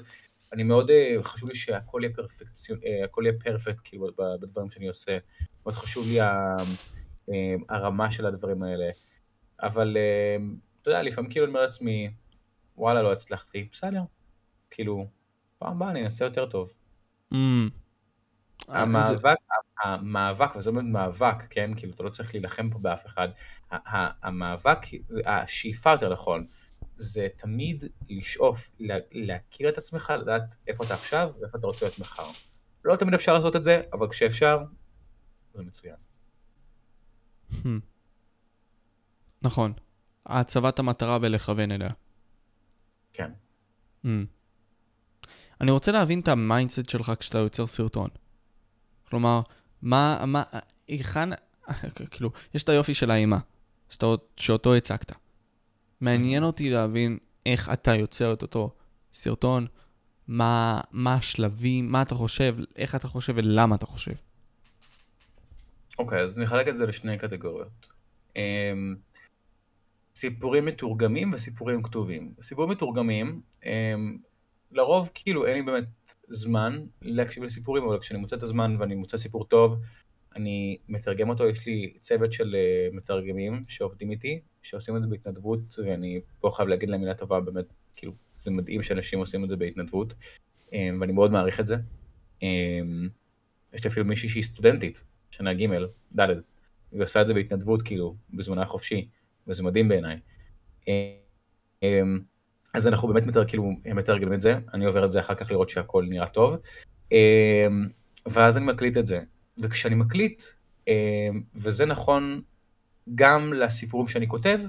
[0.53, 4.07] אני מאוד, אה, חשוב לי שהכל יהיה פרפקציון, אה, הכל יהיה פרפקט, כאילו,
[4.41, 5.17] בדברים שאני עושה,
[5.63, 6.55] מאוד חשוב לי אה,
[7.69, 8.89] הרמה של הדברים האלה,
[9.61, 10.38] אבל, אה,
[10.81, 12.09] אתה יודע, לפעמים כאילו אני אומר לעצמי,
[12.77, 14.01] וואלה, לא הצלחתי, בסדר,
[14.71, 15.07] כאילו,
[15.57, 16.73] פעם הבאה אני אנסה יותר טוב.
[17.33, 17.38] Mm.
[18.67, 19.38] המאבק,
[19.83, 21.71] המאבק, וזה באמת מאבק, כן?
[21.75, 23.27] כאילו, אתה לא צריך להילחם פה באף אחד.
[24.23, 24.77] המאבק,
[25.25, 26.47] השאיפה יותר נכון,
[26.97, 28.71] זה תמיד לשאוף,
[29.11, 32.27] להכיר את עצמך, לדעת איפה אתה עכשיו ואיפה אתה רוצה להיות מחר.
[32.85, 34.63] לא תמיד אפשר לעשות את זה, אבל כשאפשר,
[35.53, 35.95] זה מצוין.
[37.51, 37.67] Hmm.
[39.41, 39.73] נכון.
[40.25, 41.89] הצבת המטרה ולכוון אליה.
[43.13, 43.31] כן.
[44.05, 44.07] Hmm.
[45.61, 48.09] אני רוצה להבין את ה mindset שלך כשאתה יוצר סרטון.
[49.11, 49.41] כלומר,
[49.81, 50.43] מה, מה,
[50.88, 51.29] היכן,
[52.11, 53.39] כאילו, יש את היופי של האימה,
[53.89, 54.05] שאתה,
[54.38, 55.11] שאותו הצגת.
[56.01, 58.75] מעניין אותי להבין איך אתה יוצר את אותו
[59.13, 59.67] סרטון,
[60.27, 64.13] מה, מה השלבים, מה אתה חושב, איך אתה חושב ולמה אתה חושב.
[65.99, 67.88] אוקיי, okay, אז נחלק את זה לשני קטגוריות.
[68.29, 68.38] Um,
[70.15, 72.33] סיפורים מתורגמים וסיפורים כתובים.
[72.41, 73.65] סיפורים מתורגמים, um,
[74.72, 75.84] לרוב כאילו אין לי באמת
[76.27, 79.81] זמן להקשיב לסיפורים, אבל כשאני מוצא את הזמן ואני מוצא סיפור טוב,
[80.35, 85.60] אני מתרגם אותו, יש לי צוות של uh, מתרגמים שעובדים איתי, שעושים את זה בהתנדבות,
[85.85, 87.65] ואני פה חייב להגיד להם מילה טובה, באמת,
[87.95, 91.76] כאילו, זה מדהים שאנשים עושים את זה בהתנדבות, um, ואני מאוד מעריך את זה.
[92.39, 92.43] Um,
[93.73, 95.68] יש לי אפילו מישהי שהיא סטודנטית, שנה ג',
[96.19, 96.27] ד',
[96.91, 99.07] והיא עושה את זה בהתנדבות, כאילו, בזמנה החופשי,
[99.48, 100.19] וזה מדהים בעיניי.
[102.73, 105.69] אז אנחנו באמת מתר, כאילו, מתרגמים את זה, אני עובר את זה אחר כך לראות
[105.69, 106.56] שהכל נראה טוב,
[107.11, 107.88] אמ,
[108.26, 109.19] ואז אני מקליט את זה.
[109.57, 110.43] וכשאני מקליט,
[110.88, 112.41] אמ, וזה נכון
[113.15, 114.60] גם לסיפורים שאני כותב,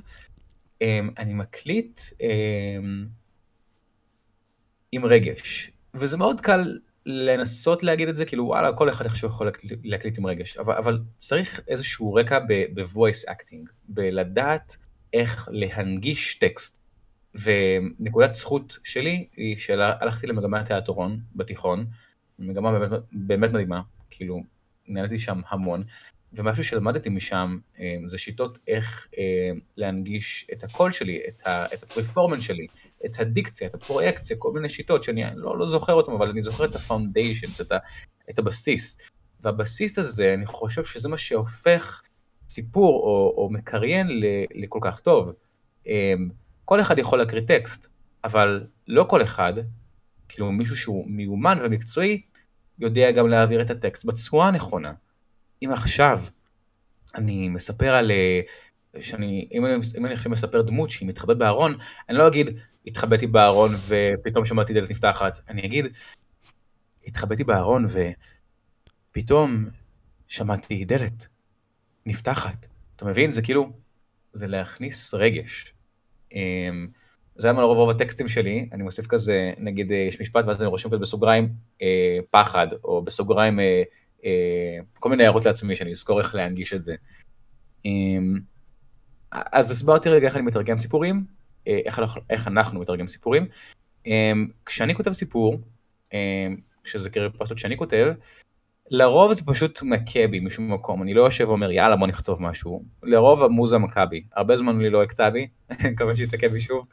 [0.81, 2.01] אמ, אני מקליט
[4.93, 5.71] עם רגש.
[5.95, 9.51] וזה מאוד קל לנסות להגיד את זה, כאילו וואלה, כל אחד עכשיו יכול
[9.85, 14.77] להקליט עם רגש, אבל, אבל צריך איזשהו רקע ב-voice acting, בלדעת
[15.13, 16.82] איך להנגיש טקסט.
[17.35, 21.87] ונקודת זכות שלי היא שהלכתי למגמת תיאטרון בתיכון,
[22.39, 23.81] מגמה באמת, באמת מדהימה,
[24.11, 24.43] כאילו
[24.89, 25.85] נהניתי שם המון,
[26.33, 31.83] ומשהו שלמדתי משם אה, זה שיטות איך אה, להנגיש את הקול שלי, את, ה, את
[31.83, 32.67] הפרפורמנס שלי,
[33.07, 36.65] את הדיקציה, את הפרויקציה, כל מיני שיטות שאני לא, לא זוכר אותן, אבל אני זוכר
[36.65, 37.73] את הפאונדיישנס, את,
[38.31, 38.99] את הבסיס.
[39.41, 42.03] והבסיס הזה, אני חושב שזה מה שהופך
[42.49, 44.09] סיפור או, או מקריין
[44.55, 45.33] לכל כך טוב.
[46.65, 47.87] כל אחד יכול להקריא טקסט,
[48.25, 49.53] אבל לא כל אחד,
[50.29, 52.23] כאילו מישהו שהוא מיומן ומקצועי,
[52.79, 54.93] יודע גם להעביר את הטקסט בצורה הנכונה.
[55.65, 56.19] אם עכשיו
[57.15, 58.11] אני מספר על...
[58.11, 58.41] אה,
[59.01, 61.79] שאני, אם אני, אם אני עכשיו מספר דמות שהיא מתחבאת בארון,
[62.09, 65.41] אני לא אגיד, התחבאתי בארון ופתאום שמעתי דלת נפתחת.
[65.49, 65.87] אני אגיד,
[67.07, 67.87] התחבאתי בארון
[69.11, 69.69] ופתאום
[70.29, 71.27] שמעתי דלת
[72.07, 72.67] נפתחת.
[72.97, 73.33] אתה מבין?
[73.33, 73.73] זה כאילו,
[74.33, 75.72] זה להכניס רגש.
[76.35, 76.89] אמ,
[77.37, 80.69] זה היה לרוב רוב הטקסטים שלי, אני מוסיף כזה, נגיד אה, יש משפט ואז אני
[80.69, 81.49] רושם כזה בסוגריים
[81.83, 83.83] אה, פחד, או בסוגריים אה,
[84.25, 86.95] אה, כל מיני הערות לעצמי שאני אזכור איך להנגיש את זה.
[87.87, 87.91] אה,
[89.53, 91.25] אז הסברתי רגע איך אני מתרגם סיפורים,
[91.69, 92.01] אה, איך,
[92.31, 93.47] איך אנחנו מתרגמים סיפורים.
[94.07, 95.59] אמ, כשאני כותב סיפור,
[96.13, 98.13] אמ, כשזה קריפסטות שאני כותב,
[98.93, 102.85] לרוב זה פשוט מכה בי משום מקום, אני לא יושב ואומר יאללה בוא נכתוב משהו,
[103.03, 105.49] לרוב המוזה מכה בי, הרבה זמן לי לא הכתה בי,
[105.93, 106.87] מקווה שהיא תכה בי שוב,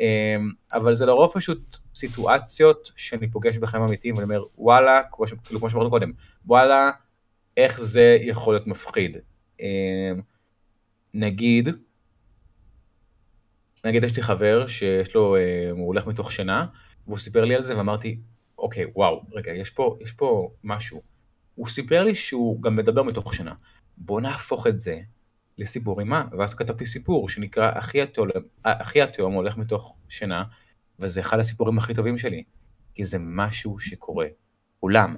[0.00, 5.32] אמ, אבל זה לרוב פשוט סיטואציות שאני פוגש בחיים אמיתיים ואני אומר וואלה, כמו, ש...
[5.44, 6.12] כאילו, כמו שאמרנו קודם,
[6.46, 6.90] וואלה,
[7.56, 9.16] איך זה יכול להיות מפחיד.
[11.14, 11.68] נגיד,
[13.84, 16.66] נגיד יש לי חבר שיש לו, אה, הוא הולך מתוך שינה,
[17.06, 18.18] והוא סיפר לי על זה ואמרתי,
[18.58, 21.15] אוקיי, וואו, רגע, יש פה, יש פה משהו.
[21.56, 23.54] הוא סיפר לי שהוא גם מדבר מתוך שינה.
[23.96, 25.00] בוא נהפוך את זה
[25.58, 27.72] לסיפור אימה, ואז כתבתי סיפור שנקרא
[28.62, 30.44] אחי התאום הולך מתוך שינה,
[30.98, 32.42] וזה אחד הסיפורים הכי טובים שלי,
[32.94, 34.26] כי זה משהו שקורה.
[34.82, 35.16] אולם,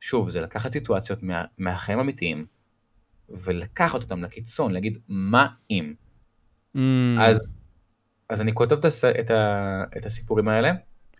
[0.00, 2.46] שוב, זה לקחת סיטואציות מה, מהחיים האמיתיים,
[3.28, 5.94] ולקחת אותם לקיצון, להגיד מה אם.
[6.76, 6.80] Mm.
[7.20, 7.52] אז
[8.30, 8.86] אז אני כותב
[9.20, 10.72] את, ה, את הסיפורים האלה,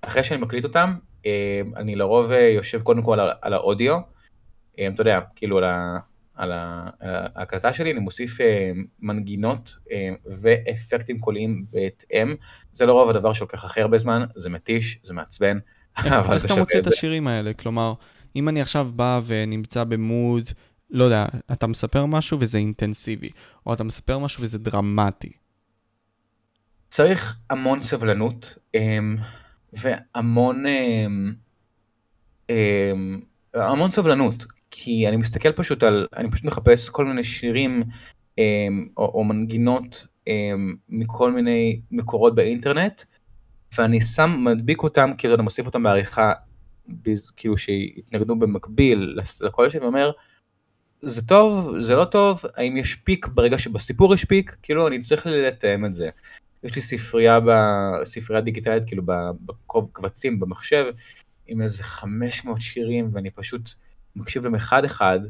[0.02, 0.94] אחרי שאני מקליט אותם,
[1.26, 3.98] אה, אני לרוב אה, יושב קודם כל על, על האודיו,
[4.74, 5.98] אתה יודע, כאילו על, ה,
[6.34, 6.52] על
[7.34, 8.38] ההקלטה שלי, אני מוסיף
[9.00, 9.76] מנגינות
[10.26, 12.34] ואפקטים קוליים בהתאם,
[12.72, 15.58] זה לרוב הדבר שלוקח הכי הרבה זמן, זה מתיש, זה מעצבן,
[15.96, 17.52] אבל איך אתה מוצא את השירים האלה?
[17.52, 17.94] כלומר,
[18.36, 20.44] אם אני עכשיו בא ונמצא במוד,
[20.90, 23.30] לא יודע, אתה מספר משהו וזה אינטנסיבי,
[23.66, 25.32] או אתה מספר משהו וזה דרמטי.
[26.88, 28.58] צריך המון סבלנות
[29.72, 30.64] והמון
[33.54, 37.82] המון סבלנות כי אני מסתכל פשוט על אני פשוט מחפש כל מיני שירים
[38.96, 40.06] או, או מנגינות
[40.88, 43.02] מכל מיני מקורות באינטרנט
[43.78, 46.32] ואני שם מדביק אותם כאילו אני מוסיף אותם בעריכה
[47.36, 50.10] כאילו שיתנגדו במקביל לקול שלי ואומר
[51.02, 54.56] זה טוב זה לא טוב האם יש פיק ברגע שבסיפור יש פיק?
[54.62, 56.10] כאילו אני צריך לתאם את זה.
[56.62, 59.02] יש לי ספרייה, בספרייה דיגיטלית, כאילו
[59.46, 60.84] בקרוב קבצים במחשב,
[61.46, 63.70] עם איזה 500 שירים, ואני פשוט
[64.16, 65.20] מקשיב להם אחד אחד,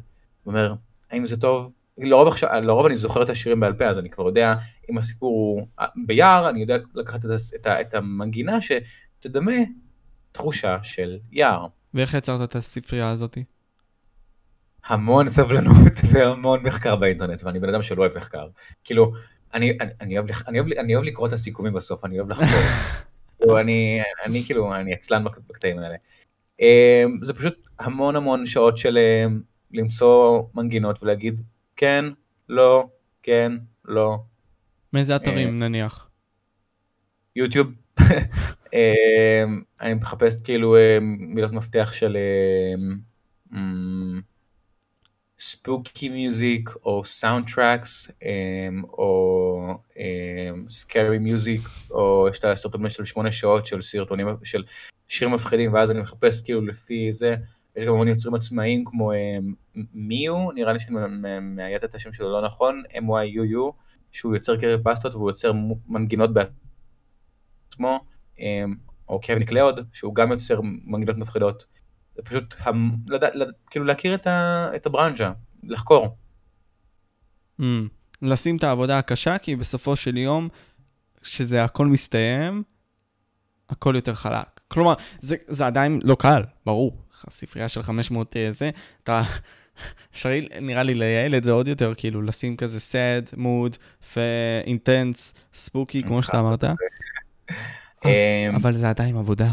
[0.46, 0.74] ואומר,
[1.10, 1.72] האם זה טוב?
[1.98, 4.54] לרוב, עכשיו, לרוב אני זוכר את השירים בעל פה, אז אני כבר יודע
[4.90, 5.66] אם הסיפור הוא
[6.06, 9.52] ביער, אני יודע לקחת את, את, את המנגינה שתדמה
[10.32, 11.66] תחושה של יער.
[11.94, 13.44] ואיך יצרת את הספרייה הזאתי?
[14.86, 18.48] המון סבלנות והמון מחקר באינטרנט, ואני בן אדם שלא אוהב מחקר.
[18.84, 19.12] כאילו,
[19.54, 22.46] אני, אני, אני, אוהב, אני, אוהב, אני אוהב לקרוא את הסיכומים בסוף, אני אוהב לחקור.
[23.36, 25.96] כאילו, אני, אני כאילו, אני עצלן בקטעים האלה.
[26.60, 29.40] אמ, זה פשוט המון המון שעות של אמ,
[29.70, 31.40] למצוא מנגינות ולהגיד
[31.76, 32.04] כן,
[32.48, 32.88] לא,
[33.22, 33.52] כן,
[33.84, 34.18] לא.
[34.92, 36.10] מאיזה אתרים אמ, נניח?
[37.36, 37.68] יוטיוב.
[39.80, 40.76] אני מחפש כאילו
[41.18, 42.16] מילות מפתח של
[45.38, 48.10] spooky music או soundtracks
[48.92, 49.78] או
[50.68, 51.60] scary music
[51.90, 54.62] או יש את הסרטונים של שמונה שעות של סרטונים של
[55.08, 57.36] שירים מפחידים ואז אני מחפש כאילו לפי זה
[57.76, 59.16] יש גם המון יוצרים עצמאיים כמו um,
[59.94, 60.96] Myuu נראה לי שאני
[61.40, 63.72] מאיית את השם שלו לא נכון M-Y-U-U
[64.12, 65.52] שהוא יוצר קריפיפסטות והוא יוצר
[65.86, 68.00] מנגינות בעצמו
[68.36, 68.40] um,
[69.08, 71.66] או קווין מקלאוד שהוא גם יוצר מנגינות מפחידות
[72.16, 72.54] זה פשוט.
[73.70, 74.14] כאילו להכיר.
[74.76, 75.32] את הברנז'ה,
[75.62, 76.16] לחקור.
[77.60, 77.64] Mm,
[78.22, 80.48] לשים את העבודה הקשה, כי בסופו של יום,
[81.22, 82.62] כשזה הכל מסתיים,
[83.68, 84.59] הכל יותר חלק.
[84.70, 86.96] כלומר, זה, זה עדיין לא קל, ברור.
[87.30, 88.70] ספרייה של 500 אה, זה,
[89.02, 89.22] אתה...
[90.12, 93.76] אפשרי, נראה לי, לייעל את זה עוד יותר, כאילו, לשים כזה sad, mood,
[94.66, 96.64] אינטנס, ספוקי, כמו שאתה אמרת.
[98.04, 98.10] אמ,
[98.56, 99.50] אבל זה עדיין עבודה.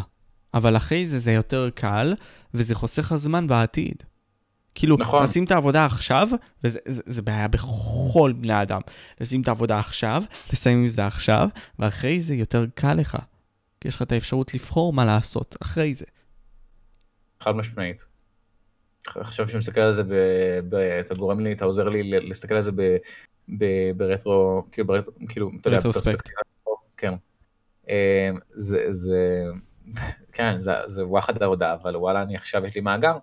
[0.53, 2.15] אבל אחרי זה זה יותר קל,
[2.53, 4.03] וזה חוסך הזמן בעתיד.
[4.75, 5.23] כאילו, נכון.
[5.23, 6.29] לשים את העבודה עכשיו,
[6.63, 8.81] וזה זה, זה בעיה בכל בני אדם.
[9.21, 10.23] לשים את העבודה עכשיו,
[10.53, 11.49] לסיים עם זה עכשיו,
[11.79, 13.17] ואחרי זה יותר קל לך.
[13.79, 16.05] כי יש לך את האפשרות לבחור מה לעשות אחרי זה.
[17.41, 18.05] חד משמעית.
[19.07, 20.13] עכשיו שאני מסתכל על זה, ב,
[20.69, 22.97] ב, אתה גורם לי, אתה עוזר לי להסתכל על זה ב,
[23.57, 23.65] ב,
[23.97, 26.29] ברטרו, כאילו, ברטרו, כאילו, אתה יודע, רטרוספקט.
[26.97, 27.13] כן.
[27.89, 29.43] אה, זה, זה,
[30.33, 33.17] כן, זה, זה וואחד העבודה, אבל וואלה, אני עכשיו יש לי מאגר,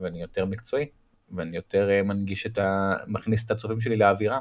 [0.00, 0.86] ואני יותר מקצועי,
[1.30, 2.92] ואני יותר אה, מנגיש את ה...
[3.06, 4.38] מכניס את הצופים שלי לאווירה.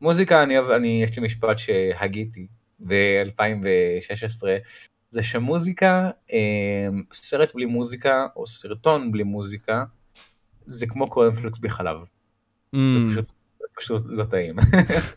[0.00, 2.46] מוזיקה, אני, אני, יש לי משפט שהגיתי
[2.86, 4.42] ב-2016,
[5.10, 9.84] זה שמוזיקה, אה, סרט בלי מוזיקה, או סרטון בלי מוזיקה,
[10.66, 11.96] זה כמו קורנפלקס בלי חלב.
[12.74, 12.78] Mm.
[12.78, 13.26] זה, פשוט,
[13.58, 14.56] זה פשוט לא טעים.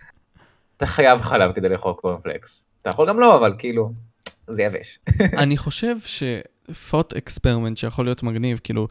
[0.78, 2.66] אתה חייב חלב כדי לאכול קורנפלקס.
[2.82, 3.94] אתה יכול גם לא, אבל כאילו,
[4.48, 5.00] זה יבש.
[5.44, 8.88] אני חושב שפוט אקספרמנט שיכול להיות מגניב, כאילו,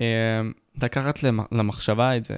[0.00, 0.40] אה,
[0.82, 1.22] לקחת
[1.52, 2.36] למחשבה את זה,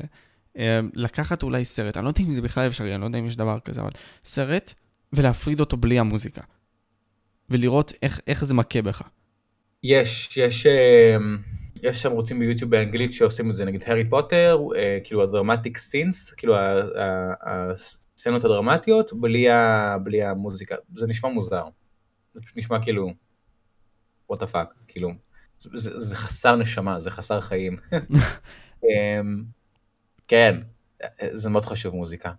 [0.59, 3.27] אה, לקחת אולי סרט, אני לא יודע אם זה בכלל אפשרי, אני לא יודע אם
[3.27, 3.91] יש דבר כזה, אבל
[4.25, 4.75] סרט
[5.13, 6.43] ולהפריד אותו בלי המוזיקה.
[7.51, 9.03] ולראות איך, איך זה מכה בך.
[9.83, 11.17] יש, יש, אה,
[11.83, 16.31] יש שם ערוצים ביוטיוב באנגלית שעושים את זה, נגיד הארי פוטר, אה, כאילו הדרמטיק סינס,
[16.31, 16.55] כאילו
[17.43, 20.75] הסצנות הדרמטיות, בלי, ה, בלי המוזיקה.
[20.95, 21.65] זה נשמע מוזר.
[22.35, 23.11] זה פשוט נשמע כאילו,
[24.33, 25.11] what the fuck, כאילו,
[25.59, 27.77] זה, זה חסר נשמה, זה חסר חיים.
[28.85, 29.45] אמ,
[30.29, 30.61] כן,
[31.33, 32.33] זה מאוד חשוב מוזיקה.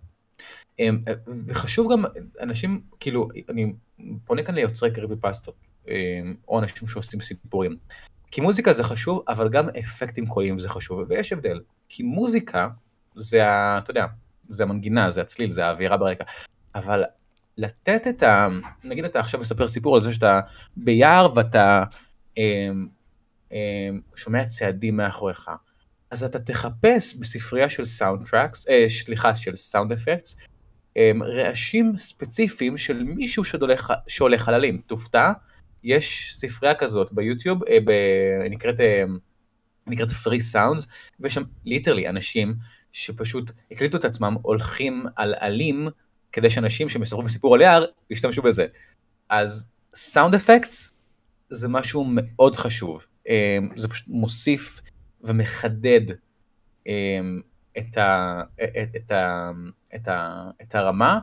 [0.78, 0.98] אמ,
[1.46, 2.04] וחשוב גם,
[2.40, 3.72] אנשים, כאילו, אני
[4.24, 5.54] פונה כאן ליוצרי קריפי פסטות,
[5.88, 7.76] אמ, או אנשים שעושים סיפורים.
[8.30, 11.60] כי מוזיקה זה חשוב, אבל גם אפקטים קוליים זה חשוב, ויש הבדל.
[11.88, 12.68] כי מוזיקה
[13.16, 14.06] זה, ה, אתה יודע,
[14.48, 16.24] זה המנגינה, זה הצליל, זה האווירה ברקע.
[16.74, 17.04] אבל
[17.58, 18.48] לתת את ה...
[18.84, 20.40] נגיד אתה עכשיו מספר סיפור על זה שאתה
[20.76, 21.84] ביער ואתה
[22.38, 22.70] אה,
[23.52, 25.50] אה, שומע צעדים מאחוריך.
[26.10, 30.57] אז אתה תחפש בספרייה של soundtracks, אה, סליחה, של sound effects, אה,
[31.22, 33.44] רעשים ספציפיים של מישהו
[34.06, 34.80] שהולך על עלים.
[34.86, 35.32] תופתע,
[35.84, 37.90] יש ספרייה כזאת ביוטיוב, אה, ב,
[38.50, 39.04] נקראת, אה,
[39.86, 40.86] נקראת Free Sounds,
[41.20, 42.54] ויש שם literally אנשים
[42.92, 45.88] שפשוט הקליטו את עצמם הולכים על עלים,
[46.32, 48.66] כדי שאנשים שמספרים בסיפור על יער ישתמשו בזה.
[49.28, 50.92] אז sound effects
[51.50, 53.06] זה משהו מאוד חשוב.
[53.28, 54.80] אה, זה פשוט מוסיף
[55.20, 56.00] ומחדד
[56.86, 57.40] אמ,
[57.78, 59.50] את, ה, את, את, ה,
[59.94, 61.18] את, ה, את הרמה,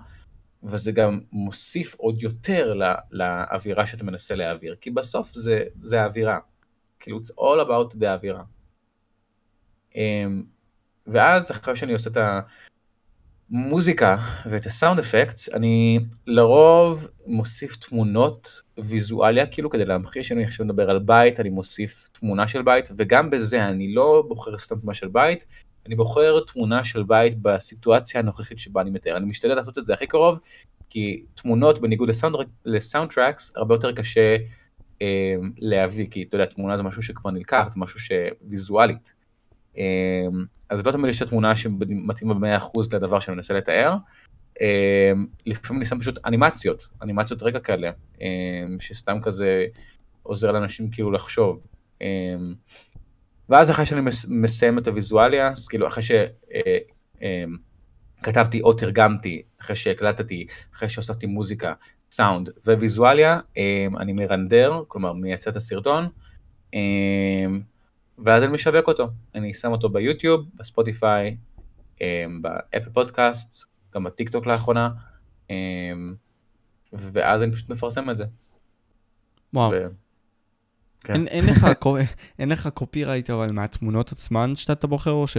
[0.64, 6.40] וזה גם מוסיף עוד יותר לה, לאווירה שאתה מנסה להעביר, כי בסוף זה, זה האווירה.
[7.00, 8.44] כאילו, it's all about the האווירה.
[9.96, 10.44] אמ,
[11.08, 12.18] ואז אחרי שאני עושה את
[13.52, 20.90] המוזיקה ואת הסאונד אפקטס, אני לרוב מוסיף תמונות ויזואליה, כאילו כדי להמחיש שאני עכשיו מדבר
[20.90, 25.08] על בית, אני מוסיף תמונה של בית, וגם בזה אני לא בוחר סתם תמונה של
[25.08, 25.46] בית,
[25.86, 29.18] אני בוחר תמונה של בית בסיטואציה הנוכחית שבה אני מתאר.
[29.18, 30.40] אני משתדל לעשות את זה הכי קרוב,
[30.90, 32.10] כי תמונות בניגוד
[32.66, 34.38] ל soundtracks, הרבה יותר קשה
[35.02, 39.14] אה, להביא, כי אתה יודע, תמונה זה משהו שכבר נלקח, זה משהו שוויזואלית.
[39.78, 40.28] אה,
[40.70, 43.96] אז לא תמיד יש את התמונה שמתאימה ב-100% לדבר שאני מנסה לתאר.
[44.62, 47.92] אמ, לפעמים אני שם פשוט אנימציות, אנימציות רקע כאלה,
[48.22, 49.66] אמ, שסתם כזה
[50.24, 51.68] עוזר לאנשים כאילו לחשוב.
[52.02, 52.54] אמ,
[53.50, 56.04] ואז אחרי שאני מסיים את הוויזואליה, אז כאילו אחרי
[58.22, 61.74] שכתבתי או תרגמתי, אחרי שהקלטתי, אחרי שהוספתי מוזיקה,
[62.12, 63.40] סאונד וויזואליה,
[64.00, 66.10] אני מרנדר, כלומר מייצר את הסרטון,
[68.18, 69.08] ואז אני משווק אותו.
[69.36, 71.38] אני שם אותו ביוטיוב, בספוטיפיי,
[72.42, 73.66] באפל פודקאסט,
[73.96, 74.90] גם בטיקטוק לאחרונה,
[75.50, 76.16] אמ,
[76.94, 78.26] ואז אני פשוט מפרסם את זה.
[79.54, 79.72] וואו.
[79.72, 80.05] ו...
[81.06, 81.14] כן.
[81.14, 81.68] אין, אין, לך,
[82.40, 85.38] אין לך copyright אבל מהתמונות עצמן שאתה בוחר או ש...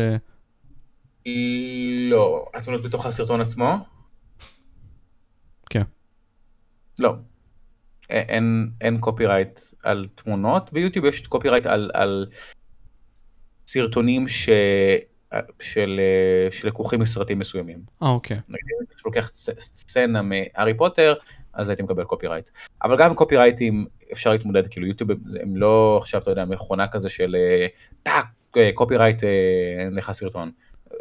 [2.11, 3.77] לא, התמונות בתוך הסרטון עצמו?
[5.71, 5.83] כן.
[6.99, 7.15] לא.
[8.11, 12.27] אין, אין copyright על תמונות, ביוטיוב יש copyright על, על
[13.67, 14.49] סרטונים ש...
[15.61, 16.01] של,
[16.51, 17.79] שלקוחים מסרטים מסוימים.
[18.03, 18.37] אה, אוקיי.
[18.49, 21.15] נגיד, כשלוקח סצנה מהארי פוטר,
[21.57, 22.51] אז הייתי מקבל copyright.
[22.83, 25.11] אבל גם קופירייטים אפשר להתמודד, כאילו יוטיוב
[25.43, 27.66] הם לא עכשיו, אתה יודע, מכונה כזה של אה,
[28.03, 28.27] טאק,
[28.57, 29.24] אה, copyright,
[29.78, 30.51] אין לך סרטון.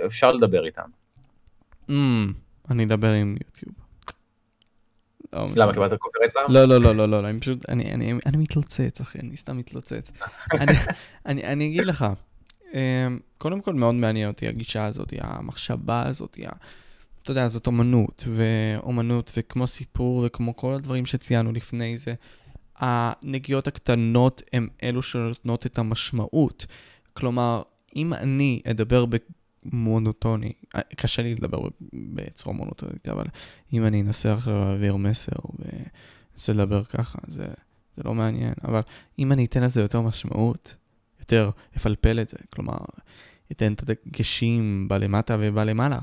[0.05, 0.89] אפשר לדבר איתם.
[1.89, 1.93] Mm,
[2.69, 3.75] אני אדבר עם יוטיוב.
[5.33, 6.51] לא, למה קיבלת copyright פעם?
[6.51, 10.11] לא, לא, לא, לא, לא, אני פשוט, אני מתלוצץ, אחי, אני סתם מתלוצץ.
[11.25, 12.05] אני אגיד לך,
[12.73, 16.39] אמ, קודם כל מאוד מעניין אותי הגישה הזאת, המחשבה הזאת,
[17.25, 22.13] אתה יודע, זאת אומנות, ואומנות, וכמו סיפור, וכמו כל הדברים שציינו לפני זה,
[22.75, 26.65] הנגיעות הקטנות הן אלו שנותנות את המשמעות.
[27.13, 27.61] כלומר,
[27.95, 29.05] אם אני אדבר
[29.65, 31.59] במונוטוני, אה, קשה לי לדבר
[31.93, 33.25] בצורה מונוטונית, אבל
[33.73, 37.45] אם אני אנסה עכשיו להעביר מסר ואנסה לדבר ככה, זה,
[37.97, 38.53] זה לא מעניין.
[38.63, 38.81] אבל
[39.19, 40.75] אם אני אתן לזה יותר משמעות,
[41.19, 42.77] יותר יפלפל את זה, כלומר,
[43.49, 45.99] ייתן את הדגשים בלמטה ובלמעלה.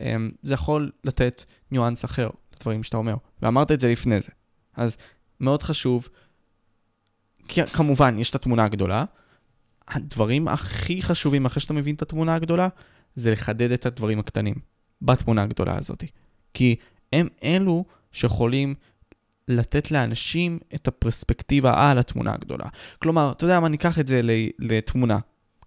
[0.00, 4.30] אמ, זה יכול לתת ניואנס אחר לדברים שאתה אומר, ואמרת את זה לפני זה.
[4.76, 4.96] אז
[5.40, 6.08] מאוד חשוב,
[7.48, 9.04] כי כמובן, יש את התמונה הגדולה.
[9.88, 12.68] הדברים הכי חשובים אחרי שאתה מבין את התמונה הגדולה,
[13.14, 14.54] זה לחדד את הדברים הקטנים
[15.02, 16.04] בתמונה הגדולה הזאת.
[16.54, 16.76] כי
[17.12, 18.74] הם אלו שיכולים
[19.48, 22.66] לתת לאנשים את הפרספקטיבה על התמונה הגדולה.
[22.98, 24.20] כלומר, אתה יודע מה, ניקח את זה
[24.58, 25.18] לתמונה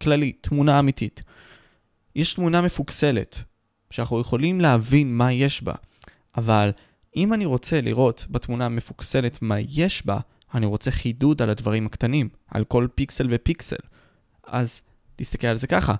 [0.02, 1.24] כללית, תמונה אמיתית.
[2.16, 3.44] יש תמונה מפוקסלת,
[3.92, 5.74] שאנחנו יכולים להבין מה יש בה,
[6.38, 6.72] אבל
[7.16, 10.20] אם אני רוצה לראות בתמונה המפוקסלת מה יש בה,
[10.54, 13.76] אני רוצה חידוד על הדברים הקטנים, על כל פיקסל ופיקסל.
[14.48, 14.82] אז
[15.16, 15.96] תסתכל על זה ככה,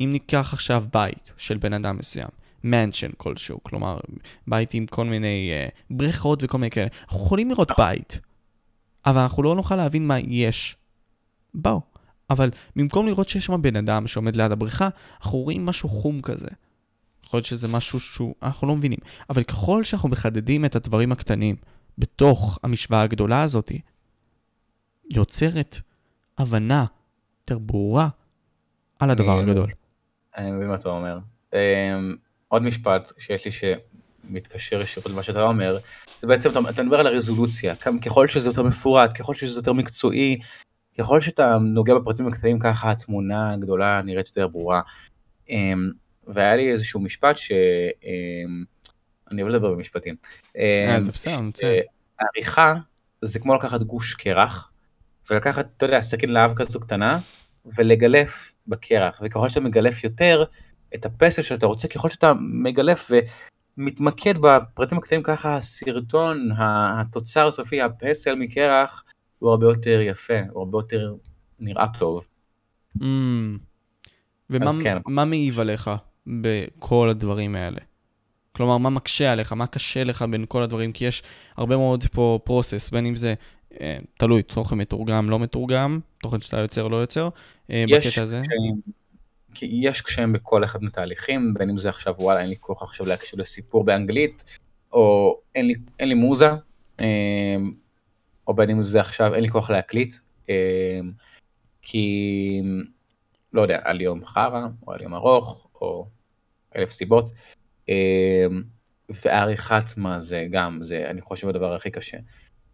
[0.00, 2.28] אם ניקח עכשיו בית של בן אדם מסוים,
[2.64, 3.98] מנשן כלשהו, כלומר,
[4.46, 6.88] בית עם כל מיני uh, בריכות וכל מיני כאלה.
[7.02, 8.20] אנחנו יכולים לראות בית,
[9.06, 10.76] אבל אנחנו לא נוכל להבין מה יש.
[11.54, 11.80] בואו.
[12.30, 14.88] אבל במקום לראות שיש שם בן אדם שעומד ליד הבריכה,
[15.20, 16.48] אנחנו רואים משהו חום כזה.
[17.26, 18.98] יכול להיות שזה משהו שהוא, אנחנו לא מבינים.
[19.30, 21.56] אבל ככל שאנחנו מחדדים את הדברים הקטנים
[21.98, 23.72] בתוך המשוואה הגדולה הזאת,
[25.10, 25.76] יוצרת
[26.38, 26.84] הבנה
[27.40, 28.08] יותר ברורה
[28.98, 29.70] על הדבר הגדול.
[30.36, 31.18] אני מבין מה אתה אומר.
[31.52, 32.16] אמ,
[32.48, 35.78] עוד משפט שיש לי שמתקשר ישירות למה שאתה אומר,
[36.20, 40.38] זה בעצם, אתה מדבר על הרזולוציה, ככל שזה יותר מפורט, ככל שזה יותר מקצועי,
[40.98, 44.80] ככל שאתה נוגע בפרטים הקטנים ככה התמונה הגדולה נראית יותר ברורה.
[46.28, 47.52] אמ, והיה לי איזשהו משפט ש...
[48.04, 48.64] אמ,
[49.30, 50.14] אני אוהב לדבר במשפטים.
[50.56, 51.82] אה, זה בסדר, מצוין.
[52.20, 52.74] העריכה
[53.22, 54.72] זה כמו לקחת גוש קרח,
[55.30, 57.18] ולקחת, אתה יודע, סכין להב כזו קטנה,
[57.76, 60.44] ולגלף בקרח, וככל שאתה מגלף יותר
[60.94, 63.10] את הפסל שאתה רוצה, ככל שאתה מגלף
[63.78, 69.04] ומתמקד בפרטים הקטנים ככה, הסרטון, התוצר הסופי, הפסל מקרח,
[69.38, 71.14] הוא הרבה יותר יפה, הוא הרבה יותר
[71.58, 72.26] נראה טוב.
[72.98, 73.02] Mm.
[74.50, 74.98] ומה כן.
[75.06, 75.90] מעיב עליך
[76.26, 77.80] בכל הדברים האלה?
[78.52, 79.52] כלומר, מה מקשה עליך?
[79.52, 80.92] מה קשה לך בין כל הדברים?
[80.92, 81.22] כי יש
[81.56, 83.34] הרבה מאוד פה פרוסס, בין אם זה
[83.80, 87.28] אה, תלוי, תוכן מתורגם, לא מתורגם, תוכן שאתה יוצר, לא יוצר,
[87.70, 88.42] אה, בקטע הזה.
[89.52, 93.06] קשיים, יש קשיים בכל אחד מהתהליכים, בין אם זה עכשיו, וואלה, אין לי כוח עכשיו
[93.06, 94.44] להקשיב לסיפור באנגלית,
[94.92, 96.50] או אין לי, אין לי מוזה,
[97.00, 97.56] אה,
[98.48, 100.14] או בין אם זה עכשיו, אין לי כוח להקליט,
[101.82, 102.62] כי,
[103.52, 106.06] לא יודע, על יום חרא, או על יום ארוך, או
[106.76, 107.30] אלף סיבות.
[109.08, 112.18] ועריכת מה זה גם, זה אני חושב הדבר הכי קשה.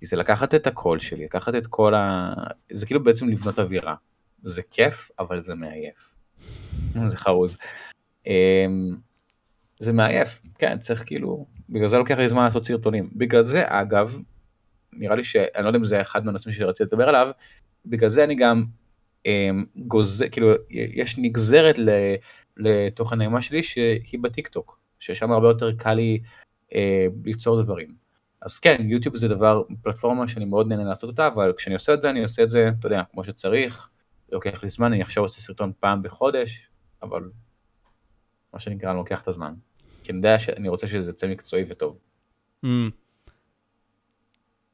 [0.03, 2.35] זה לקחת את הקול שלי, לקחת את כל ה...
[2.73, 3.95] זה כאילו בעצם לבנות אווירה.
[4.43, 6.15] זה כיף, אבל זה מעייף.
[7.05, 7.57] זה חרוז.
[8.27, 8.91] אמ,
[9.79, 13.11] זה מעייף, כן, צריך כאילו, בגלל זה לוקח לי זמן לעשות סרטונים.
[13.13, 14.19] בגלל זה, אגב,
[14.93, 17.31] נראה לי שאני לא יודע אם זה אחד מהנושאים שרציתי לדבר עליו,
[17.87, 18.65] בגלל זה אני גם
[19.27, 21.79] אמ, גוזר, כאילו, יש נגזרת
[22.57, 26.21] לתוכן האימה שלי שהיא בטיקטוק, ששם הרבה יותר קל לי
[26.75, 27.89] אה, ליצור דברים.
[28.43, 32.03] אז כן, יוטיוב זה דבר, פלטפורמה שאני מאוד נהנה לעשות אותה, אבל כשאני עושה את
[32.03, 33.89] זה, אני עושה את זה, אתה יודע, כמו שצריך,
[34.33, 36.69] לוקח לי זמן, אני עכשיו עושה סרטון פעם בחודש,
[37.03, 37.31] אבל
[38.53, 39.55] מה שנקרא, אני לוקח את הזמן.
[40.05, 41.99] כי אני יודע שאני רוצה שזה יצא מקצועי וטוב.
[42.65, 42.69] Mm.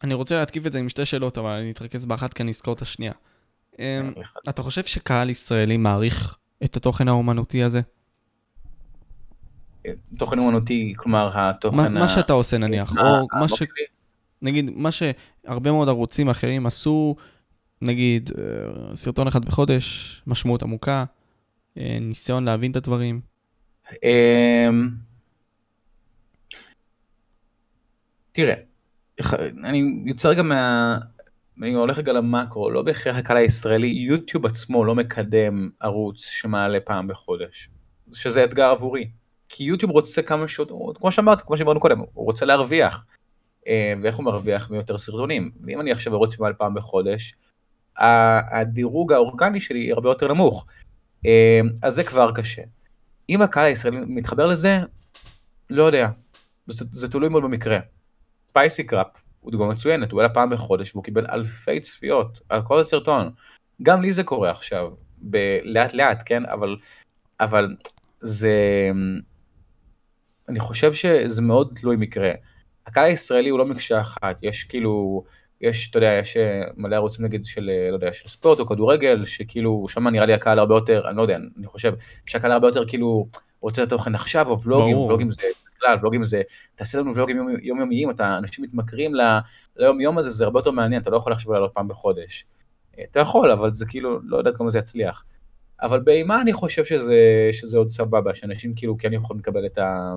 [0.03, 2.75] אני רוצה להתקיף את זה עם שתי שאלות, אבל אני אתרכז באחת כי אני אזכור
[2.75, 3.13] את השנייה.
[3.79, 4.13] אמ,
[4.49, 7.81] אתה חושב שקהל ישראלי מעריך את התוכן האומנותי הזה?
[10.19, 11.77] תוכן אומנותי, כלומר התוכן...
[11.77, 11.89] מה, ה...
[11.89, 13.63] מה שאתה עושה נניח, או מה ש...
[14.43, 17.17] נגיד, מה שהרבה מאוד ערוצים אחרים עשו,
[17.83, 21.05] נגיד, אה, סרטון אחד בחודש, משמעות עמוקה,
[21.79, 23.21] אה, ניסיון להבין את הדברים.
[24.03, 24.89] אמ,
[28.33, 28.55] תראה,
[29.65, 30.99] אני יוצא רגע מה...
[31.63, 37.09] אני הולך רגע למאקרו, לא בהכרח הקהל הישראלי, יוטיוב עצמו לא מקדם ערוץ שמעלה פעם
[37.09, 37.69] בחודש,
[38.13, 39.11] שזה אתגר עבורי.
[39.49, 43.07] כי יוטיוב רוצה כמה שעות, כמו שאמרת, כמו שאמרנו קודם, הוא רוצה להרוויח.
[43.69, 45.51] אה, ואיך הוא מרוויח מיותר סרטונים.
[45.65, 47.35] ואם אני עכשיו ארוץ מעל פעם בחודש,
[48.51, 50.67] הדירוג האורגני שלי הרבה יותר נמוך.
[51.27, 52.63] אה, אז זה כבר קשה.
[53.29, 54.79] אם הקהל הישראלי מתחבר לזה,
[55.71, 56.09] לא יודע,
[56.67, 57.79] זה, זה תלוי מאוד במקרה.
[58.49, 59.07] ספייסי קראפ
[59.49, 63.31] הוא דוגמה מצוינת, הוא עלה פעם בחודש והוא קיבל אלפי צפיות על כל הסרטון.
[63.83, 64.91] גם לי זה קורה עכשיו,
[65.65, 66.47] לאט לאט, כן?
[66.47, 66.77] אבל,
[67.41, 67.77] אבל
[68.21, 68.53] זה,
[70.49, 72.31] אני חושב שזה מאוד תלוי מקרה.
[72.87, 75.25] הקהל הישראלי הוא לא מקשה אחת, יש כאילו,
[75.61, 78.67] יש, אתה יודע, יש אה, מלא ערוצים נגיד של, אה, לא יודע, של ספורט או
[78.67, 81.93] כדורגל, שכאילו, שם נראה לי הקהל הרבה יותר, אני לא יודע, אני חושב,
[82.27, 83.29] שהקהל הרבה יותר כאילו,
[83.61, 84.97] רוצה את התוכן עכשיו, או ולוגים.
[84.99, 85.43] ולוגים זה
[85.79, 86.43] בכלל, ולוגים זה,
[86.75, 89.13] תעשה לנו ולוגים יומיומיים, אתה, אנשים מתמכרים
[89.77, 92.47] ליום יום הזה, זה הרבה יותר מעניין, אתה לא יכול לחשוב לעלות פעם בחודש.
[92.99, 95.25] אה, אתה יכול, אבל זה כאילו, לא יודעת כמה זה יצליח.
[95.83, 97.17] אבל באימה אני חושב שזה,
[97.53, 100.15] שזה עוד סבבה, שאנשים כאילו כן יכולים לקבל את ה...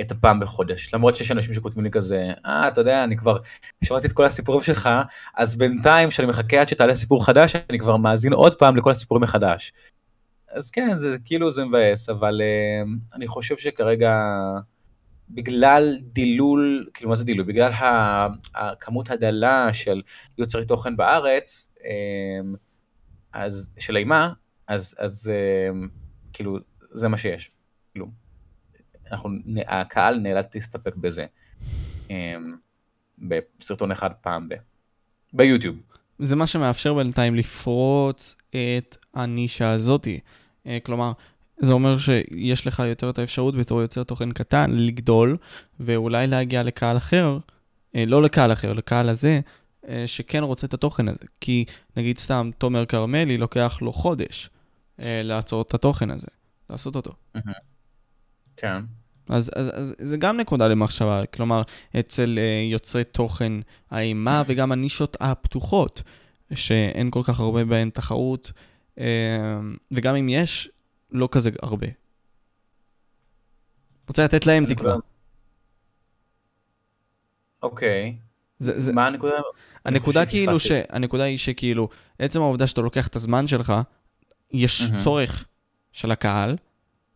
[0.00, 3.36] את הפעם בחודש, למרות שיש אנשים שכותבים לי כזה, אה, אתה יודע, אני כבר
[3.84, 4.88] שמעתי את כל הסיפורים שלך,
[5.36, 9.22] אז בינתיים שאני מחכה עד שתעלה סיפור חדש, אני כבר מאזין עוד פעם לכל הסיפורים
[9.22, 9.72] מחדש.
[10.52, 14.18] אז כן, זה כאילו זה מבאס, אבל uh, אני חושב שכרגע,
[15.30, 17.46] בגלל דילול, כאילו מה זה דילול?
[17.46, 17.72] בגלל
[18.54, 20.02] הכמות הדלה של
[20.38, 21.82] יוצרי תוכן בארץ, uh,
[23.32, 24.32] אז, של אימה,
[24.68, 25.76] אז, אז uh,
[26.32, 26.58] כאילו,
[26.90, 27.50] זה מה שיש.
[27.92, 28.06] כאילו,
[29.10, 29.30] אנחנו,
[29.66, 31.26] הקהל נאלץ להסתפק בזה.
[32.10, 32.56] אמ,
[33.18, 34.54] בסרטון אחד פעם ב...
[35.32, 35.76] ביוטיוב.
[36.18, 40.20] זה מה שמאפשר בינתיים לפרוץ את הנישה הזאתי.
[40.66, 41.12] אה, כלומר,
[41.60, 45.36] זה אומר שיש לך יותר את האפשרות בתור יוצר תוכן קטן לגדול,
[45.80, 47.38] ואולי להגיע לקהל אחר,
[47.96, 49.40] אה, לא לקהל אחר, לקהל הזה,
[49.88, 51.24] אה, שכן רוצה את התוכן הזה.
[51.40, 51.64] כי
[51.96, 54.50] נגיד סתם, תומר כרמלי לוקח לו חודש
[54.98, 56.26] לעצור את התוכן הזה,
[56.70, 57.12] לעשות אותו.
[58.56, 58.82] כן.
[59.28, 61.62] אז, אז, אז זה גם נקודה למחשבה, כלומר,
[61.98, 63.52] אצל uh, יוצרי תוכן
[63.90, 66.02] האימה וגם הנישות הפתוחות,
[66.54, 68.52] שאין כל כך הרבה בהן תחרות,
[69.90, 70.70] וגם אם יש,
[71.10, 71.86] לא כזה הרבה.
[74.08, 74.96] רוצה לתת להם תקווה.
[77.62, 78.16] אוקיי.
[78.58, 78.92] זה, זה...
[78.92, 79.34] מה הנקודה?
[79.84, 80.70] הנקודה כאילו ש...
[80.88, 81.88] הנקודה היא שכאילו,
[82.18, 83.72] עצם העובדה שאתה לוקח את הזמן שלך,
[84.50, 85.04] יש mm-hmm.
[85.04, 85.44] צורך
[85.92, 86.56] של הקהל,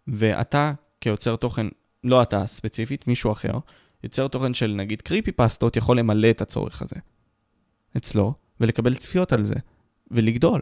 [0.09, 1.67] ואתה כיוצר תוכן,
[2.05, 3.59] לא אתה ספציפית, מישהו אחר,
[4.05, 6.97] יוצר תוכן של נגיד קריפי פסטות, יכול למלא את הצורך הזה
[7.97, 9.55] אצלו, ולקבל צפיות על זה,
[10.11, 10.61] ולגדול.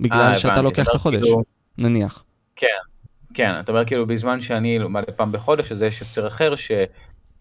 [0.00, 1.42] בגלל 아, שאתה לוקח את החודש, כאילו...
[1.78, 2.24] נניח.
[2.56, 2.66] כן,
[3.34, 6.72] כן, אתה אומר כאילו בזמן שאני מעלה פעם בחודש, אז יש יוצר אחר ש...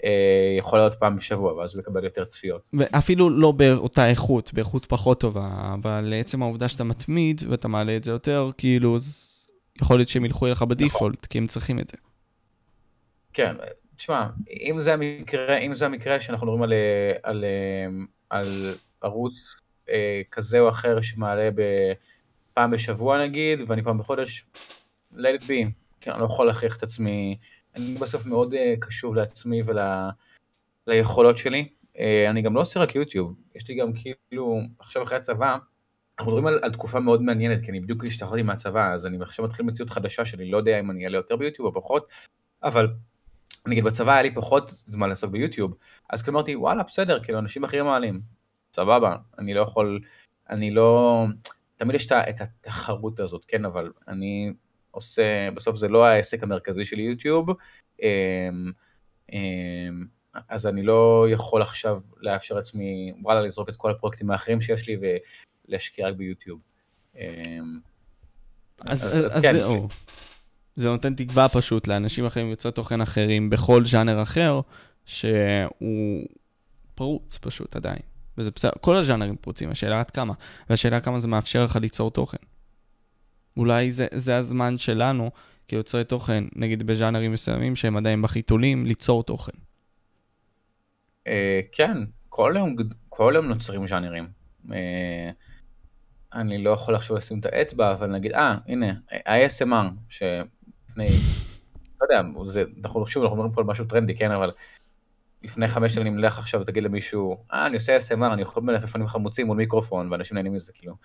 [0.04, 2.62] אה, יכול להיות פעם בשבוע, ואז הוא יקבל יותר צפיות.
[2.74, 8.04] ואפילו לא באותה איכות, באיכות פחות טובה, אבל לעצם העובדה שאתה מתמיד ואתה מעלה את
[8.04, 9.32] זה יותר, כאילו, אז
[9.82, 11.28] יכול להיות שהם ילכו אליך בדיפולט, נכון.
[11.30, 11.98] כי הם צריכים את זה.
[13.34, 13.56] כן,
[13.96, 14.28] תשמע,
[14.70, 16.74] אם זה המקרה, אם זה המקרה שאנחנו מדברים על,
[17.24, 17.46] על,
[18.30, 21.50] על, על ערוץ אה, כזה או אחר שמעלה
[22.56, 24.46] פעם בשבוע נגיד, ואני פעם בחודש,
[25.14, 25.70] let it be,
[26.02, 27.38] כן, אני לא יכול להכריח את עצמי,
[27.76, 29.62] אני בסוף מאוד uh, קשוב לעצמי
[30.88, 31.70] וליכולות ול, שלי.
[31.94, 32.00] Uh,
[32.30, 35.58] אני גם לא עושה רק יוטיוב, יש לי גם כאילו, עכשיו אחרי הצבא,
[36.20, 39.46] אנחנו מדברים על, על תקופה מאוד מעניינת, כי אני בדיוק השתחררתי מהצבא, אז אני עכשיו
[39.46, 42.08] מתחיל מציאות חדשה שאני לא יודע אם אני אעלה יותר ביוטיוב או פחות,
[42.64, 42.88] אבל
[43.68, 45.76] נגיד בצבא היה לי פחות זמן לעסוק ביוטיוב,
[46.10, 48.22] אז כאילו אמרתי וואלה בסדר, כאילו אנשים אחרים מעלים,
[48.74, 50.00] סבבה, אני לא יכול,
[50.50, 51.26] אני לא,
[51.78, 54.54] תמיד יש את התחרות הזאת, כן, אבל אני
[54.92, 57.50] עושה, בסוף זה לא העסק המרכזי של יוטיוב,
[58.02, 58.72] אמ,
[59.34, 60.06] אמ,
[60.50, 64.98] אז אני לא יכול עכשיו לאפשר לעצמי, וואלה, לזרוק את כל הפרויקטים האחרים שיש לי
[65.68, 66.60] ולהשקיע רק ביוטיוב.
[67.16, 67.80] אמ,
[68.82, 69.54] אז, אז, אז, אז כן.
[69.54, 69.88] זהו.
[70.76, 74.62] זה נותן תקווה פשוט לאנשים אחרים יוצרי תוכן אחרים בכל ז'אנר אחר,
[75.06, 76.28] שהוא
[76.96, 78.15] פרוץ פשוט עדיין.
[78.38, 80.34] וזה בסדר, כל הז'אנרים פרוצים, השאלה עד כמה,
[80.70, 82.38] והשאלה כמה זה מאפשר לך ליצור תוכן.
[83.58, 85.32] אולי זה, זה הזמן שלנו,
[85.68, 89.58] כיוצרי תוכן, נגיד בז'אנרים מסוימים שהם עדיין בחיתולים, ליצור תוכן.
[91.28, 91.98] אה, כן,
[92.30, 92.76] כל יום,
[93.10, 94.28] כל יום נוצרים ז'אנרים.
[94.74, 95.30] אה,
[96.34, 98.94] אני לא יכול עכשיו לשים את האצבע, אבל נגיד, אה, הנה,
[99.26, 101.08] ה-ASMR, שלפני,
[102.02, 104.52] לא יודע, זה, אנחנו שוב, אנחנו מדברים פה על משהו טרנדי, כן, אבל
[105.44, 109.48] לפני חמש שנים נלך עכשיו ותגיד למישהו, אה, אני עושה ASMR, אני יכול מלפפונים חמוצים
[109.48, 110.96] מול מיקרופון, ואנשים נהנים מזה, כאילו.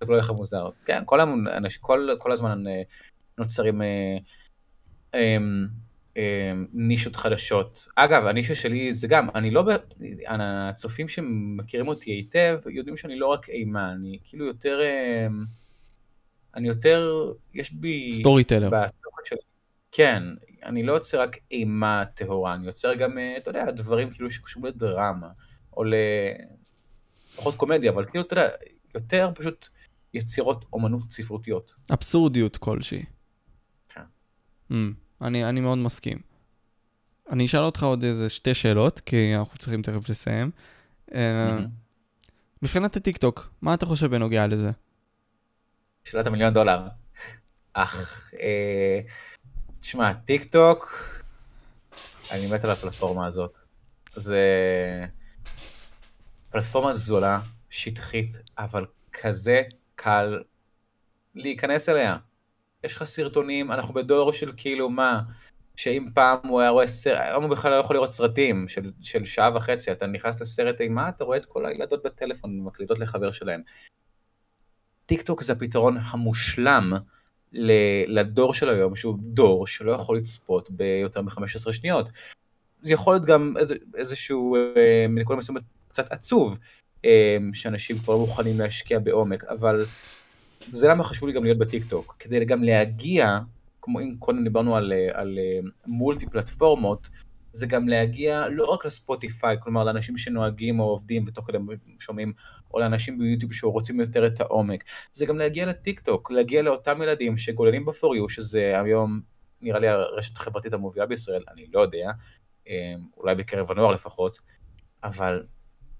[0.00, 0.68] זה לא יהיה מוזר.
[0.84, 2.82] כן, כל, אנש, כל, כל הזמן אה,
[3.38, 4.16] נוצרים אה,
[5.14, 5.36] אה,
[6.16, 7.88] אה, נישות חדשות.
[7.96, 9.64] אגב, הנישה שלי זה גם, אני לא,
[10.28, 15.26] הצופים שמכירים אותי היטב, יודעים שאני לא רק אימה, אני כאילו יותר, אה,
[16.54, 18.12] אני יותר, יש בי...
[18.12, 18.70] סטורי טלר.
[19.92, 20.22] כן,
[20.62, 24.74] אני לא יוצר רק אימה טהורה, אני יוצר גם, אה, אתה יודע, דברים כאילו שקשורים
[24.74, 25.28] לדרמה,
[25.76, 25.94] או ל...
[27.36, 28.48] פחות קומדיה, אבל כאילו, אתה יודע,
[28.94, 29.68] יותר פשוט
[30.14, 31.74] יצירות אומנות ספרותיות.
[31.92, 33.04] אבסורדיות כלשהי.
[33.88, 34.00] כן.
[34.72, 34.74] Mm,
[35.22, 36.18] אני, אני מאוד מסכים.
[37.30, 40.50] אני אשאל אותך עוד איזה שתי שאלות, כי אנחנו צריכים תכף לסיים.
[41.10, 41.14] Mm-hmm.
[42.62, 44.70] מבחינת הטיקטוק, מה אתה חושב בנוגע לזה?
[46.04, 46.88] שאלת המיליון דולר.
[47.72, 49.00] אך, אה,
[49.88, 51.02] תשמע, טיק טוק,
[52.30, 53.56] אני מת על הפלטפורמה הזאת.
[54.16, 54.40] זה
[56.50, 57.40] פלטפורמה זולה,
[57.70, 59.62] שטחית, אבל כזה
[59.94, 60.42] קל
[61.34, 62.16] להיכנס אליה.
[62.84, 65.20] יש לך סרטונים, אנחנו בדור של כאילו מה,
[65.76, 69.24] שאם פעם הוא היה רואה סרט, היום הוא בכלל לא יכול לראות סרטים של, של
[69.24, 73.62] שעה וחצי, אתה נכנס לסרט אימה, אתה רואה את כל הילדות בטלפון מקליטות לחבר שלהם.
[75.06, 76.92] טיק טוק זה הפתרון המושלם
[78.06, 82.10] לדור של היום, שהוא דור שלא יכול לצפות ביותר מ-15 שניות.
[82.82, 86.58] זה יכול להיות גם איזה, איזשהו, אה, מנקודה מסוימת קצת עצוב,
[87.04, 89.84] אה, שאנשים כבר לא מוכנים להשקיע בעומק, אבל
[90.70, 93.38] זה למה חשוב לי גם להיות בטיקטוק, כדי גם להגיע,
[93.82, 95.38] כמו אם קודם דיברנו על, אה, על
[95.86, 97.08] מולטי פלטפורמות,
[97.52, 101.58] זה גם להגיע לא רק לספוטיפיי, כלומר לאנשים שנוהגים או עובדים ותוך כדי
[102.00, 102.32] שומעים,
[102.70, 107.36] או לאנשים ביוטיוב שרוצים יותר את העומק, זה גם להגיע לטיק טוק, להגיע לאותם ילדים
[107.36, 109.20] שגוללים you, שזה היום
[109.60, 112.10] נראה לי הרשת החברתית המובילה בישראל, אני לא יודע,
[112.68, 114.38] אה, אולי בקרב הנוער לפחות,
[115.04, 115.46] אבל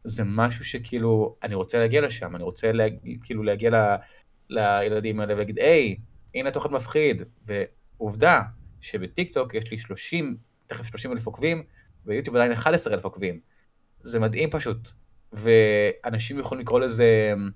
[0.05, 2.87] זה משהו שכאילו, אני רוצה להגיע לשם, אני רוצה לה,
[3.23, 3.97] כאילו להגיע ל,
[4.51, 5.97] לילדים האלה ולהגיד, היי,
[6.35, 8.41] הנה תוכן מפחיד, ועובדה
[8.81, 10.37] שבטיק טוק יש לי 30,
[10.69, 11.62] תכף 30 אלף עוקבים,
[12.07, 13.40] ויוטיוב עדיין 11 אלף עוקבים.
[14.01, 14.90] זה מדהים פשוט,
[15.32, 17.51] ואנשים יכולים לקרוא לזה אמ,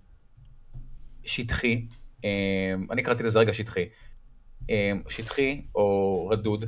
[1.25, 1.87] שטחי,
[2.25, 3.89] אמ, אני קראתי לזה רגע שטחי,
[4.71, 6.65] אמ, שטחי או רדוד,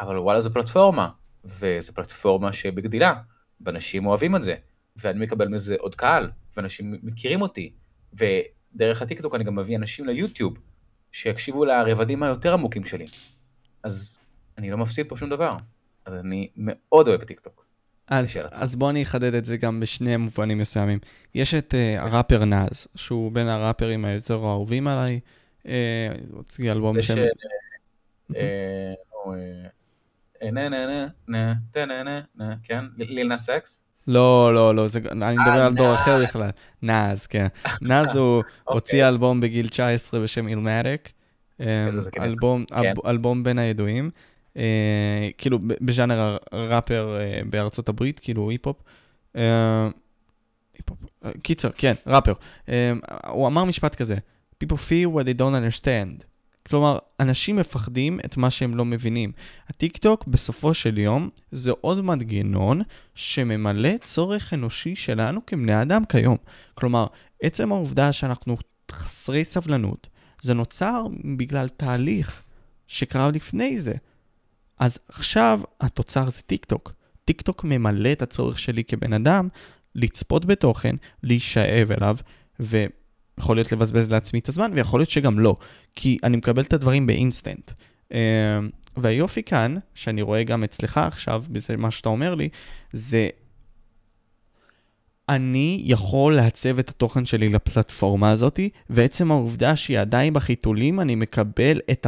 [0.00, 1.08] אבל וואלה זו פלטפורמה,
[1.44, 3.14] וזו פלטפורמה שבגדילה,
[3.60, 4.54] ואנשים אוהבים את זה,
[4.96, 7.72] ואני מקבל מזה עוד קהל, ואנשים מכירים אותי,
[8.12, 10.58] ודרך הטיקטוק אני גם מביא אנשים ליוטיוב,
[11.12, 13.06] שיקשיבו לרבדים היותר עמוקים שלי.
[13.82, 14.18] אז
[14.58, 15.56] אני לא מפסיד פה שום דבר.
[16.08, 17.64] אז אני מאוד אוהב טיקטוק.
[18.08, 20.98] אז, אז בוא אני אחדד את זה גם בשני מובנים מסוימים.
[21.34, 25.20] יש את uh, הראפר נאז, שהוא בין הראפרים היותר אהובים עליי.
[25.62, 25.68] Uh,
[26.32, 27.14] הוציא אלבום בשם...
[32.62, 32.84] כן?
[32.98, 33.82] ליל אקס?
[34.06, 36.50] לא, לא, לא, זה, אני מדבר על דור אחר בכלל.
[36.82, 37.46] נאז, כן.
[37.82, 41.12] נאז הוא הוציא אלבום בגיל 19 בשם אילמטיק.
[43.06, 44.10] אלבום בין הידועים.
[44.56, 48.76] אה, כאילו בז'אנר הראפר אה, בארצות הברית, כאילו היפ-הופ.
[49.36, 49.88] אה,
[51.42, 52.32] קיצר, כן, ראפר.
[53.28, 54.16] הוא אמר משפט כזה,
[54.64, 56.24] People fear what they don't understand.
[56.68, 59.32] כלומר, אנשים מפחדים את מה שהם לא מבינים.
[59.68, 62.82] הטיק טוק בסופו של יום זה עוד מנגנון
[63.14, 66.36] שממלא צורך אנושי שלנו כבני אדם כיום.
[66.74, 67.06] כלומר,
[67.42, 68.56] עצם העובדה שאנחנו
[68.90, 70.08] חסרי סבלנות,
[70.42, 71.06] זה נוצר
[71.36, 72.42] בגלל תהליך
[72.86, 73.94] שקרה לפני זה.
[74.78, 76.92] אז עכשיו התוצר זה טיק טוק.
[77.24, 79.48] טיק טוק ממלא את הצורך שלי כבן אדם
[79.94, 82.16] לצפות בתוכן, להישאב אליו,
[82.60, 85.56] ויכול להיות לבזבז לעצמי את הזמן, ויכול להיות שגם לא,
[85.94, 87.70] כי אני מקבל את הדברים באינסטנט.
[88.12, 88.58] אה,
[88.96, 92.48] והיופי כאן, שאני רואה גם אצלך עכשיו, בזה מה שאתה אומר לי,
[92.92, 93.28] זה
[95.28, 101.80] אני יכול לעצב את התוכן שלי לפלטפורמה הזאתי, ועצם העובדה שהיא עדיין בחיתולים, אני מקבל
[101.90, 102.06] את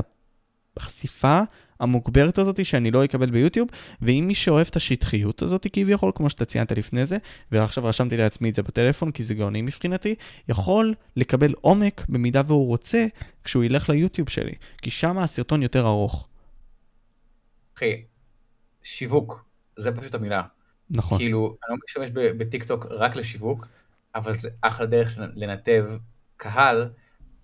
[0.77, 1.41] החשיפה
[1.81, 3.69] המוגברת הזאת שאני לא אקבל ביוטיוב,
[4.03, 7.19] ואם מי שאוהב את השטחיות הזאת כביכול, כמו שאתה ציינת לפני זה,
[7.53, 10.15] ועכשיו רשמתי לעצמי את זה בטלפון כי זה גאוני מבחינתי,
[10.49, 13.07] יכול לקבל עומק במידה והוא רוצה
[13.45, 14.53] כשהוא ילך ליוטיוב שלי,
[14.83, 16.29] כי שם הסרטון יותר ארוך.
[17.77, 18.03] אחי,
[18.83, 19.45] שיווק,
[19.77, 20.43] זה פשוט המילה.
[20.91, 21.19] נכון.
[21.19, 23.67] כאילו, אני לא משתמש בטיקטוק רק לשיווק,
[24.15, 25.85] אבל זה אחלה דרך לנתב
[26.37, 26.91] קהל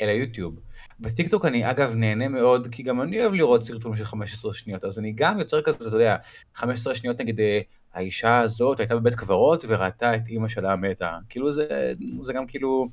[0.00, 0.60] אל היוטיוב.
[1.00, 4.98] בטיקטוק אני אגב נהנה מאוד, כי גם אני אוהב לראות סרטון של 15 שניות, אז
[4.98, 6.16] אני גם יוצר כזה, אתה יודע,
[6.54, 7.60] 15 שניות נגיד, אה,
[7.94, 11.18] האישה הזאת הייתה בבית קברות וראתה את אימא שלה מתה.
[11.28, 11.92] כאילו זה,
[12.22, 12.88] זה גם כאילו,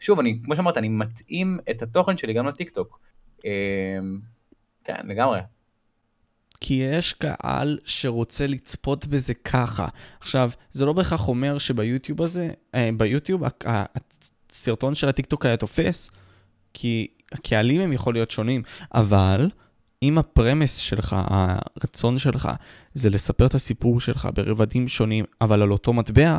[0.00, 3.00] שוב, אני, כמו שאמרת, אני מתאים את התוכן שלי גם לטיקטוק.
[3.44, 4.18] אמ,
[4.84, 5.40] כן, לגמרי.
[6.60, 9.88] כי יש קהל שרוצה לצפות בזה ככה.
[10.20, 16.10] עכשיו, זה לא בהכרח אומר שביוטיוב הזה, אה, ביוטיוב הסרטון של הטיקטוק היה תופס,
[16.74, 18.62] כי הקהלים הם יכול להיות שונים,
[18.94, 19.50] אבל
[20.02, 22.48] אם הפרמס שלך, הרצון שלך,
[22.94, 26.38] זה לספר את הסיפור שלך ברבדים שונים, אבל על אותו מטבע,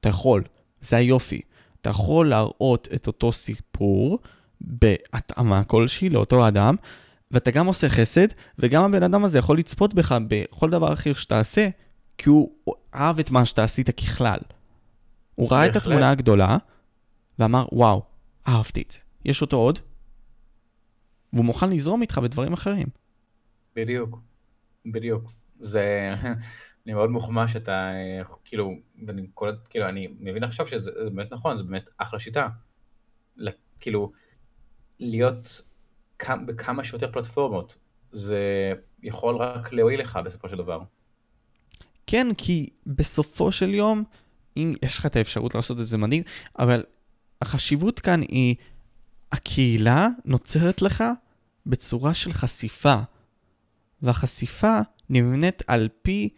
[0.00, 0.42] אתה יכול.
[0.80, 1.40] זה היופי.
[1.80, 4.18] אתה יכול להראות את אותו סיפור
[4.60, 6.76] בהתאמה כלשהי לאותו אדם,
[7.30, 8.26] ואתה גם עושה חסד,
[8.58, 11.68] וגם הבן אדם הזה יכול לצפות בך בכל דבר אחר שתעשה,
[12.18, 12.50] כי הוא
[12.94, 14.38] אהב את מה שאתה עשית ככלל.
[15.34, 16.56] הוא ראה את התמונה הגדולה,
[17.38, 18.02] ואמר, וואו,
[18.48, 18.98] אהבתי את זה.
[19.26, 19.78] יש אותו עוד?
[21.32, 22.86] והוא מוכן לזרום איתך בדברים אחרים.
[23.74, 24.18] בדיוק,
[24.86, 25.32] בדיוק.
[25.60, 26.14] זה,
[26.86, 27.92] אני מאוד מוחמא שאתה,
[28.44, 28.72] כאילו,
[29.06, 32.48] ואני כל, כאילו, אני מבין עכשיו שזה באמת נכון, זה באמת אחלה שיטה.
[33.80, 34.12] כאילו,
[35.00, 35.62] להיות
[36.18, 37.76] כמה, בכמה שיותר פלטפורמות,
[38.12, 38.72] זה
[39.02, 40.80] יכול רק להועיל לך בסופו של דבר.
[42.06, 44.04] כן, כי בסופו של יום,
[44.56, 46.22] אם יש לך את האפשרות לעשות את זה מדהים,
[46.58, 46.84] אבל
[47.42, 48.54] החשיבות כאן היא,
[49.32, 51.04] הקהילה נוצרת לך
[51.66, 52.96] בצורה של חשיפה.
[54.02, 54.78] והחשיפה
[55.10, 56.28] נבנית על פי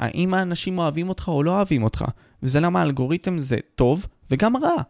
[0.00, 2.04] האם האנשים אוהבים אותך או לא אוהבים אותך.
[2.42, 4.82] וזה למה האלגוריתם זה טוב וגם רע.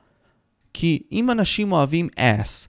[0.74, 2.68] כי אם אנשים אוהבים אס,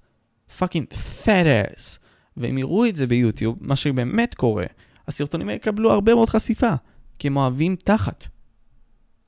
[0.58, 0.86] פאקינג
[1.24, 2.00] fat ass,
[2.38, 4.66] והם יראו את זה ביוטיוב, מה שבאמת קורה,
[5.08, 6.74] הסרטונים יקבלו הרבה מאוד חשיפה,
[7.20, 8.28] כי הם אוהבים תחת.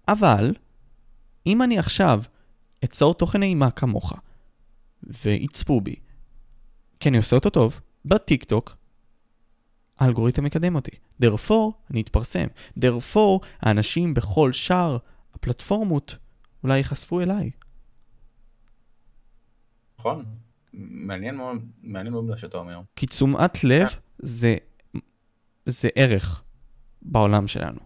[0.08, 0.54] אבל,
[1.48, 2.22] אם אני עכשיו
[2.84, 4.14] אצור תוכן אימה כמוך,
[5.04, 5.96] ויצפו בי,
[7.00, 8.76] כי אני עושה אותו טוב, בטיק-טוק,
[10.00, 10.92] האלגוריתם מקדם אותי.
[11.24, 12.48] therefore, אני אתפרסם.
[12.80, 14.98] therefore, האנשים בכל שאר
[15.34, 16.16] הפלטפורמות
[16.64, 17.52] אולי ייחשפו אליי.
[20.00, 20.26] נכון.
[20.74, 22.82] מעניין מאוד, מעניין מאוד מה שאתה אומר.
[22.96, 23.88] כי תשומת לב
[24.18, 24.56] זה,
[25.66, 26.44] זה ערך
[27.02, 27.80] בעולם שלנו.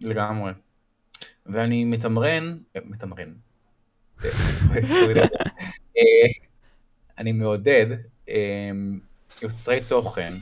[0.00, 0.52] לגמרי.
[1.46, 3.32] ואני מתמרן, מתמרן.
[7.18, 7.86] אני מעודד
[9.42, 10.32] יוצרי תוכן.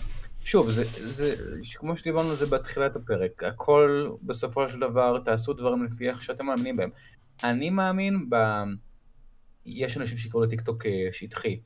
[0.45, 1.35] שוב, זה, זה,
[1.75, 6.47] כמו שדיברנו על זה בתחילת הפרק, הכל בסופו של דבר, תעשו דברים לפי איך שאתם
[6.47, 6.91] מאמינים בהם.
[7.45, 8.37] אני מאמין ב...
[9.67, 11.61] יש אנשים שיקראו לטיקטוק שטחי.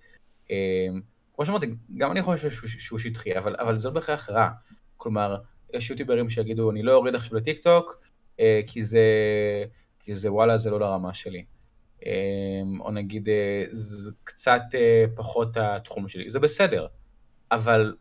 [1.35, 1.67] כמו שאמרתי,
[1.97, 4.49] גם אני חושב שהוא, שהוא שטחי, אבל, אבל זה לא בהכרח רע.
[4.97, 5.37] כלומר,
[5.75, 8.01] יש יוטיוברים שיגידו, אני לא אוריד עכשיו לטיקטוק,
[8.41, 9.05] אה, כי זה,
[10.01, 11.45] כי זה וואלה, זה לא לרמה שלי.
[12.07, 12.13] אה,
[12.81, 16.31] או נגיד, אה, זה קצת אה, פחות התחום שלי.
[16.31, 16.87] זה בסדר,
[17.51, 17.97] אבל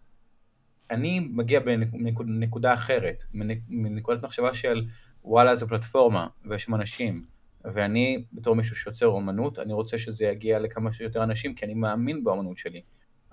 [0.91, 3.24] אני מגיע בנקודה אחרת,
[3.69, 4.86] מנקודת מחשבה של
[5.24, 7.26] וואלה, זו פלטפורמה, ויש שם אנשים.
[7.74, 12.24] ואני, בתור מישהו שיוצר אומנות, אני רוצה שזה יגיע לכמה שיותר אנשים, כי אני מאמין
[12.24, 12.82] באומנות שלי.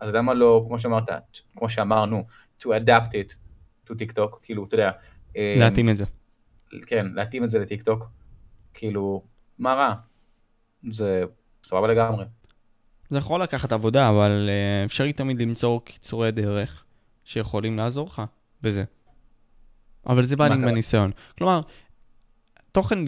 [0.01, 1.09] אז למה לא, כמו שאמרת,
[1.57, 2.25] כמו שאמרנו,
[2.61, 3.35] to adapt it
[3.89, 4.91] to TikTok, כאילו, אתה יודע...
[5.37, 6.05] אה, להתאים את זה.
[6.87, 8.11] כן, להתאים את זה לטיקטוק.
[8.75, 9.23] כאילו,
[9.59, 9.95] מה רע?
[10.91, 11.25] זה
[11.63, 12.25] סבבה לגמרי.
[13.11, 16.85] זה יכול לקחת עבודה, אבל uh, אפשרי תמיד למצוא קיצורי דרך
[17.25, 18.23] שיכולים לעזור לך
[18.63, 18.85] בזה.
[20.07, 21.11] אבל זה בא לי עם הניסיון.
[21.39, 21.61] כלומר,
[22.73, 22.99] תוכן,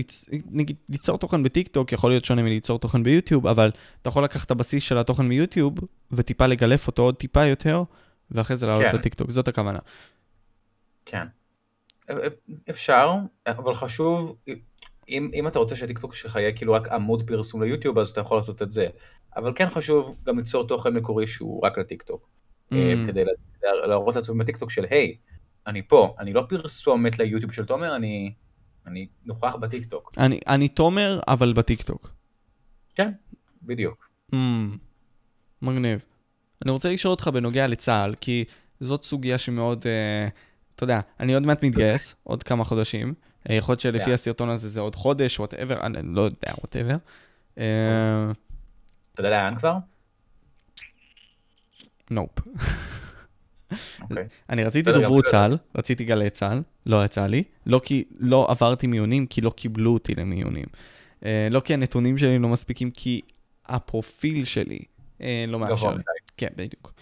[0.46, 3.70] נגיד, ליצור תוכן בטיקטוק יכול להיות שונה מליצור תוכן ביוטיוב, אבל
[4.02, 5.74] אתה יכול לקחת את הבסיס של התוכן מיוטיוב
[6.10, 7.82] וטיפה לגלף אותו עוד טיפה יותר,
[8.30, 8.96] ואחרי זה לעלות כן.
[8.96, 9.78] לטיקטוק, זאת הכוונה.
[11.04, 11.26] כן.
[12.70, 13.14] אפשר,
[13.46, 14.36] אבל חשוב,
[15.08, 18.36] אם, אם אתה רוצה שהטיקטוק שלך יהיה כאילו רק עמוד פרסום ליוטיוב, אז אתה יכול
[18.36, 18.86] לעשות את זה.
[19.36, 22.28] אבל כן חשוב גם ליצור תוכן מקורי שהוא רק לטיקטוק.
[22.72, 22.76] Mm.
[23.06, 23.22] כדי
[23.62, 25.16] להראות לעצמם בטיקטוק של, היי,
[25.66, 28.32] אני פה, אני לא פרסומת ליוטיוב של תומר, אני...
[28.86, 30.12] אני נוכח בטיקטוק.
[30.18, 32.12] אני, אני תומר, אבל בטיקטוק.
[32.94, 33.12] כן,
[33.62, 34.08] בדיוק.
[34.32, 34.36] Mm,
[35.62, 36.04] מגניב.
[36.64, 38.44] אני רוצה לשאול אותך בנוגע לצה"ל, כי
[38.80, 40.30] זאת סוגיה שמאוד, uh,
[40.74, 43.14] אתה יודע, אני עוד מעט מתגייס, עוד כמה חודשים.
[43.48, 44.14] יכול להיות שלפי yeah.
[44.14, 46.96] הסרטון הזה זה עוד חודש, whatever, אני לא יודע, whatever.
[47.54, 47.62] אתה
[49.18, 49.74] יודע לאן כבר?
[52.10, 52.30] nope.
[54.02, 54.24] אוקיי.
[54.50, 57.42] אני רציתי דוברות צה"ל, רציתי גלי צה"ל, לא יצא לי.
[57.66, 60.66] לא כי לא עברתי מיונים, כי לא קיבלו אותי למיונים.
[61.24, 63.20] אה, לא כי הנתונים שלי לא מספיקים, כי
[63.66, 64.78] הפרופיל שלי
[65.20, 66.02] אה, לא מאפשר לי.
[66.36, 66.92] כן, בדיוק.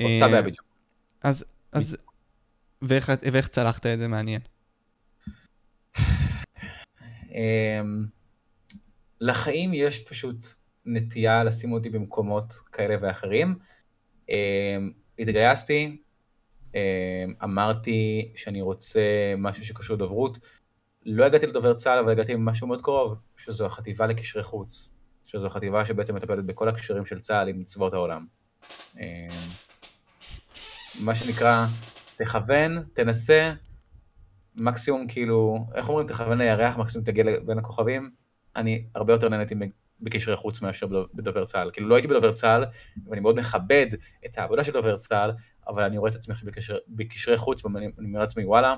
[0.00, 0.64] אותה אה, בעיה בדיוק.
[1.22, 1.96] אז, אז,
[2.82, 4.08] ואיך צלחת את זה?
[4.08, 4.40] מעניין.
[7.34, 8.06] אמ,
[9.20, 10.36] לחיים יש פשוט
[10.86, 13.54] נטייה לשים אותי במקומות כאלה ואחרים.
[14.28, 15.96] אמ, התגייסתי,
[16.74, 20.38] אמ, אמרתי שאני רוצה משהו שקשור לדוברות.
[21.06, 24.88] לא הגעתי לדובר צה"ל, אבל הגעתי למשהו מאוד קרוב, שזו החטיבה לקשרי חוץ,
[25.26, 28.26] שזו החטיבה שבעצם מטפלת בכל הקשרים של צה"ל עם צבאות העולם.
[31.00, 31.66] מה שנקרא,
[32.16, 33.52] תכוון, תנסה,
[34.54, 38.10] מקסימום כאילו, איך אומרים, תכוון לירח, מקסימום תגיע בין הכוכבים.
[38.56, 39.54] אני הרבה יותר נהניתי
[40.00, 41.70] בקשרי חוץ מאשר בדובר צה"ל.
[41.72, 42.64] כאילו לא הייתי בדובר צה"ל,
[43.06, 43.86] ואני מאוד מכבד
[44.26, 45.32] את העבודה של דובר צה"ל,
[45.68, 48.74] אבל אני רואה את עצמי בקשר, בקשרי חוץ, ואני אומר לעצמי, וואלה,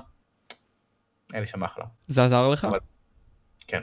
[1.31, 1.85] היה לי שם אחלה.
[2.03, 2.65] זה עזר לך?
[2.65, 2.79] אבל...
[3.67, 3.81] כן.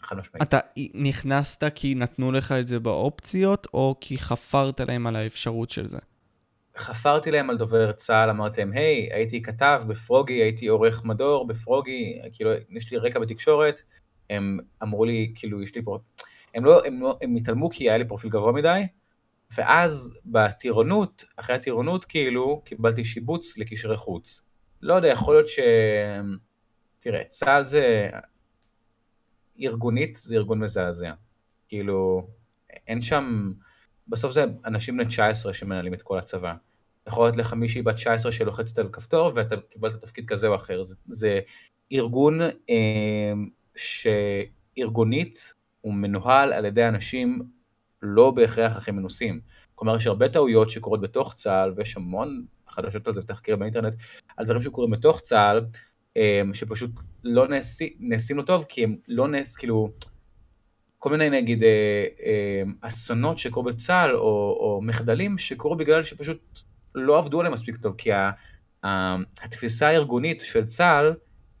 [0.00, 0.42] חד משמעית.
[0.42, 0.58] אתה
[0.94, 5.98] נכנסת כי נתנו לך את זה באופציות, או כי חפרת להם על האפשרות של זה?
[6.78, 12.18] חפרתי להם על דובר צה"ל, אמרתי להם, היי, הייתי כתב בפרוגי, הייתי עורך מדור בפרוגי,
[12.32, 13.80] כאילו, יש לי רקע בתקשורת,
[14.30, 15.98] הם אמרו לי, כאילו, יש לי פה...
[16.54, 18.82] הם לא, הם לא, הם התעלמו כי היה לי פרופיל גבוה מדי,
[19.56, 24.42] ואז בטירונות, אחרי הטירונות, כאילו, קיבלתי שיבוץ לקשרי חוץ.
[24.82, 25.60] לא יודע, יכול להיות ש...
[27.00, 28.10] תראה, צה"ל זה...
[29.62, 31.12] ארגונית, זה ארגון מזעזע.
[31.68, 32.28] כאילו,
[32.86, 33.52] אין שם...
[34.08, 36.54] בסוף זה אנשים בני 19 שמנהלים את כל הצבא.
[37.08, 40.84] יכול להיות לך מישהי בת 19 שלוחצת על כפתור ואתה קיבלת תפקיד כזה או אחר.
[40.84, 41.40] זה, זה
[41.92, 43.32] ארגון אה,
[43.76, 47.42] שארגונית הוא מנוהל על ידי אנשים
[48.02, 49.40] לא בהכרח הכי מנוסים.
[49.74, 53.94] כלומר, יש הרבה טעויות שקורות בתוך צה"ל, ויש המון חדשות על זה ותחקיר באינטרנט,
[54.36, 55.66] על דברים שקורים בתוך צה"ל,
[56.16, 56.90] אה, שפשוט
[57.24, 59.88] לא נעשים, נעשים לא טוב, כי הם לא נעש, כאילו,
[60.98, 66.60] כל מיני נגיד אה, אה, אסונות שקורו בצה"ל, או, או מחדלים שקורו בגלל שפשוט
[66.96, 68.30] לא עבדו עליהם מספיק טוב, כי ה,
[68.84, 71.14] ה, התפיסה הארגונית של צה"ל,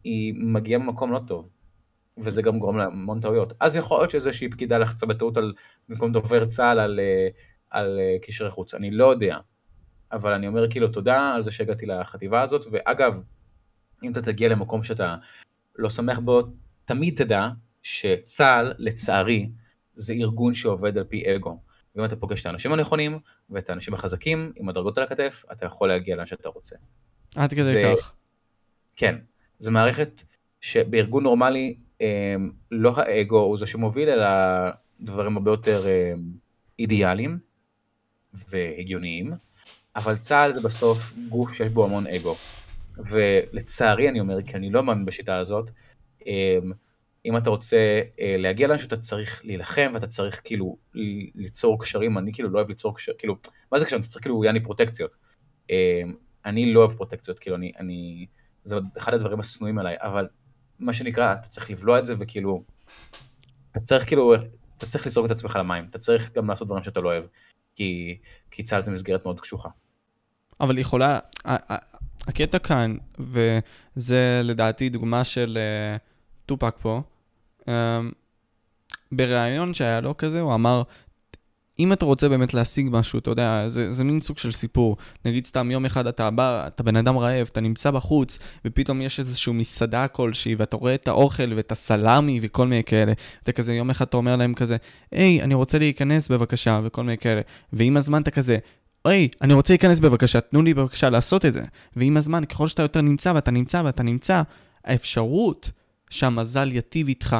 [0.04, 1.50] היא מגיעה ממקום לא טוב.
[2.18, 3.52] וזה גם גורם להמון טעויות.
[3.60, 5.52] אז יכול להיות שאיזושהי פקידה לחצה בטעות על
[5.88, 7.28] במקום דובר צה"ל על, אה,
[7.70, 9.36] על אה, קשרי חוץ, אני לא יודע.
[10.12, 13.22] אבל אני אומר כאילו תודה על זה שהגעתי לחטיבה הזאת, ואגב,
[14.02, 15.16] אם אתה תגיע למקום שאתה
[15.78, 16.42] לא שמח בו,
[16.84, 17.48] תמיד תדע
[17.82, 19.50] שצה"ל, לצערי,
[19.94, 21.60] זה ארגון שעובד על פי אגו.
[21.96, 23.18] ואם אתה פוגש את האנשים הנכונים,
[23.50, 26.76] ואת האנשים החזקים, עם הדרגות על הכתף, אתה יכול להגיע לאן שאתה רוצה.
[27.36, 27.92] עד כדי זה...
[27.96, 28.12] כך.
[28.96, 29.16] כן,
[29.58, 30.22] זו מערכת
[30.60, 34.28] שבארגון נורמלי אמ, לא האגו הוא זה שמוביל, אלא
[35.00, 36.22] דברים הרבה יותר אמ,
[36.78, 37.38] אידיאליים.
[38.48, 39.32] והגיוניים,
[39.96, 42.34] אבל צה"ל זה בסוף גוף שיש בו המון אגו.
[42.96, 45.70] ולצערי אני אומר, כי אני לא מאמין בשיטה הזאת,
[46.26, 46.72] אמ,
[47.26, 50.76] אם אתה רוצה אה, להגיע לאנשהו אתה צריך להילחם ואתה צריך כאילו
[51.34, 53.36] ליצור קשרים, אני כאילו לא אוהב ליצור קשרים, כאילו,
[53.72, 54.00] מה זה קשרים?
[54.00, 55.10] אתה צריך כאילו יעני פרוטקציות.
[55.70, 58.26] אמ, אני לא אוהב פרוטקציות, כאילו אני, אני,
[58.64, 60.28] זה אחד הדברים השנואים עליי, אבל
[60.78, 62.62] מה שנקרא, אתה צריך לבלוע את זה וכאילו,
[63.72, 64.34] אתה צריך כאילו,
[64.78, 67.24] אתה צריך לזרוק את עצמך למים, אתה צריך גם לעשות דברים שאתה לא אוהב,
[67.76, 68.18] כי,
[68.50, 69.68] כי צה"ל זה מסגרת מאוד קשוחה.
[70.60, 71.18] אבל יכולה,
[72.26, 75.58] הקטע כאן, וזה לדעתי דוגמה של
[75.96, 75.98] uh,
[76.46, 77.02] טופק פה,
[79.12, 80.82] בריאיון שהיה לו כזה, הוא אמר,
[81.78, 84.96] אם אתה רוצה באמת להשיג משהו, אתה יודע, זה, זה מין סוג של סיפור.
[85.24, 89.20] נגיד סתם יום אחד אתה בא, אתה בן אדם רעב, אתה נמצא בחוץ, ופתאום יש
[89.20, 93.12] איזושהי מסעדה כלשהי, ואתה רואה את האוכל ואת הסלאמי וכל מיני כאלה.
[93.42, 94.76] אתה כזה, יום אחד אתה אומר להם כזה,
[95.12, 97.40] היי, אני רוצה להיכנס בבקשה, וכל מיני כאלה.
[97.72, 98.58] ועם הזמן אתה כזה,
[99.04, 101.62] היי, אני רוצה להיכנס בבקשה, תנו לי בבקשה לעשות את זה.
[101.96, 104.42] ועם הזמן, ככל שאתה יותר נמצא ואתה נמצא ואתה נמצא,
[104.84, 105.70] האפשרות
[106.10, 107.36] שהמזל יטיב איתך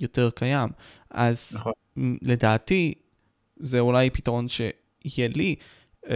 [0.00, 0.68] יותר קיים.
[1.10, 1.72] אז נכון.
[2.22, 2.94] לדעתי,
[3.60, 5.54] זה אולי פתרון שיהיה לי,
[6.04, 6.08] um,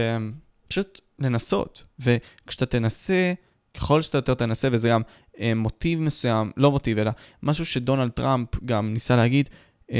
[0.67, 1.83] פשוט לנסות.
[1.99, 3.33] וכשאתה תנסה,
[3.73, 5.01] ככל שאתה יותר תנסה, וזה גם
[5.35, 7.11] um, מוטיב מסוים, לא מוטיב, אלא
[7.43, 9.49] משהו שדונלד טראמפ גם ניסה להגיד,
[9.89, 9.93] um,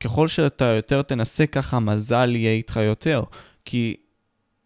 [0.00, 3.22] ככל שאתה יותר תנסה, ככה מזל יהיה איתך יותר.
[3.64, 3.96] כי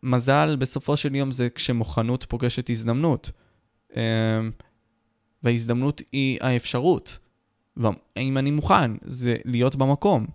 [0.03, 3.31] מזל בסופו של יום זה כשמוכנות פוגשת הזדמנות.
[3.91, 3.95] Um,
[5.43, 7.19] וההזדמנות היא האפשרות.
[7.77, 10.27] ואם אני מוכן, זה להיות במקום.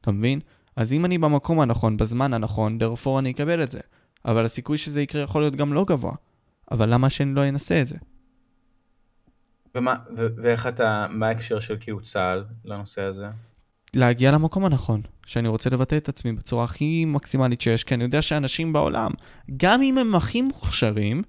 [0.00, 0.40] אתה מבין?
[0.76, 3.80] אז אם אני במקום הנכון, בזמן הנכון, דרפור אני אקבל את זה.
[4.24, 6.12] אבל הסיכוי שזה יקרה יכול להיות גם לא גבוה.
[6.70, 7.96] אבל למה שאני לא אנסה את זה?
[9.74, 13.26] ומה, ואיך אתה, מה ההקשר של כאילו צה"ל לנושא הזה?
[13.96, 18.22] להגיע למקום הנכון, שאני רוצה לבטא את עצמי בצורה הכי מקסימלית שיש, כי אני יודע
[18.22, 19.10] שאנשים בעולם,
[19.56, 21.22] גם אם הם הכי מוכשרים,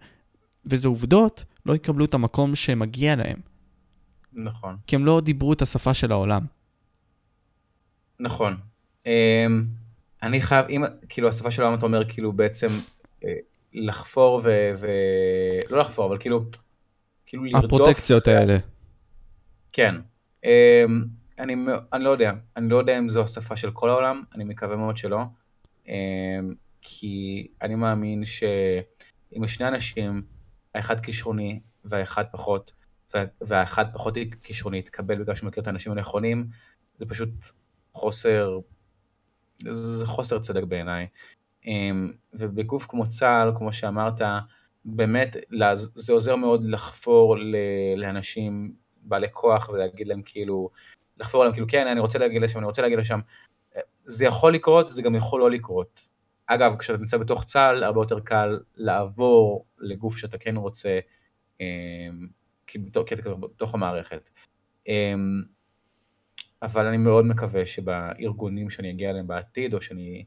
[0.65, 3.39] וזה עובדות, לא יקבלו את המקום שמגיע להם.
[4.33, 4.77] נכון.
[4.87, 6.45] כי הם לא דיברו את השפה של העולם.
[8.19, 8.57] נכון.
[9.05, 9.65] אמ,
[10.23, 12.67] אני חייב, אם, כאילו השפה של העולם אתה אומר כאילו בעצם
[13.25, 13.33] אה,
[13.73, 14.49] לחפור ו...
[14.81, 14.87] ו...
[15.69, 16.45] לא לחפור, אבל כאילו,
[17.25, 17.63] כאילו לרדוף.
[17.63, 18.57] הפרוטקציות האלה.
[19.71, 19.95] כן.
[20.43, 21.05] אמ,
[21.39, 21.55] אני,
[21.93, 24.97] אני לא יודע, אני לא יודע אם זו השפה של כל העולם, אני מקווה מאוד
[24.97, 25.19] שלא.
[25.87, 25.93] אמ,
[26.81, 30.21] כי אני מאמין שאם שני אנשים,
[30.75, 32.71] האחד כישרוני והאחד פחות,
[33.41, 34.13] והאחד פחות
[34.43, 36.47] כישרוני יתקבל בגלל שהוא מכיר את האנשים הנכונים,
[36.99, 37.29] זה פשוט
[37.93, 38.59] חוסר
[39.69, 41.07] זה חוסר צדק בעיניי.
[41.65, 44.21] אמ, ובגוף כמו צה"ל, כמו שאמרת,
[44.85, 45.37] באמת
[45.95, 47.35] זה עוזר מאוד לחפור
[47.97, 50.69] לאנשים בעלי כוח ולהגיד להם כאילו,
[51.17, 53.19] לחפור עליהם כאילו כן אני רוצה להגיד לשם, אני רוצה להגיד לשם.
[54.05, 56.09] זה יכול לקרות, זה גם יכול לא לקרות.
[56.45, 60.99] אגב, כשאתה נמצא בתוך צה"ל, הרבה יותר קל לעבור לגוף שאתה כן רוצה,
[61.61, 62.27] אמ,
[63.39, 64.29] בתוך המערכת.
[64.87, 65.43] אמ,
[66.61, 70.25] אבל אני מאוד מקווה שבארגונים שאני אגיע אליהם בעתיד, או שאני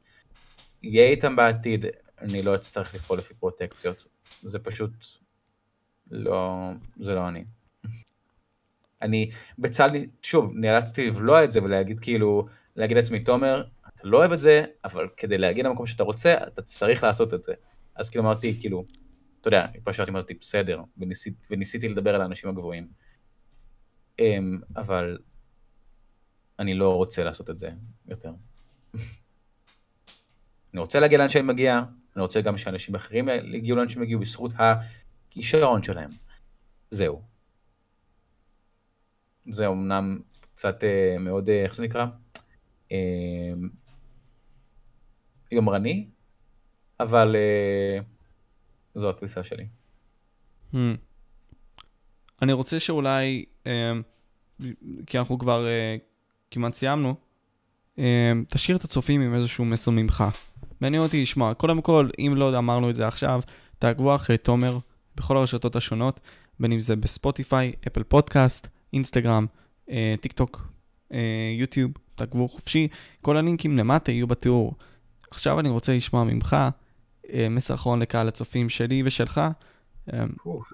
[0.85, 1.87] אהיה איתם בעתיד,
[2.21, 4.05] אני לא אצטרך לפעול לפי פרוטקציות.
[4.43, 4.91] זה פשוט
[6.11, 7.45] לא, זה לא אני.
[9.03, 9.91] אני בצד,
[10.23, 12.47] שוב, נאלצתי לבלוע את זה ולהגיד כאילו,
[12.77, 16.63] להגיד לעצמי, תומר, אתה לא אוהב את זה, אבל כדי להגיע למקום שאתה רוצה, אתה
[16.63, 17.53] צריך לעשות את זה.
[17.95, 18.85] אז כאילו אמרתי, כאילו,
[19.43, 22.89] אתה יודע, פשוט אמרתי, בסדר, וניסית, וניסיתי לדבר על האנשים הגבוהים.
[24.19, 25.19] אמ, אבל
[26.59, 27.71] אני לא רוצה לעשות את זה
[28.09, 28.33] יותר.
[30.73, 31.79] אני רוצה להגיע לאן שאני מגיע,
[32.17, 36.11] אני רוצה גם שאנשים אחרים יגיעו לאן שהם הגיעו בזכות הכישרון שלהם.
[36.91, 37.23] זהו.
[39.51, 40.21] זה אמנם
[40.55, 42.07] קצת אה, מאוד, אה, איך זה נקרא?
[42.93, 43.53] אה,
[45.53, 46.07] יומרני,
[47.01, 47.99] אבל אה,
[48.95, 49.67] זו התפיסה שלי.
[50.75, 50.77] Hmm.
[52.43, 53.93] אני רוצה שאולי, אה,
[55.07, 55.97] כי אנחנו כבר אה,
[56.51, 57.15] כמעט סיימנו,
[57.99, 60.25] אמ, תשאיר את הצופים עם איזשהו מסר ממך.
[60.81, 61.55] מעניין אותי לשמוע.
[61.55, 63.41] קודם כל, אם לא אמרנו את זה עכשיו,
[63.79, 64.79] תעקבו אחרי תומר
[65.17, 66.21] בכל הרשתות השונות,
[66.61, 69.47] בין אם זה בספוטיפיי, אפל פודקאסט, אינסטגרם,
[69.91, 70.69] אה, טיק טוק,
[71.13, 72.89] אה, יוטיוב, תעקבו חופשי.
[73.23, 74.75] כל הלינקים למטה יהיו בתיאור.
[75.31, 76.57] עכשיו אני רוצה לשמוע ממך
[77.51, 79.41] מסר אחרון לקהל הצופים שלי ושלך,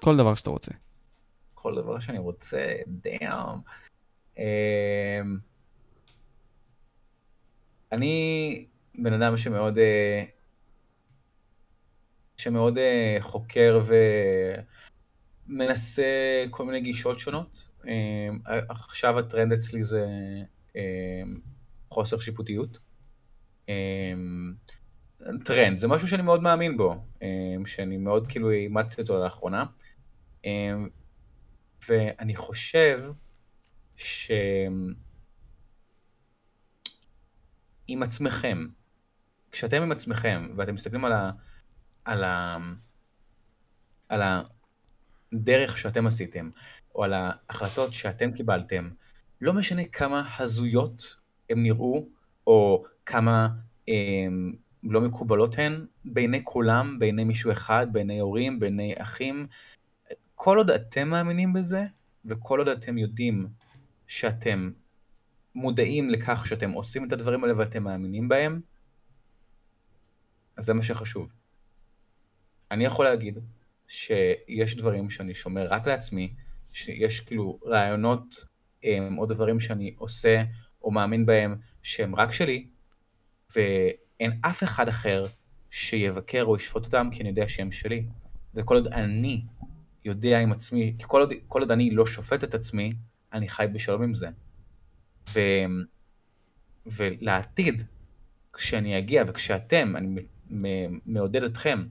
[0.01, 0.71] כל דבר שאתה רוצה.
[1.53, 3.59] כל דבר שאני רוצה, דאם.
[7.91, 8.65] אני
[8.95, 10.23] בן אדם שמאוד, אה,
[12.37, 13.81] שמאוד אה, חוקר
[15.47, 16.03] ומנסה
[16.49, 17.67] כל מיני גישות שונות.
[17.87, 18.29] אה,
[18.69, 20.05] עכשיו הטרנד אצלי זה
[21.89, 22.77] חוסר שיפוטיות.
[25.45, 27.27] טרנד, זה משהו שאני מאוד מאמין בו, אה,
[27.65, 29.65] שאני מאוד כאילו אימצתי אותו לאחרונה.
[30.45, 30.73] אה,
[31.89, 33.11] ואני חושב
[33.95, 34.31] ש...
[37.87, 38.67] עם עצמכם,
[39.51, 41.31] כשאתם עם עצמכם ואתם מסתכלים על, ה...
[42.05, 42.57] על, ה...
[44.09, 44.21] על
[45.33, 46.49] הדרך שאתם עשיתם,
[46.95, 48.89] או על ההחלטות שאתם קיבלתם,
[49.41, 51.15] לא משנה כמה הזויות
[51.49, 52.05] הם נראו,
[52.47, 53.47] או כמה
[53.87, 59.47] הם, לא מקובלות הן בעיני כולם, בעיני מישהו אחד, בעיני הורים, בעיני אחים.
[60.35, 61.83] כל עוד אתם מאמינים בזה,
[62.25, 63.47] וכל עוד אתם יודעים
[64.07, 64.71] שאתם
[65.55, 68.61] מודעים לכך שאתם עושים את הדברים האלה ואתם מאמינים בהם,
[70.57, 71.29] אז זה מה שחשוב.
[72.71, 73.39] אני יכול להגיד
[73.87, 76.33] שיש דברים שאני שומר רק לעצמי,
[76.73, 78.45] שיש כאילו רעיונות
[79.17, 80.43] או דברים שאני עושה
[80.81, 82.67] או מאמין בהם שהם רק שלי,
[84.19, 85.25] ואין אף אחד אחר
[85.69, 88.05] שיבקר או ישפוט אותם כי אני יודע שהם שלי.
[88.53, 89.45] וכל עוד אני
[90.05, 92.93] יודע עם עצמי, כי כל עוד, כל עוד אני לא שופט את עצמי,
[93.33, 94.27] אני חי בשלום עם זה.
[95.29, 95.39] ו,
[96.85, 97.81] ולעתיד,
[98.53, 100.21] כשאני אגיע וכשאתם, אני
[101.05, 101.87] מעודד אתכם,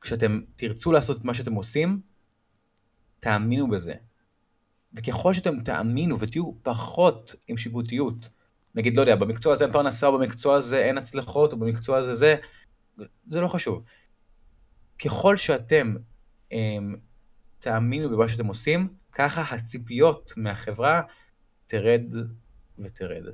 [0.00, 2.00] כשאתם תרצו לעשות את מה שאתם עושים,
[3.20, 3.94] תאמינו בזה.
[4.92, 8.28] וככל שאתם תאמינו ותהיו פחות עם שיפוטיות,
[8.78, 12.14] נגיד, לא יודע, במקצוע הזה אין פרנסה, או במקצוע הזה אין הצלחות, או במקצוע הזה
[12.14, 12.36] זה,
[13.28, 13.82] זה לא חשוב.
[15.04, 15.96] ככל שאתם
[16.50, 16.96] הם,
[17.58, 21.02] תאמינו במה שאתם עושים, ככה הציפיות מהחברה
[21.66, 22.12] תרד
[22.78, 23.24] ותרד.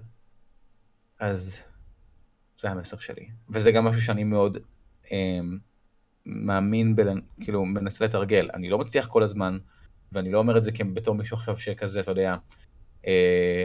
[1.19, 1.61] אז
[2.57, 3.29] זה המסר שלי.
[3.49, 4.59] וזה גם משהו שאני מאוד
[5.11, 5.59] הם,
[6.27, 7.03] מאמין, ב,
[7.41, 8.51] כאילו, מנסה לתרגל.
[8.55, 9.59] אני לא מצליח כל הזמן,
[10.13, 12.37] ואני לא אומר את זה בתור מישהו עכשיו שכזה, אתה יודע,
[13.07, 13.65] אה,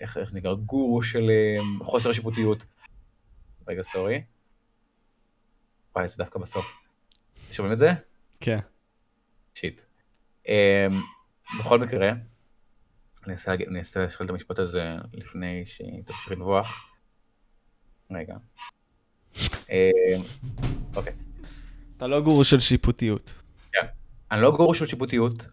[0.00, 0.54] איך, איך זה נקרא?
[0.54, 2.64] גורו של אה, חוסר שיפוטיות.
[3.68, 4.22] רגע, סורי.
[5.94, 6.66] וואי, זה דווקא בסוף.
[7.52, 7.90] שומעים את זה?
[8.40, 8.58] כן.
[9.54, 9.80] שיט.
[10.48, 10.86] אה,
[11.58, 12.10] בכל מקרה,
[13.26, 13.34] אני
[13.68, 14.82] אנסה לשאול את המשפט הזה
[15.12, 16.66] לפני שתמשיך לנבוח.
[18.10, 18.36] רגע.
[20.96, 21.12] אוקיי.
[21.96, 23.32] אתה לא גורו של שיפוטיות.
[24.30, 25.46] אני לא גורו של שיפוטיות.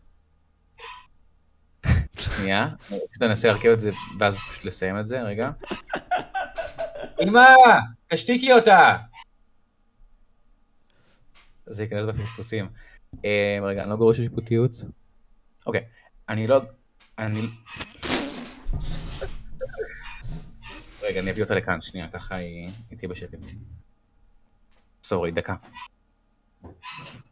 [2.26, 5.52] שנייה, אני פשוט אנסה להרכב את זה ואז פשוט לסיים את זה, רגע.
[7.24, 7.46] אמא,
[8.08, 8.98] תשתיקי אותה!
[11.66, 12.70] זה ייכנס בפספוסים.
[13.26, 14.72] אה, רגע, אני לא גורו של שיפוטיות.
[15.66, 15.86] אוקיי,
[16.30, 16.62] אני לא...
[17.18, 17.42] אני...
[21.02, 23.40] רגע, אני אביא אותה לכאן, שנייה, ככה היא תהיה בשקט.
[25.04, 25.56] סורי, דקה.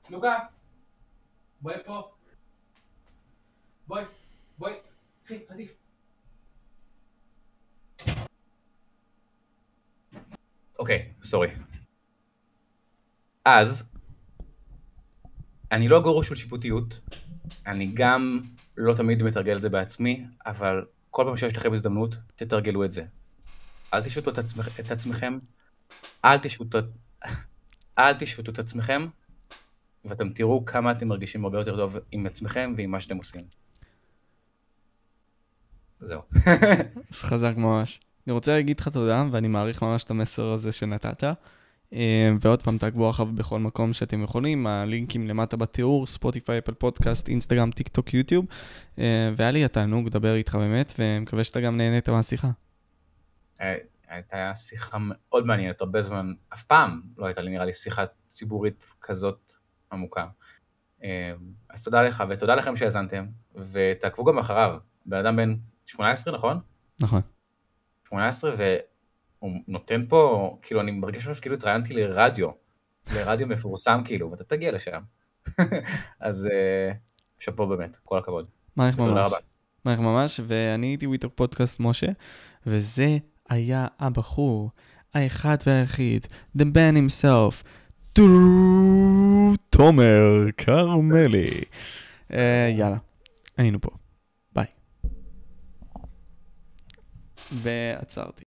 [0.09, 0.39] לוקה!
[1.61, 2.11] בואי פה.
[3.87, 4.03] בואי,
[4.63, 4.73] בואי,
[5.23, 5.71] קחי, עדיף.
[10.79, 11.47] אוקיי, סורי.
[13.45, 13.83] אז,
[15.71, 16.99] אני לא גורו של שיפוטיות,
[17.67, 18.41] אני גם
[18.77, 23.05] לא תמיד מתרגל את זה בעצמי, אבל כל פעם שיש לכם הזדמנות, תתרגלו את זה.
[23.93, 24.79] אל תשפטו את, עצמכ...
[24.79, 25.39] את עצמכם,
[26.25, 26.79] אל תשפטו,
[27.99, 29.07] אל תשפטו את עצמכם,
[30.05, 33.62] ואתם תראו כמה אתם מרגישים הרבה יותר טוב עם עצמכם ועם מה שאתם עושים.
[36.05, 36.21] זהו.
[37.11, 37.99] אז חזק ממש.
[38.27, 41.23] אני רוצה להגיד לך תודה, ואני מעריך ממש את המסר הזה שנתת.
[41.93, 47.27] אה, ועוד פעם, תעקבו אחריו בכל מקום שאתם יכולים, הלינקים למטה בתיאור, ספוטיפיי, אפל פודקאסט,
[47.27, 48.45] אינסטגרם, טיק טוק, יוטיוב.
[48.99, 52.49] אה, והיה לי התענוג לדבר איתך באמת, ומקווה שאתה גם נהנית מהשיחה.
[53.61, 53.75] אה,
[54.09, 58.85] הייתה שיחה מאוד מעניינת, הרבה זמן, אף פעם לא הייתה לי נראה לי שיחה ציבורית
[59.01, 59.53] כזאת
[59.91, 60.25] עמוקה.
[61.03, 61.33] אה,
[61.69, 63.25] אז תודה לך, ותודה לכם שהאזנתם,
[63.71, 64.77] ותעקבו גם אחריו.
[65.05, 65.55] בן אדם בן
[65.85, 66.59] 18, נכון?
[66.99, 67.21] נכון.
[68.07, 72.49] 18, והוא נותן פה, כאילו, אני מרגיש עכשיו כאילו התראיינתי לרדיו,
[73.13, 75.01] לרדיו מפורסם כאילו, ואתה תגיע לשם.
[76.19, 76.91] אז אה,
[77.39, 78.45] שאפו באמת, כל הכבוד.
[78.75, 79.31] מעריך ממש.
[79.85, 82.07] מעריך ממש, ואני הייתי וויטר פודקאסט משה,
[82.65, 83.17] וזה
[83.49, 84.69] היה הבחור,
[85.13, 86.27] האחד והיחיד,
[86.57, 87.63] the man himself.
[89.69, 91.61] תומר כרמלי.
[92.33, 92.97] אה, יאללה,
[93.57, 93.89] היינו פה.
[97.61, 98.42] ועצרתי.